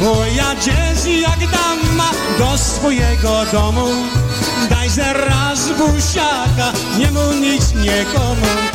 Pojadzie 0.00 0.94
z 0.94 1.06
jak 1.06 1.38
dama 1.38 2.10
do 2.38 2.58
swojego 2.58 3.44
domu. 3.52 3.88
Daj 4.70 4.90
zaraz 4.90 5.68
busiaka, 5.78 6.72
niemu 6.98 7.32
nic, 7.32 7.74
nikomu 7.74 8.73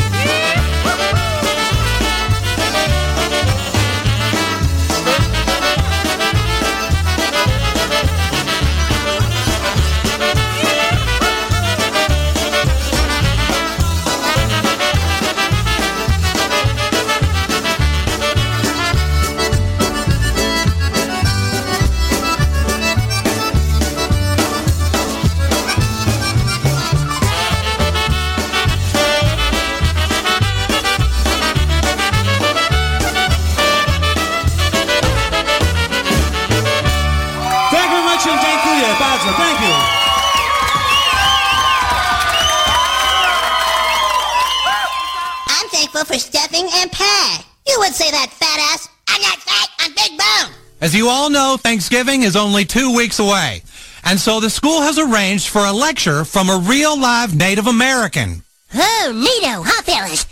say 48.00 48.12
that, 48.12 48.32
fat 48.32 48.60
ass. 48.72 48.88
I'm 49.10 49.22
not 49.22 49.40
fat, 49.40 49.70
I'm 49.80 49.94
big 49.94 50.18
bone. 50.18 50.56
As 50.80 50.96
you 50.96 51.10
all 51.10 51.30
know, 51.30 51.58
Thanksgiving 51.60 52.24
is 52.24 52.38
only 52.38 52.64
two 52.64 52.96
weeks 52.96 53.20
away. 53.20 53.62
And 54.06 54.18
so 54.18 54.40
the 54.40 54.50
school 54.50 54.82
has 54.82 54.98
arranged 54.98 55.50
for 55.50 55.66
a 55.66 55.74
lecture 55.74 56.24
from 56.24 56.50
a 56.50 56.64
real 56.66 56.98
live 56.98 57.36
Native 57.36 57.68
American. 57.68 58.44
Oh, 58.74 59.12
neato, 59.14 59.66
huh, 59.68 59.82
fellas? 59.84 60.26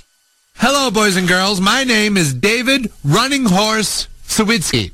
Hello, 0.55 0.89
boys 0.89 1.17
and 1.17 1.27
girls. 1.27 1.59
My 1.59 1.83
name 1.83 2.15
is 2.15 2.33
David 2.33 2.89
Running 3.03 3.43
Horse 3.43 4.07
Sawitsky. 4.25 4.93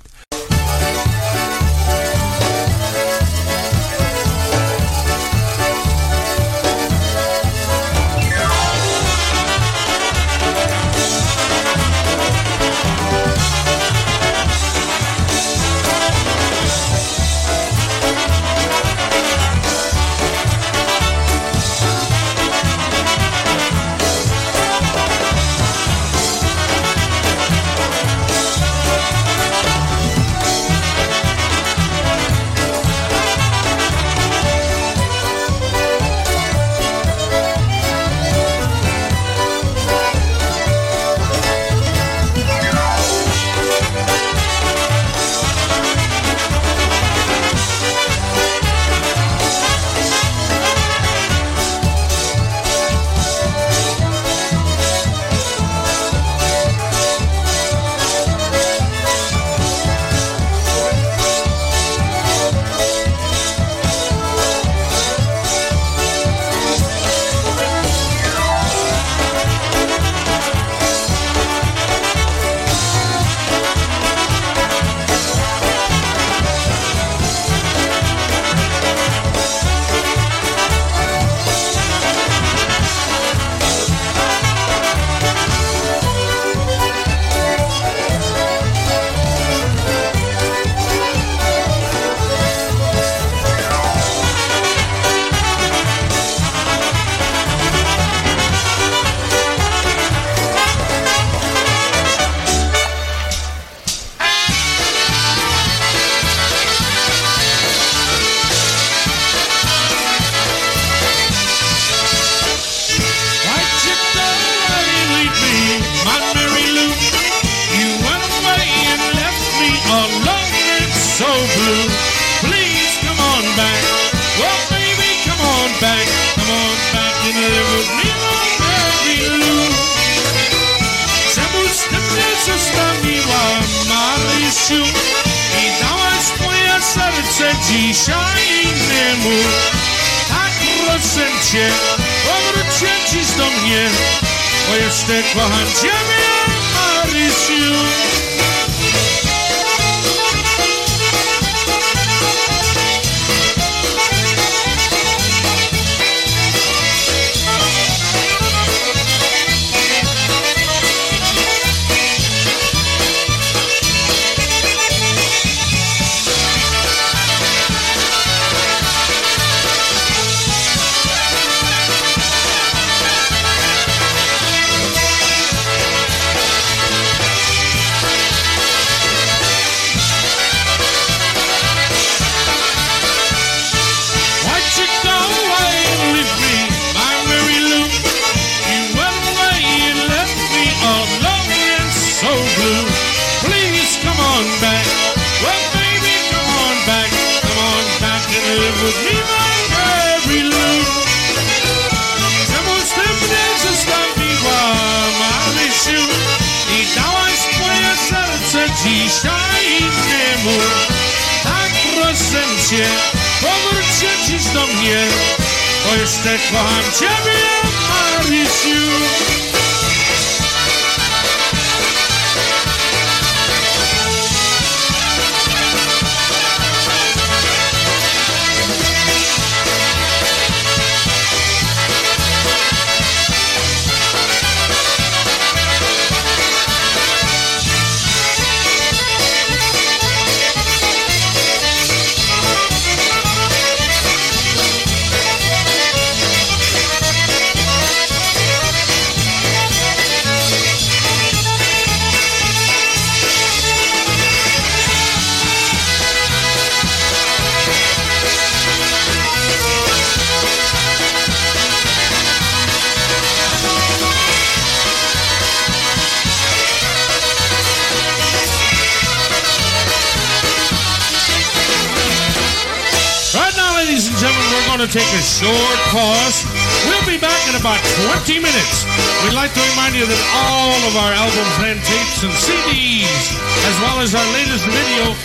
About 277.64 277.80
20 278.28 278.44
minutes. 278.44 278.84
We'd 279.24 279.32
like 279.40 279.56
to 279.56 279.64
remind 279.72 279.96
you 279.96 280.04
that 280.04 280.22
all 280.36 280.76
of 280.84 281.00
our 281.00 281.16
albums 281.16 281.56
and 281.64 281.80
tapes 281.80 282.20
and 282.20 282.36
CDs, 282.36 283.40
as 283.64 283.76
well 283.80 284.04
as 284.04 284.12
our 284.12 284.28
latest 284.36 284.68
video, 284.68 285.16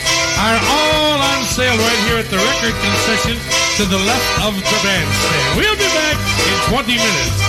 are 0.47 0.59
all 0.71 1.19
on 1.19 1.43
sale 1.51 1.75
right 1.75 2.01
here 2.07 2.23
at 2.23 2.31
the 2.31 2.39
record 2.39 2.79
concession 2.79 3.43
to 3.83 3.91
the 3.91 3.99
left 4.07 4.31
of 4.47 4.55
the 4.55 4.79
bandstand. 4.87 5.59
We'll 5.59 5.75
be 5.75 5.91
back 5.99 6.15
in 6.47 6.55
20 6.79 6.95
minutes. 6.95 7.48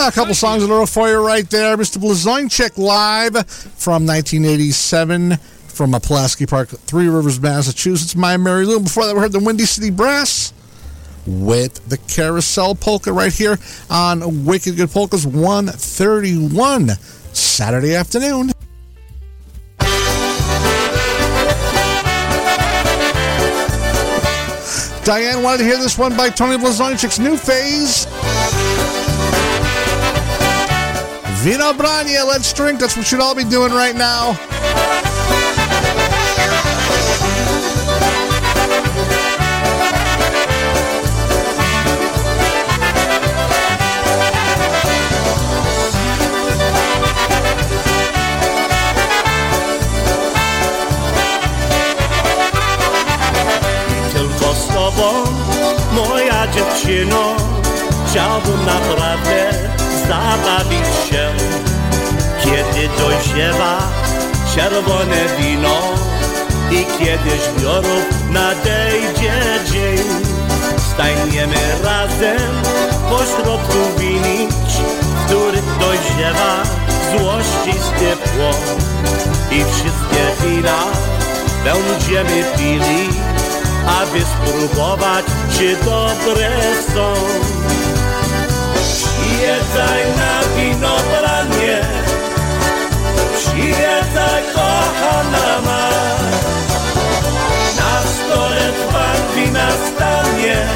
Ah, 0.00 0.06
a 0.06 0.12
couple 0.12 0.32
songs 0.32 0.62
in 0.62 0.70
a 0.70 0.72
row 0.72 0.86
for 0.86 1.08
you 1.08 1.26
right 1.26 1.50
there. 1.50 1.76
Mr. 1.76 1.98
Blazonczyk 1.98 2.78
live 2.78 3.32
from 3.48 4.06
1987 4.06 5.36
from 5.66 5.92
a 5.92 5.98
Pulaski 5.98 6.46
Park, 6.46 6.68
Three 6.68 7.08
Rivers, 7.08 7.40
Massachusetts. 7.40 8.14
My 8.14 8.36
Mary 8.36 8.64
Lou. 8.64 8.78
Before 8.78 9.06
that, 9.06 9.14
we 9.16 9.20
heard 9.20 9.32
the 9.32 9.40
Windy 9.40 9.64
City 9.64 9.90
Brass 9.90 10.52
with 11.26 11.84
the 11.88 11.98
Carousel 11.98 12.76
Polka 12.76 13.12
right 13.12 13.32
here 13.32 13.58
on 13.90 14.44
Wicked 14.44 14.76
Good 14.76 14.92
Polkas 14.92 15.26
131 15.26 16.90
Saturday 17.32 17.96
afternoon. 17.96 18.52
Diane 25.04 25.42
wanted 25.42 25.58
to 25.58 25.64
hear 25.64 25.78
this 25.78 25.98
one 25.98 26.16
by 26.16 26.30
Tony 26.30 26.56
Blazonczyk's 26.56 27.18
new 27.18 27.36
phase. 27.36 28.06
Winobranie, 31.44 32.26
let's 32.26 32.52
drink. 32.52 32.80
That's 32.80 32.96
what 32.96 33.02
we 33.02 33.04
should 33.04 33.20
all 33.20 33.34
be 33.34 33.44
doing 33.44 33.72
right 33.72 33.94
now. 33.94 34.36
Tylko 54.12 54.54
z 54.54 54.66
tobą, 54.66 55.24
moja 55.92 56.46
dziewczyno, 56.46 57.36
chciałbym 58.06 58.66
naprawdę 58.66 59.68
zabawić 60.08 60.86
się. 61.10 61.28
Kiedy 62.44 62.88
dojrzewa 62.98 63.78
czerwone 64.54 65.36
wino 65.38 65.78
i 66.70 66.86
kiedy 66.98 67.30
zbiorów 67.44 68.30
nadejdzie 68.30 69.32
dzień, 69.72 70.04
staniemy 70.92 71.56
razem 71.84 72.52
pośrodku 73.10 73.98
winić, 73.98 74.70
w 75.02 75.24
których 75.26 75.78
dojrzewa 75.80 76.62
złości 77.10 77.78
z 77.78 78.00
ciepło 78.00 78.50
i 79.50 79.64
wszystkie 79.64 80.46
wina 80.48 80.78
będziemy 81.64 82.44
pili 82.56 83.08
aby 83.88 84.20
spróbować, 84.20 85.24
czy 85.58 85.76
dobre 85.84 86.50
są. 86.94 87.14
Przyjeżdżaj 89.48 90.04
na 90.16 90.56
winobranie, 90.56 91.80
przyjeżdżaj 93.36 94.42
kochana 94.54 95.60
ma. 95.64 95.90
Na 97.76 98.02
stole 98.02 98.72
dzban 98.72 99.16
wina 99.34 99.68
stanie, 99.70 100.66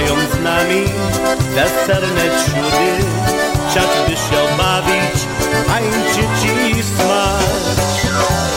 Śpiewają 0.00 0.30
z 0.30 0.42
nami 0.42 0.84
weserne 1.54 2.22
ciury. 2.22 3.04
Czas 3.74 4.08
by 4.08 4.16
się 4.16 4.56
bawić, 4.58 5.26
tańczyć 5.66 6.44
i 6.70 6.82
smać 6.82 8.00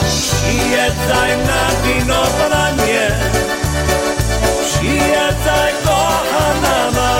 Przyjeżdżaj 0.00 1.36
na 1.38 1.82
winobranie 1.82 3.10
Przyjeżdżaj 4.64 5.72
kochana 5.84 6.90
ma. 6.90 7.18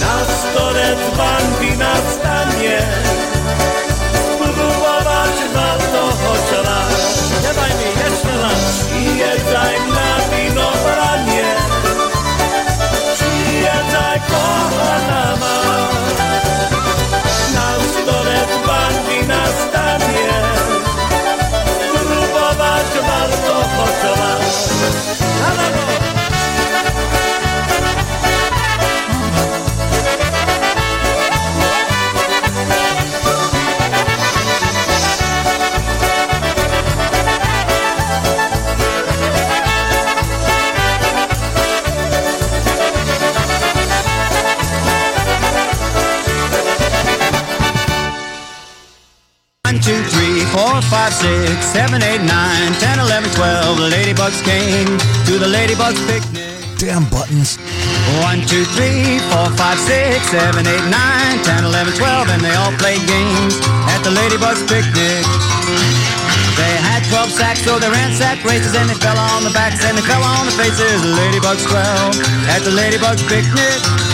Na 0.00 0.24
stole 0.24 0.96
dzban 0.96 1.60
wina 1.60 1.94
Oh 50.86 50.90
five, 50.90 51.12
six, 51.12 51.66
seven, 51.74 51.98
eight, 52.02 52.22
nine, 52.22 52.70
ten, 52.78 53.00
eleven, 53.00 53.26
twelve. 53.34 53.76
The 53.78 53.90
ladybugs 53.90 54.38
came 54.46 54.86
to 55.26 55.34
the 55.34 55.50
ladybugs 55.50 55.98
picnic. 56.06 56.46
Damn 56.78 57.10
buttons. 57.10 57.58
One, 58.22 58.38
two, 58.46 58.62
three, 58.78 59.18
four, 59.34 59.50
five, 59.58 59.78
six, 59.82 60.30
seven, 60.30 60.62
eight, 60.62 60.86
nine, 60.86 61.42
ten, 61.42 61.64
eleven, 61.64 61.92
twelve, 61.94 62.28
and 62.30 62.38
they 62.38 62.54
all 62.54 62.70
played 62.78 63.02
games 63.02 63.58
at 63.90 63.98
the 64.06 64.14
ladybugs 64.14 64.62
picnic. 64.70 65.26
They 66.54 66.74
had 66.86 67.02
12 67.10 67.30
sacks, 67.34 67.66
so 67.66 67.78
they 67.78 67.90
ran 67.90 68.14
sack 68.14 68.44
races, 68.44 68.74
and 68.76 68.88
they 68.88 68.94
fell 68.94 69.18
on 69.18 69.42
the 69.42 69.50
backs, 69.50 69.84
and 69.84 69.98
they 69.98 70.06
fell 70.06 70.22
on 70.22 70.46
the 70.46 70.54
faces. 70.54 71.02
The 71.02 71.12
ladybugs 71.18 71.66
12 71.66 72.46
at 72.46 72.62
the 72.62 72.70
ladybugs 72.70 73.26
picnic. 73.26 74.05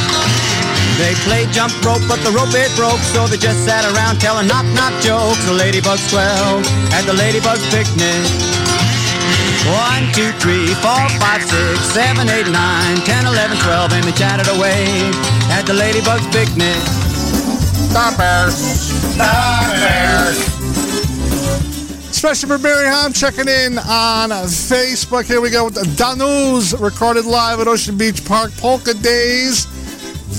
They 1.03 1.19
played 1.27 1.51
jump 1.51 1.75
rope, 1.83 2.07
but 2.07 2.23
the 2.23 2.31
rope 2.31 2.55
it 2.55 2.71
broke, 2.79 3.03
so 3.11 3.27
they 3.27 3.37
just 3.37 3.67
sat 3.67 3.83
around 3.91 4.23
telling 4.23 4.47
knock 4.47 4.63
knock 4.79 4.95
jokes. 5.03 5.43
The 5.51 5.59
ladybugs 5.59 6.07
12 6.15 6.63
at 6.95 7.03
the 7.11 7.15
ladybugs 7.19 7.67
picnic. 7.75 8.23
One, 9.67 10.07
two, 10.15 10.31
three, 10.39 10.71
four, 10.79 11.03
five, 11.19 11.43
six, 11.43 11.79
seven, 11.91 12.31
eight, 12.31 12.47
nine, 12.47 12.97
ten, 13.03 13.27
eleven, 13.27 13.59
twelve, 13.59 13.93
and 13.93 14.05
they 14.07 14.13
chatted 14.13 14.47
away 14.55 14.87
at 15.51 15.67
the 15.67 15.75
ladybugs 15.75 16.27
picnic. 16.31 16.79
Stop 17.91 18.17
Bears. 18.17 18.55
Stop 18.55 19.75
Bears. 19.83 20.39
Especially 22.11 22.49
for 22.49 22.59
Mary 22.59 22.87
Ham 22.87 23.13
checking 23.13 23.49
in 23.49 23.79
on 23.79 24.31
Facebook. 24.31 25.25
Here 25.25 25.41
we 25.41 25.51
go 25.51 25.65
with 25.65 25.75
the 25.75 25.87
Danus 25.97 26.79
recorded 26.79 27.25
live 27.25 27.59
at 27.59 27.67
Ocean 27.67 27.99
Beach 27.99 28.25
Park 28.25 28.53
Polka 28.59 28.95
Days. 28.95 29.67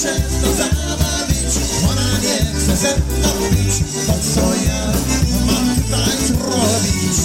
muszę 0.00 0.20
to 0.42 0.54
zabawić 0.54 1.54
Ona 1.90 2.18
nie 2.22 2.60
chce 2.60 2.76
ze 2.76 2.88
mną 2.88 3.48
pić 3.50 3.74
To 4.06 4.12
co 4.34 4.54
ja 4.54 4.92
mam 5.46 5.76
tutaj 5.76 6.16
zrobić 6.26 7.18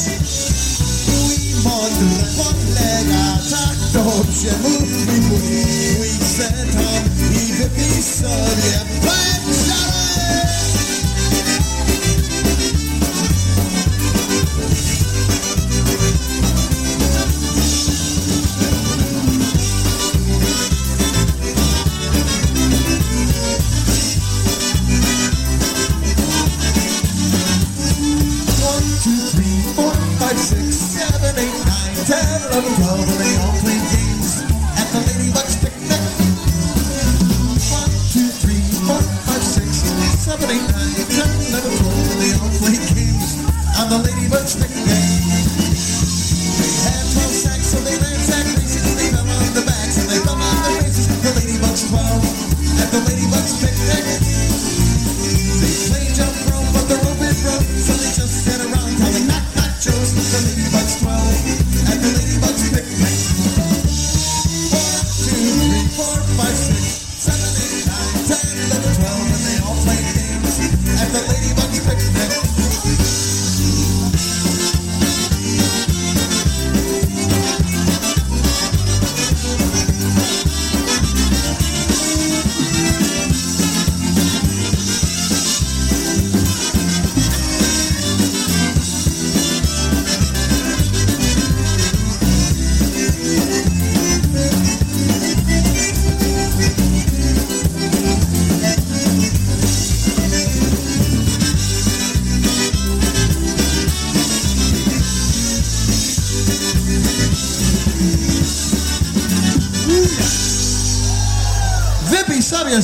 Mój 1.07 1.63
modr 1.63 2.25
podlega. 2.37 3.37
Tak 3.49 3.77
dobrze 3.93 4.57
Mówi 4.63 5.21
mój, 5.21 5.65
mój 5.97 6.09
zetan 6.37 7.03
i 7.31 7.53
wypij 7.53 8.03
sobie 8.03 9.04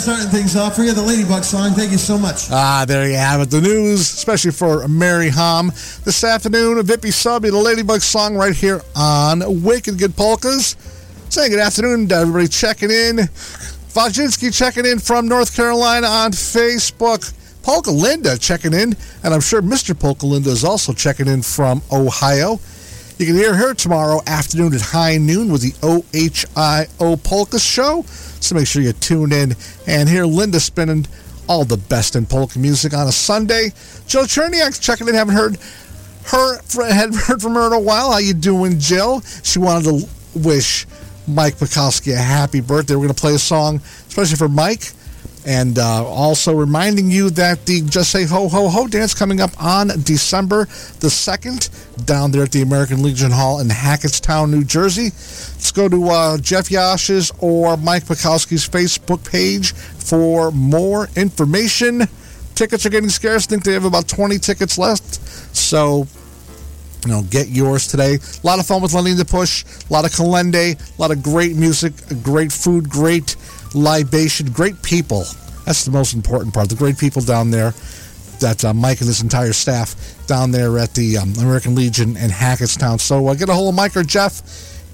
starting 0.01 0.29
things 0.29 0.55
off 0.55 0.75
for 0.75 0.81
you, 0.81 0.93
the 0.93 1.01
Ladybug 1.01 1.43
song. 1.43 1.73
Thank 1.73 1.91
you 1.91 1.99
so 1.99 2.17
much. 2.17 2.49
Ah, 2.49 2.85
there 2.87 3.07
you 3.07 3.15
have 3.17 3.39
it. 3.41 3.51
The 3.51 3.61
news, 3.61 3.99
especially 3.99 4.49
for 4.49 4.87
Mary 4.87 5.29
Hom. 5.29 5.67
This 5.67 6.23
afternoon, 6.23 6.83
Vippy 6.83 7.11
Subby, 7.11 7.51
the 7.51 7.57
Ladybug 7.57 8.01
song 8.01 8.35
right 8.35 8.55
here 8.55 8.81
on 8.95 9.61
Wicked 9.61 9.99
Good 9.99 10.15
Polkas. 10.15 10.75
Saying 11.29 11.51
good 11.51 11.59
afternoon 11.59 12.07
to 12.07 12.15
everybody 12.15 12.47
checking 12.47 12.89
in. 12.89 13.17
Wojcinski 13.93 14.51
checking 14.51 14.87
in 14.87 14.97
from 14.97 15.27
North 15.27 15.55
Carolina 15.55 16.07
on 16.07 16.31
Facebook. 16.31 17.31
Polka 17.61 17.91
Linda 17.91 18.39
checking 18.39 18.73
in. 18.73 18.95
And 19.23 19.33
I'm 19.35 19.41
sure 19.41 19.61
Mr. 19.61 19.97
Polka 19.97 20.25
Linda 20.25 20.49
is 20.49 20.63
also 20.63 20.93
checking 20.93 21.27
in 21.27 21.43
from 21.43 21.83
Ohio. 21.91 22.59
You 23.19 23.27
can 23.27 23.35
hear 23.35 23.53
her 23.53 23.75
tomorrow 23.75 24.19
afternoon 24.25 24.73
at 24.73 24.81
high 24.81 25.17
noon 25.17 25.51
with 25.51 25.61
the 25.61 25.73
OHIO 25.85 27.17
Polka 27.23 27.59
Show. 27.59 28.03
So 28.41 28.55
make 28.55 28.67
sure 28.67 28.81
you 28.81 28.93
tune 28.93 29.31
in 29.31 29.55
and 29.87 30.09
hear 30.09 30.25
Linda 30.25 30.59
spinning 30.59 31.07
all 31.47 31.63
the 31.65 31.77
best 31.77 32.15
in 32.15 32.25
polka 32.25 32.59
music 32.59 32.93
on 32.93 33.07
a 33.07 33.11
Sunday. 33.11 33.71
Jill 34.07 34.25
Cherniak's 34.25 34.79
checking 34.79 35.07
in. 35.07 35.13
Haven't 35.13 35.35
heard 35.35 35.57
her 36.25 36.91
had 36.91 37.13
heard 37.13 37.41
from 37.41 37.53
her 37.55 37.67
in 37.67 37.73
a 37.73 37.79
while. 37.79 38.11
How 38.11 38.17
you 38.17 38.33
doing, 38.33 38.79
Jill? 38.79 39.21
She 39.43 39.59
wanted 39.59 39.85
to 39.85 40.09
wish 40.35 40.87
Mike 41.27 41.55
Pikowski 41.55 42.13
a 42.13 42.17
happy 42.17 42.61
birthday. 42.61 42.95
We're 42.95 43.03
going 43.03 43.13
to 43.13 43.21
play 43.21 43.35
a 43.35 43.39
song, 43.39 43.81
especially 44.07 44.37
for 44.37 44.49
Mike. 44.49 44.91
And 45.45 45.79
uh, 45.79 46.05
also 46.05 46.53
reminding 46.53 47.09
you 47.09 47.31
that 47.31 47.65
the 47.65 47.81
Just 47.81 48.11
Say 48.11 48.25
Ho 48.25 48.47
Ho 48.47 48.69
Ho 48.69 48.87
dance 48.87 49.13
coming 49.13 49.41
up 49.41 49.51
on 49.61 49.87
December 50.03 50.65
the 50.99 51.07
2nd 51.07 52.05
down 52.05 52.31
there 52.31 52.43
at 52.43 52.51
the 52.51 52.61
American 52.61 53.01
Legion 53.01 53.31
Hall 53.31 53.59
in 53.59 53.67
Hackettstown, 53.67 54.51
New 54.51 54.63
Jersey. 54.63 55.05
Let's 55.05 55.71
go 55.71 55.89
to 55.89 56.09
uh, 56.09 56.37
Jeff 56.37 56.69
Yash's 56.69 57.31
or 57.39 57.75
Mike 57.77 58.05
Pikowski's 58.05 58.67
Facebook 58.67 59.29
page 59.29 59.73
for 59.73 60.51
more 60.51 61.09
information. 61.15 62.07
Tickets 62.53 62.85
are 62.85 62.89
getting 62.89 63.09
scarce. 63.09 63.47
I 63.47 63.49
think 63.49 63.63
they 63.63 63.73
have 63.73 63.85
about 63.85 64.07
20 64.07 64.37
tickets 64.37 64.77
left. 64.77 65.15
So 65.55 66.07
you 67.05 67.11
know, 67.11 67.23
get 67.23 67.49
yours 67.49 67.87
today. 67.87 68.15
A 68.15 68.45
lot 68.45 68.59
of 68.59 68.67
fun 68.67 68.81
with 68.81 68.93
Lenny 68.93 69.13
the 69.13 69.25
Push, 69.25 69.63
a 69.89 69.93
lot 69.93 70.05
of 70.05 70.11
Kalende, 70.11 70.75
a 70.97 71.01
lot 71.01 71.11
of 71.11 71.23
great 71.23 71.55
music, 71.55 71.93
great 72.21 72.51
food, 72.51 72.89
great 72.89 73.35
libation, 73.73 74.51
great 74.51 74.81
people. 74.81 75.25
That's 75.65 75.85
the 75.85 75.91
most 75.91 76.13
important 76.13 76.53
part. 76.53 76.69
The 76.69 76.75
great 76.75 76.97
people 76.97 77.21
down 77.21 77.51
there 77.51 77.73
that 78.39 78.65
uh, 78.65 78.73
Mike 78.73 78.99
and 78.99 79.07
his 79.07 79.21
entire 79.21 79.53
staff 79.53 79.95
down 80.27 80.51
there 80.51 80.77
at 80.79 80.93
the 80.93 81.17
um, 81.17 81.33
American 81.39 81.75
Legion 81.75 82.17
in 82.17 82.29
Hackettstown. 82.29 82.99
So 82.99 83.27
uh, 83.27 83.35
get 83.35 83.49
a 83.49 83.53
hold 83.53 83.69
of 83.69 83.75
Mike 83.75 83.95
or 83.95 84.03
Jeff. 84.03 84.41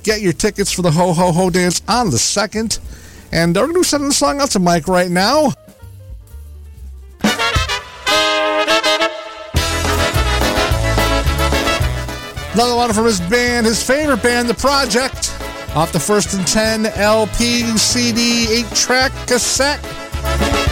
Get 0.04 0.22
your 0.22 0.34
tickets 0.34 0.72
for 0.72 0.82
the 0.82 0.92
Ho 0.92 1.14
Ho 1.14 1.32
Ho 1.32 1.50
dance 1.50 1.82
on 1.88 2.10
the 2.10 2.18
2nd. 2.18 2.80
And 3.32 3.56
we're 3.56 3.64
going 3.64 3.74
to 3.74 3.80
be 3.80 3.84
sending 3.84 4.10
the 4.10 4.16
song 4.16 4.40
out 4.42 4.52
to 4.52 4.60
Mike 4.60 4.88
right 4.88 5.10
now. 5.10 5.54
Another 12.54 12.76
one 12.76 12.92
from 12.92 13.06
his 13.06 13.22
band, 13.22 13.68
his 13.68 13.84
favorite 13.84 14.24
band, 14.24 14.50
The 14.50 14.56
Project, 14.56 15.37
off 15.78 15.92
the 15.92 16.00
first 16.00 16.34
and 16.34 16.48
10 16.48 16.88
LP, 16.88 17.62
CD, 17.78 18.52
8 18.52 18.66
track 18.74 19.12
cassette. 19.28 20.67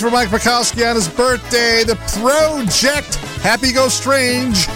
For 0.00 0.10
Mike 0.10 0.28
Mikowski 0.28 0.88
on 0.88 0.96
his 0.96 1.08
birthday, 1.08 1.84
The 1.84 1.96
Project. 2.20 3.16
Happy 3.42 3.70
Go 3.70 3.88
Strange. 3.88 4.66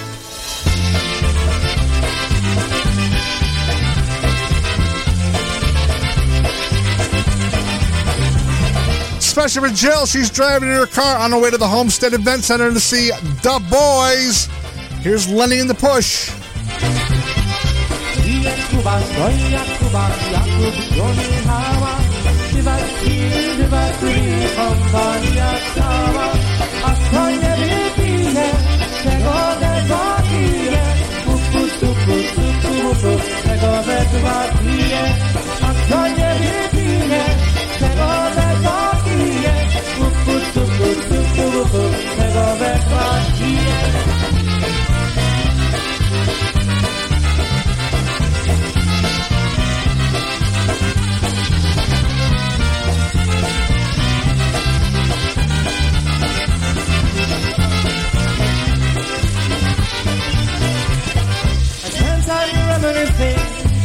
Special 9.20 9.62
for 9.62 9.70
Jill. 9.70 10.04
She's 10.04 10.30
driving 10.30 10.68
in 10.68 10.74
her 10.74 10.86
car 10.86 11.18
on 11.18 11.30
her 11.32 11.40
way 11.40 11.50
to 11.50 11.58
the 11.58 11.68
Homestead 11.68 12.12
Event 12.12 12.44
Center 12.44 12.70
to 12.70 12.80
see 12.80 13.08
The 13.08 13.64
Boys. 13.70 14.46
Here's 15.02 15.28
Lenny 15.28 15.58
in 15.58 15.68
the 15.68 15.74
Push. 15.74 16.30
Tego 33.44 33.82
we 33.86 34.18
dwa 34.18 34.38
pije, 34.58 35.04
a 35.62 35.73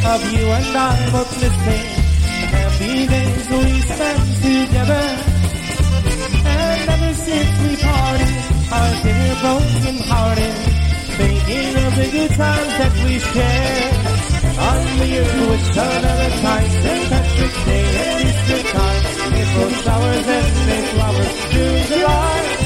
of 0.05 0.31
you 0.31 0.45
and 0.47 0.77
I 0.77 1.11
both 1.11 1.31
missing 1.41 2.09
happy 2.49 3.07
days 3.07 3.45
we 3.49 3.81
spent 3.81 4.23
together? 4.41 5.05
And 6.45 6.89
ever 6.89 7.13
since 7.13 7.53
we 7.63 7.71
parted, 7.84 8.49
been 9.03 9.15
here 9.15 9.39
broken 9.43 9.97
hearted, 10.07 10.55
thinking 11.19 11.76
of 11.84 11.91
the 11.95 12.07
good 12.11 12.31
times 12.31 12.73
that 12.80 12.93
we 13.03 13.19
shared. 13.19 14.19
On 14.59 14.80
the 14.99 15.07
year 15.07 15.23
which 15.23 15.71
another 15.71 16.31
time, 16.43 16.69
St. 16.84 17.09
Patrick's 17.09 17.65
Day 17.65 17.85
and 18.03 18.27
Easter 18.27 18.61
time, 18.76 19.03
April 19.39 19.69
showers 19.84 20.27
and 20.27 20.49
Mayflowers, 20.67 21.35
June, 21.51 21.84
July. 21.91 22.59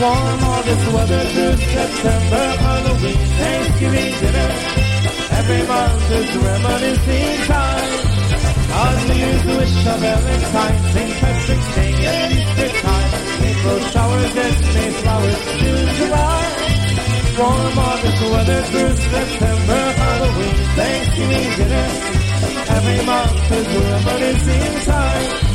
Warm 0.00 0.44
August 0.54 0.86
weather 0.94 1.24
through 1.34 1.56
September, 1.60 2.44
Halloween, 2.64 3.20
Thanksgiving 3.38 4.12
dinner. 4.20 4.79
Every 5.40 5.66
month 5.66 6.10
is 6.10 6.36
reminiscing 6.36 7.46
time. 7.48 7.92
On 8.84 9.08
the 9.08 9.16
year's 9.16 9.44
wish 9.46 9.86
of 9.86 9.98
Valentine, 10.00 10.82
St. 10.92 11.12
Patrick's 11.18 11.74
Day 11.74 11.94
and 12.12 12.32
Easter 12.36 12.68
time. 12.84 13.10
April 13.48 13.80
showers 13.88 14.36
and 14.36 14.56
Mayflowers, 14.74 15.40
June, 15.60 15.88
July. 15.96 16.44
Warm 17.38 17.78
August 17.88 18.20
weather 18.20 18.62
through 18.68 18.96
September, 18.96 19.82
Halloween, 20.02 20.56
Thanksgiving 20.76 21.50
dinner. 21.56 21.88
Every 22.76 23.00
month 23.06 23.50
is 23.50 23.68
reminiscing 23.88 24.92
time. 24.92 25.49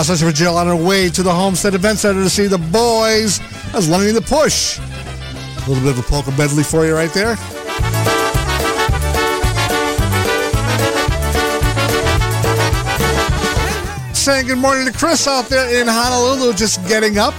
For 0.00 0.32
Jill 0.32 0.56
on 0.56 0.66
her 0.66 0.74
way 0.74 1.10
to 1.10 1.22
the 1.22 1.32
Homestead 1.32 1.74
Event 1.74 1.98
Center 1.98 2.22
to 2.22 2.30
see 2.30 2.46
the 2.46 2.56
boys. 2.56 3.38
Was 3.74 3.86
Lenny 3.86 4.12
the 4.12 4.22
Push. 4.22 4.78
A 4.78 5.68
little 5.68 5.84
bit 5.84 5.92
of 5.92 5.98
a 5.98 6.02
polka 6.02 6.30
medley 6.32 6.64
for 6.64 6.86
you 6.86 6.94
right 6.94 7.12
there. 7.12 7.36
Saying 14.14 14.46
good 14.46 14.58
morning 14.58 14.86
to 14.86 14.92
Chris 14.98 15.28
out 15.28 15.44
there 15.50 15.80
in 15.80 15.86
Honolulu, 15.86 16.54
just 16.54 16.84
getting 16.88 17.18
up. 17.18 17.34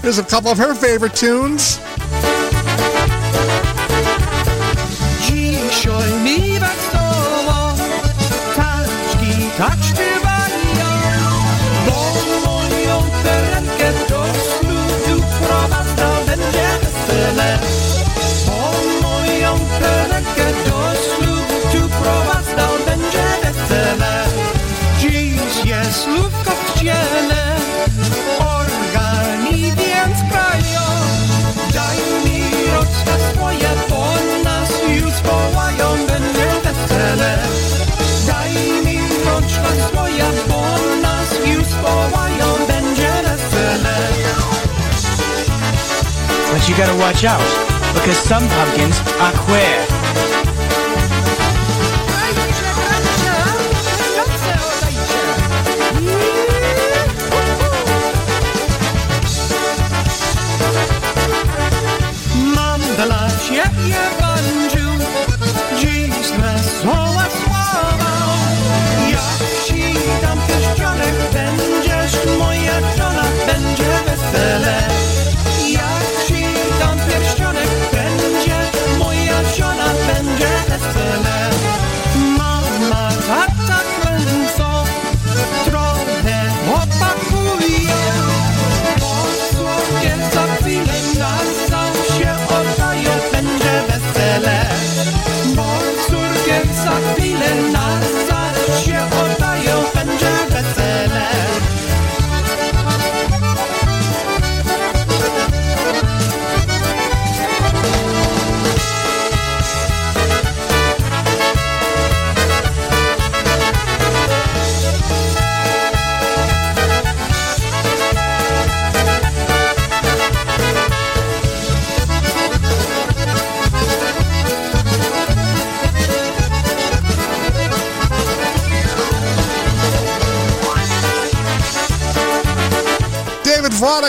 Here's 0.00 0.18
a 0.18 0.24
couple 0.24 0.50
of 0.50 0.56
her 0.56 0.74
favorite 0.74 1.14
tunes. 1.14 1.78
But 46.50 46.68
you 46.68 46.76
gotta 46.76 46.96
watch 46.98 47.24
out, 47.24 47.40
because 47.94 48.16
some 48.18 48.48
pumpkins 48.48 48.98
are 49.20 49.32
queer. 49.46 49.97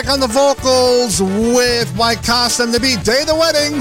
David 0.00 0.12
on 0.12 0.20
the 0.20 0.26
vocals 0.26 1.20
with 1.20 1.94
Mike 1.96 2.24
Costa 2.24 2.62
and 2.62 2.72
the 2.72 2.80
beat. 2.80 3.04
Day 3.04 3.20
of 3.22 3.26
the 3.26 3.34
wedding. 3.34 3.80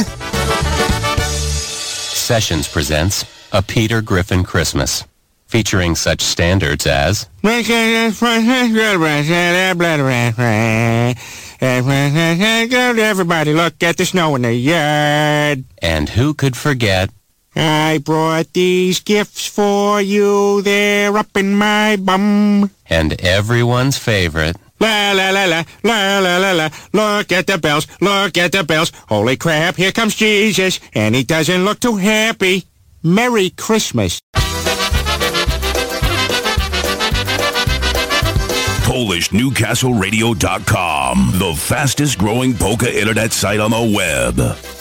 Sessions 1.30 2.68
presents 2.68 3.24
A 3.54 3.62
Peter 3.62 4.02
Griffin 4.02 4.44
Christmas, 4.44 5.06
featuring 5.48 5.96
such 5.96 6.22
standards 6.22 6.86
as 6.88 7.28
Everybody 13.02 13.54
look 13.54 13.84
at 13.84 13.98
the 13.98 14.06
snow 14.06 14.36
in 14.36 14.42
the 14.42 14.54
yard. 14.54 15.64
And 15.82 16.10
Who 16.10 16.34
Could 16.34 16.58
Forget 16.58 17.12
I 17.56 18.00
brought 18.04 18.54
these 18.54 19.00
gifts 19.00 19.48
for 19.48 20.02
you. 20.02 20.62
They're 20.62 21.18
up 21.18 21.36
in 21.36 21.56
my 21.56 21.96
bum. 21.98 22.72
and 22.90 23.20
everyone's 23.22 23.98
favorite 23.98 24.56
La 24.80 25.12
la 25.12 25.32
la 25.32 25.46
la 25.46 25.64
la 25.84 26.20
la 26.20 26.38
la 26.38 26.52
la. 26.54 26.70
Look 26.94 27.32
at 27.32 27.48
the 27.48 27.58
bells. 27.58 27.88
Look 28.00 28.38
at 28.38 28.52
the 28.52 28.64
bells. 28.64 28.92
Holy 29.08 29.38
crap! 29.38 29.76
Here 29.76 29.92
comes 29.92 30.16
Jesus, 30.16 30.80
and 30.94 31.16
he 31.16 31.24
doesn't 31.24 31.66
look 31.66 31.80
too 31.80 31.98
happy. 31.98 32.66
Merry 33.04 33.50
Christmas. 33.52 34.20
PolishNewcastleRadio.com, 38.90 41.32
the 41.36 41.54
fastest 41.54 42.18
growing 42.18 42.56
polka 42.56 43.00
internet 43.00 43.32
site 43.32 43.60
on 43.60 43.70
the 43.72 43.96
web. 43.96 44.79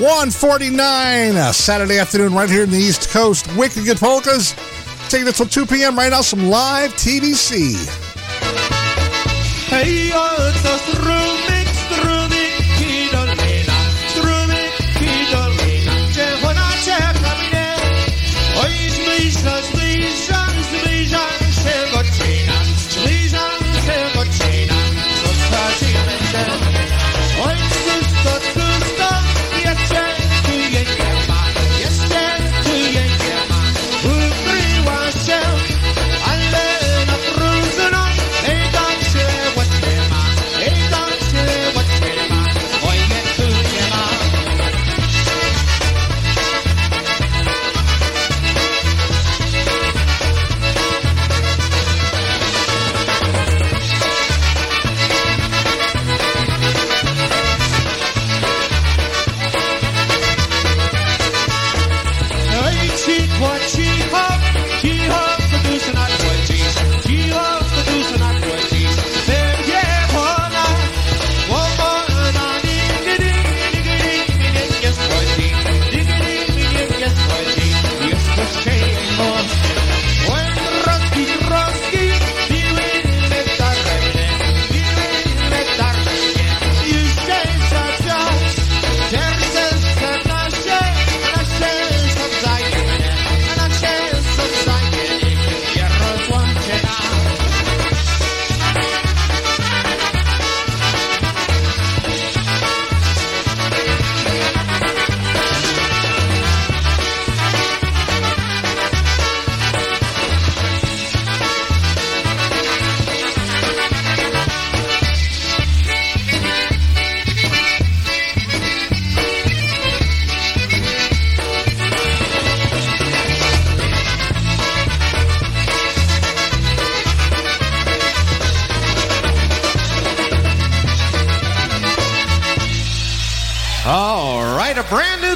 149, 0.00 1.52
Saturday 1.52 1.98
afternoon, 1.98 2.32
right 2.32 2.48
here 2.48 2.62
in 2.62 2.70
the 2.70 2.78
East 2.78 3.10
Coast. 3.10 3.46
Wicked 3.54 3.84
Good 3.84 3.98
Polkas. 3.98 4.54
Taking 5.10 5.28
it 5.28 5.34
till 5.34 5.44
2 5.44 5.66
p.m. 5.66 5.94
right 5.94 6.10
now, 6.10 6.22
some 6.22 6.48
live 6.48 6.90
TVC. 6.94 7.74
Hey, 9.68 10.10
uh- 10.14 10.39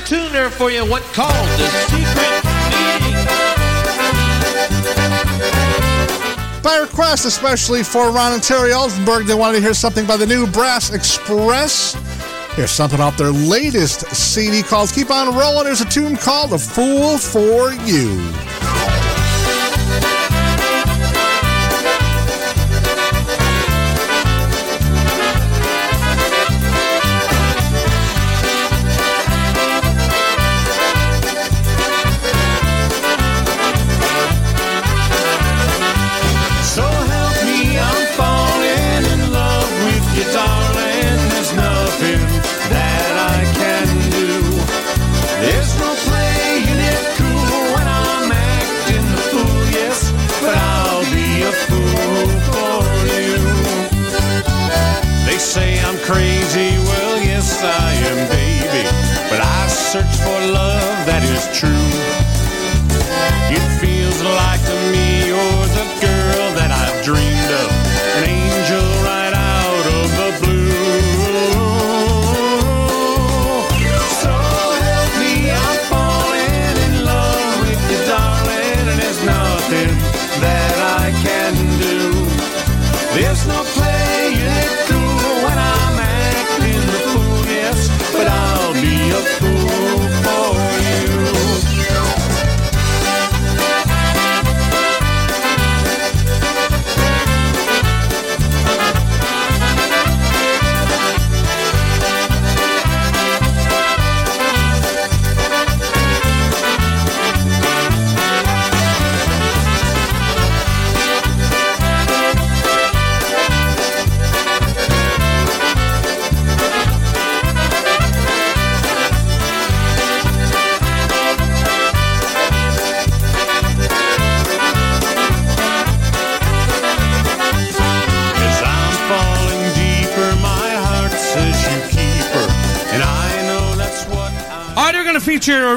tune 0.05 0.32
there 0.32 0.51
for 0.51 0.70
you, 0.70 0.85
what 0.85 1.02
called 1.14 1.32
the 1.59 1.68
secret 1.89 2.44
meeting. 2.70 3.14
By 6.62 6.78
request, 6.78 7.24
especially 7.24 7.82
for 7.82 8.10
Ron 8.10 8.35
and 8.35 8.43
Terry 8.43 8.72
Oldenburg, 8.72 9.26
they 9.26 9.35
wanted 9.35 9.59
to 9.59 9.62
hear 9.62 9.74
something 9.74 10.06
by 10.06 10.16
the 10.16 10.26
new 10.26 10.47
Brass 10.47 10.93
Express. 10.93 11.94
Here's 12.55 12.70
something 12.70 13.01
off 13.01 13.16
their 13.16 13.32
latest 13.32 14.06
CD 14.14 14.62
called 14.62 14.90
Keep 14.93 15.10
On 15.10 15.35
Rolling. 15.35 15.64
There's 15.64 15.81
a 15.81 15.89
tune 15.89 16.16
called 16.16 16.52
A 16.52 16.59
Fool 16.59 17.18
for 17.18 17.72
You. 17.85 18.32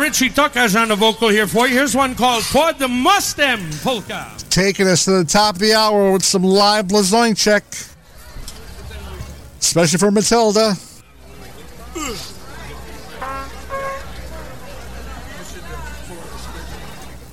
Richie 0.08 0.30
Tucker's 0.30 0.74
on 0.74 0.88
the 0.88 0.96
vocal 0.96 1.28
here 1.28 1.48
for 1.48 1.68
you. 1.68 1.74
Here's 1.74 1.94
one 1.94 2.16
called 2.16 2.42
For 2.42 2.72
the 2.72 2.88
Mustang 2.88 3.60
Polka. 3.84 4.32
Taking 4.50 4.88
us 4.88 5.04
to 5.04 5.12
the 5.12 5.26
top 5.26 5.56
of 5.56 5.60
the 5.60 5.74
hour 5.74 6.14
with 6.14 6.24
some 6.24 6.44
live 6.44 6.88
Blazonczyk. 6.88 7.94
Especially 9.60 9.98
for 10.00 10.10
Matilda. 10.10 10.76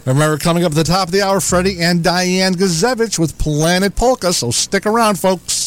Remember, 0.04 0.36
coming 0.36 0.64
up 0.64 0.72
at 0.72 0.76
the 0.76 0.82
top 0.82 1.06
of 1.06 1.12
the 1.12 1.22
hour, 1.22 1.38
Freddie 1.38 1.80
and 1.80 2.02
Diane 2.02 2.54
Gazevich 2.54 3.20
with 3.20 3.38
Planet 3.38 3.94
Polka, 3.94 4.32
so 4.32 4.50
stick 4.50 4.84
around, 4.84 5.20
folks. 5.20 5.63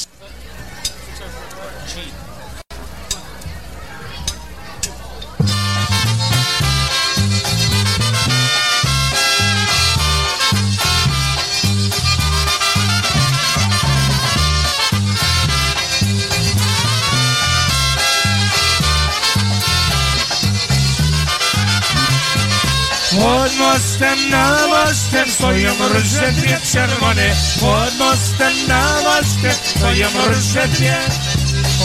Mostem, 23.77 24.29
na 24.29 24.67
mostem 24.67 25.31
stoją 25.31 25.73
róże 25.89 26.31
dwie 26.31 26.59
czerwone. 26.71 27.35
Pod 27.59 27.97
mostem, 27.97 28.67
na 28.67 29.01
mostem 29.01 29.53
stoją 29.75 30.07
róże 30.27 30.67
dwie. 30.67 30.97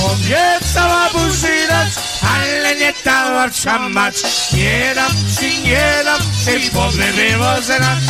Obiecała 0.04 1.10
buzinać, 1.10 1.92
ale 2.34 2.76
nie 2.76 2.92
dała 3.04 3.50
trzamać. 3.50 4.14
Nie 4.52 4.94
dam 4.94 5.12
ci, 5.40 5.62
nie 5.62 6.04
dam 6.04 6.20
ci, 6.20 6.70
bo 6.70 6.90
my 6.90 7.12
wywozenać. 7.12 8.04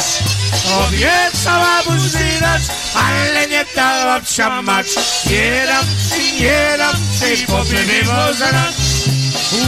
Obiecała 0.87 1.83
buzinać, 1.83 2.63
ale 2.95 3.47
nie 3.47 3.65
dała 3.77 4.21
trzamać. 4.21 4.87
Nie 5.27 5.67
dam 5.67 5.87
ci, 6.09 6.43
nie 6.43 6.79
dam 6.79 6.97
ci, 7.21 7.47
bo 7.47 7.65
my 7.65 7.85
wywozenać. 7.85 8.75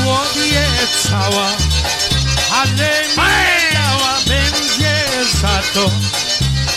Obiecała, 0.06 1.48
ale 2.50 3.08
nie 3.16 3.83
dała 4.34 4.42
będzie 4.42 5.04
za 5.40 5.62
to. 5.74 5.90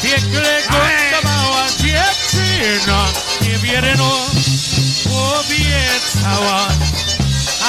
Piekle 0.03 0.61
gotowała 0.61 1.67
dziewczyna 1.77 3.05
niewierno 3.41 4.11
obiecała, 5.39 6.67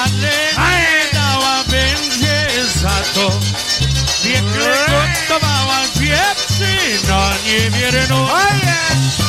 ale 0.05 0.33
nie 0.71 1.13
dała 1.13 1.65
będzie 1.65 2.47
za 2.81 3.03
to. 3.15 3.31
Piekle 4.25 4.77
gotowała 4.89 5.81
dziewczyna 5.95 7.31
niewierno. 7.47 8.29
Nie 8.65 9.28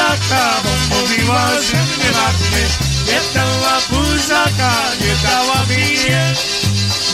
buzaka, 0.00 0.54
bo 0.64 0.96
mówiła, 0.96 1.48
że 1.48 1.76
mnie 1.76 2.10
martwy. 2.12 2.62
Nie 3.06 3.20
dała 3.34 3.80
buzaka, 3.90 4.72
nie 5.00 5.30
dała 5.30 5.64
mi 5.68 5.98
nie. 5.98 6.34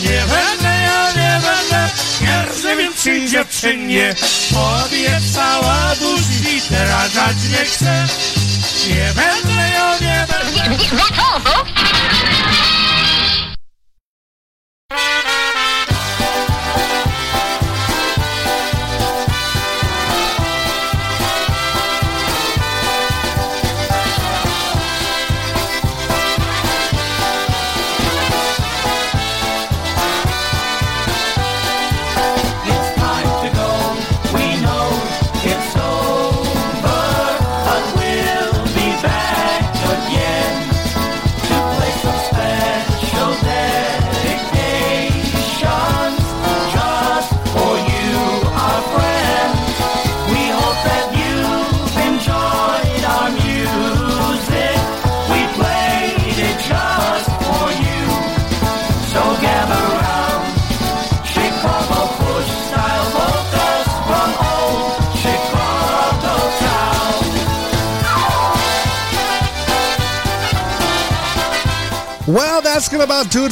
Nie 0.01 0.19
będę, 0.19 0.81
ja 0.81 1.11
nie 1.11 1.41
będę, 1.41 1.89
nie 2.21 2.45
rozumiem 2.45 2.93
przy 2.93 3.29
dziewczynie. 3.29 4.15
Obiecała 4.55 5.95
buzi, 5.99 6.61
teraz 6.69 7.13
dać 7.13 7.35
nie 7.51 7.65
chcę. 7.65 8.07
Nie 8.87 9.13
będę, 9.15 9.69
ja 9.73 9.97
nie 10.01 10.27
będę. 10.27 10.87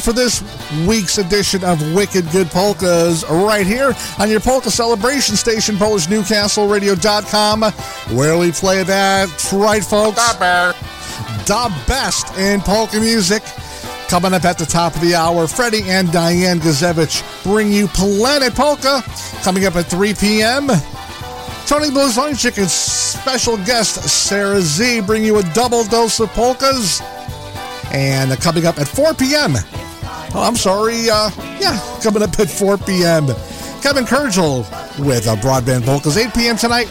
For 0.06 0.14
this 0.14 0.44
week's 0.86 1.18
edition 1.18 1.64
of 1.64 1.82
Wicked 1.96 2.30
Good 2.30 2.48
Polkas 2.52 3.28
right 3.28 3.66
here 3.66 3.96
on 4.20 4.30
your 4.30 4.40
polka 4.40 4.70
celebration 4.70 5.36
station, 5.36 5.78
PolishNewcastleRadio.com, 5.78 7.64
where 8.16 8.38
we 8.38 8.52
play 8.52 8.84
that. 8.84 9.28
that's 9.30 9.52
right, 9.52 9.84
folks. 9.84 10.36
The 10.36 11.74
best 11.88 12.38
in 12.38 12.62
polka 12.62 13.00
music. 13.00 13.42
Coming 14.08 14.36
up 14.36 14.46
at 14.46 14.60
the 14.60 14.68
top 14.68 14.94
of 14.94 15.02
the 15.02 15.16
hour, 15.16 15.48
Freddie 15.48 15.82
and 15.90 16.12
Diane 16.12 16.60
Gazevich 16.60 17.24
bring 17.44 17.72
you 17.72 17.88
Planet 17.88 18.54
Polka. 18.54 19.02
Coming 19.42 19.66
up 19.66 19.76
at 19.76 19.88
3 19.88 20.14
p.m., 20.14 20.68
Tony 21.66 21.90
Blazonczyk 21.90 22.60
and 22.60 22.70
special 22.70 23.58
guest 23.58 24.04
Sarah 24.08 24.62
Z 24.62 25.02
bring 25.02 25.26
you 25.26 25.40
a 25.40 25.44
double 25.54 25.84
dose 25.84 26.20
of 26.20 26.30
polkas. 26.34 27.02
And 27.92 28.32
coming 28.40 28.68
up 28.68 28.78
at 28.78 28.88
4 28.88 29.16
p.m., 29.16 29.56
oh, 30.36 30.44
I'm 30.44 30.56
sorry, 30.56 31.10
uh, 31.10 31.32
yeah, 31.60 31.80
coming 32.04 32.22
up 32.22 32.38
at 32.40 32.50
4 32.50 32.78
p.m., 32.80 33.28
Kevin 33.82 34.06
Kurgel 34.06 34.66
with 35.06 35.28
uh, 35.28 35.36
Broadband 35.36 35.86
Polkas, 35.86 36.18
8 36.18 36.34
p.m. 36.34 36.58
tonight. 36.58 36.88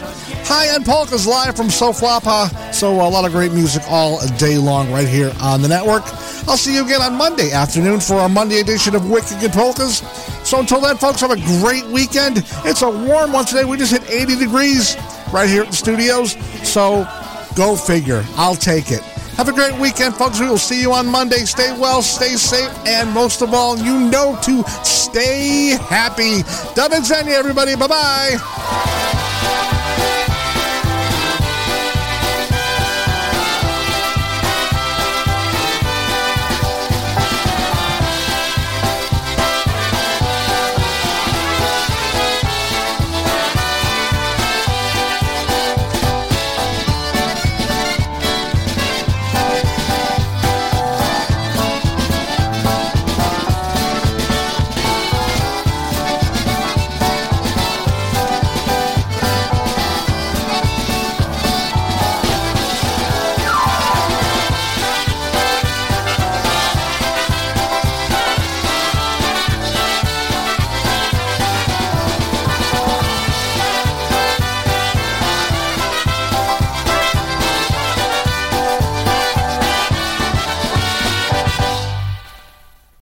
High 0.47 0.73
End 0.73 0.85
Polkas 0.85 1.27
live 1.27 1.55
from 1.55 1.67
Soflapa. 1.67 2.73
So 2.73 2.93
a 2.93 3.09
lot 3.09 3.25
of 3.25 3.31
great 3.31 3.51
music 3.51 3.83
all 3.89 4.25
day 4.37 4.57
long 4.57 4.91
right 4.91 5.07
here 5.07 5.33
on 5.41 5.61
the 5.61 5.67
network. 5.67 6.03
I'll 6.47 6.55
see 6.55 6.75
you 6.75 6.85
again 6.85 7.01
on 7.01 7.15
Monday 7.15 7.51
afternoon 7.51 7.99
for 7.99 8.15
our 8.15 8.29
Monday 8.29 8.59
edition 8.59 8.95
of 8.95 9.09
Wicked 9.09 9.39
Good 9.41 9.51
Polkas. 9.51 9.99
So 10.47 10.59
until 10.59 10.79
then, 10.79 10.97
folks, 10.97 11.19
have 11.21 11.31
a 11.31 11.61
great 11.61 11.85
weekend. 11.87 12.43
It's 12.63 12.81
a 12.83 12.89
warm 12.89 13.33
one 13.33 13.45
today. 13.45 13.65
We 13.65 13.75
just 13.75 13.91
hit 13.91 14.09
80 14.09 14.37
degrees 14.37 14.95
right 15.33 15.49
here 15.49 15.63
at 15.63 15.71
the 15.71 15.75
studios. 15.75 16.33
So 16.65 17.07
go 17.55 17.75
figure. 17.75 18.23
I'll 18.35 18.55
take 18.55 18.91
it. 18.91 19.01
Have 19.37 19.49
a 19.49 19.53
great 19.53 19.77
weekend, 19.79 20.15
folks. 20.15 20.39
We 20.39 20.47
will 20.47 20.57
see 20.57 20.81
you 20.81 20.93
on 20.93 21.07
Monday. 21.07 21.39
Stay 21.45 21.77
well, 21.77 22.01
stay 22.01 22.35
safe, 22.35 22.71
and 22.87 23.11
most 23.11 23.41
of 23.41 23.53
all, 23.53 23.77
you 23.77 23.99
know 23.99 24.39
to 24.43 24.63
stay 24.83 25.77
happy. 25.89 26.43
Dub 26.73 26.93
and 26.93 27.03
Zenya, 27.03 27.33
everybody. 27.33 27.75
Bye 27.75 27.87
bye. 27.87 29.04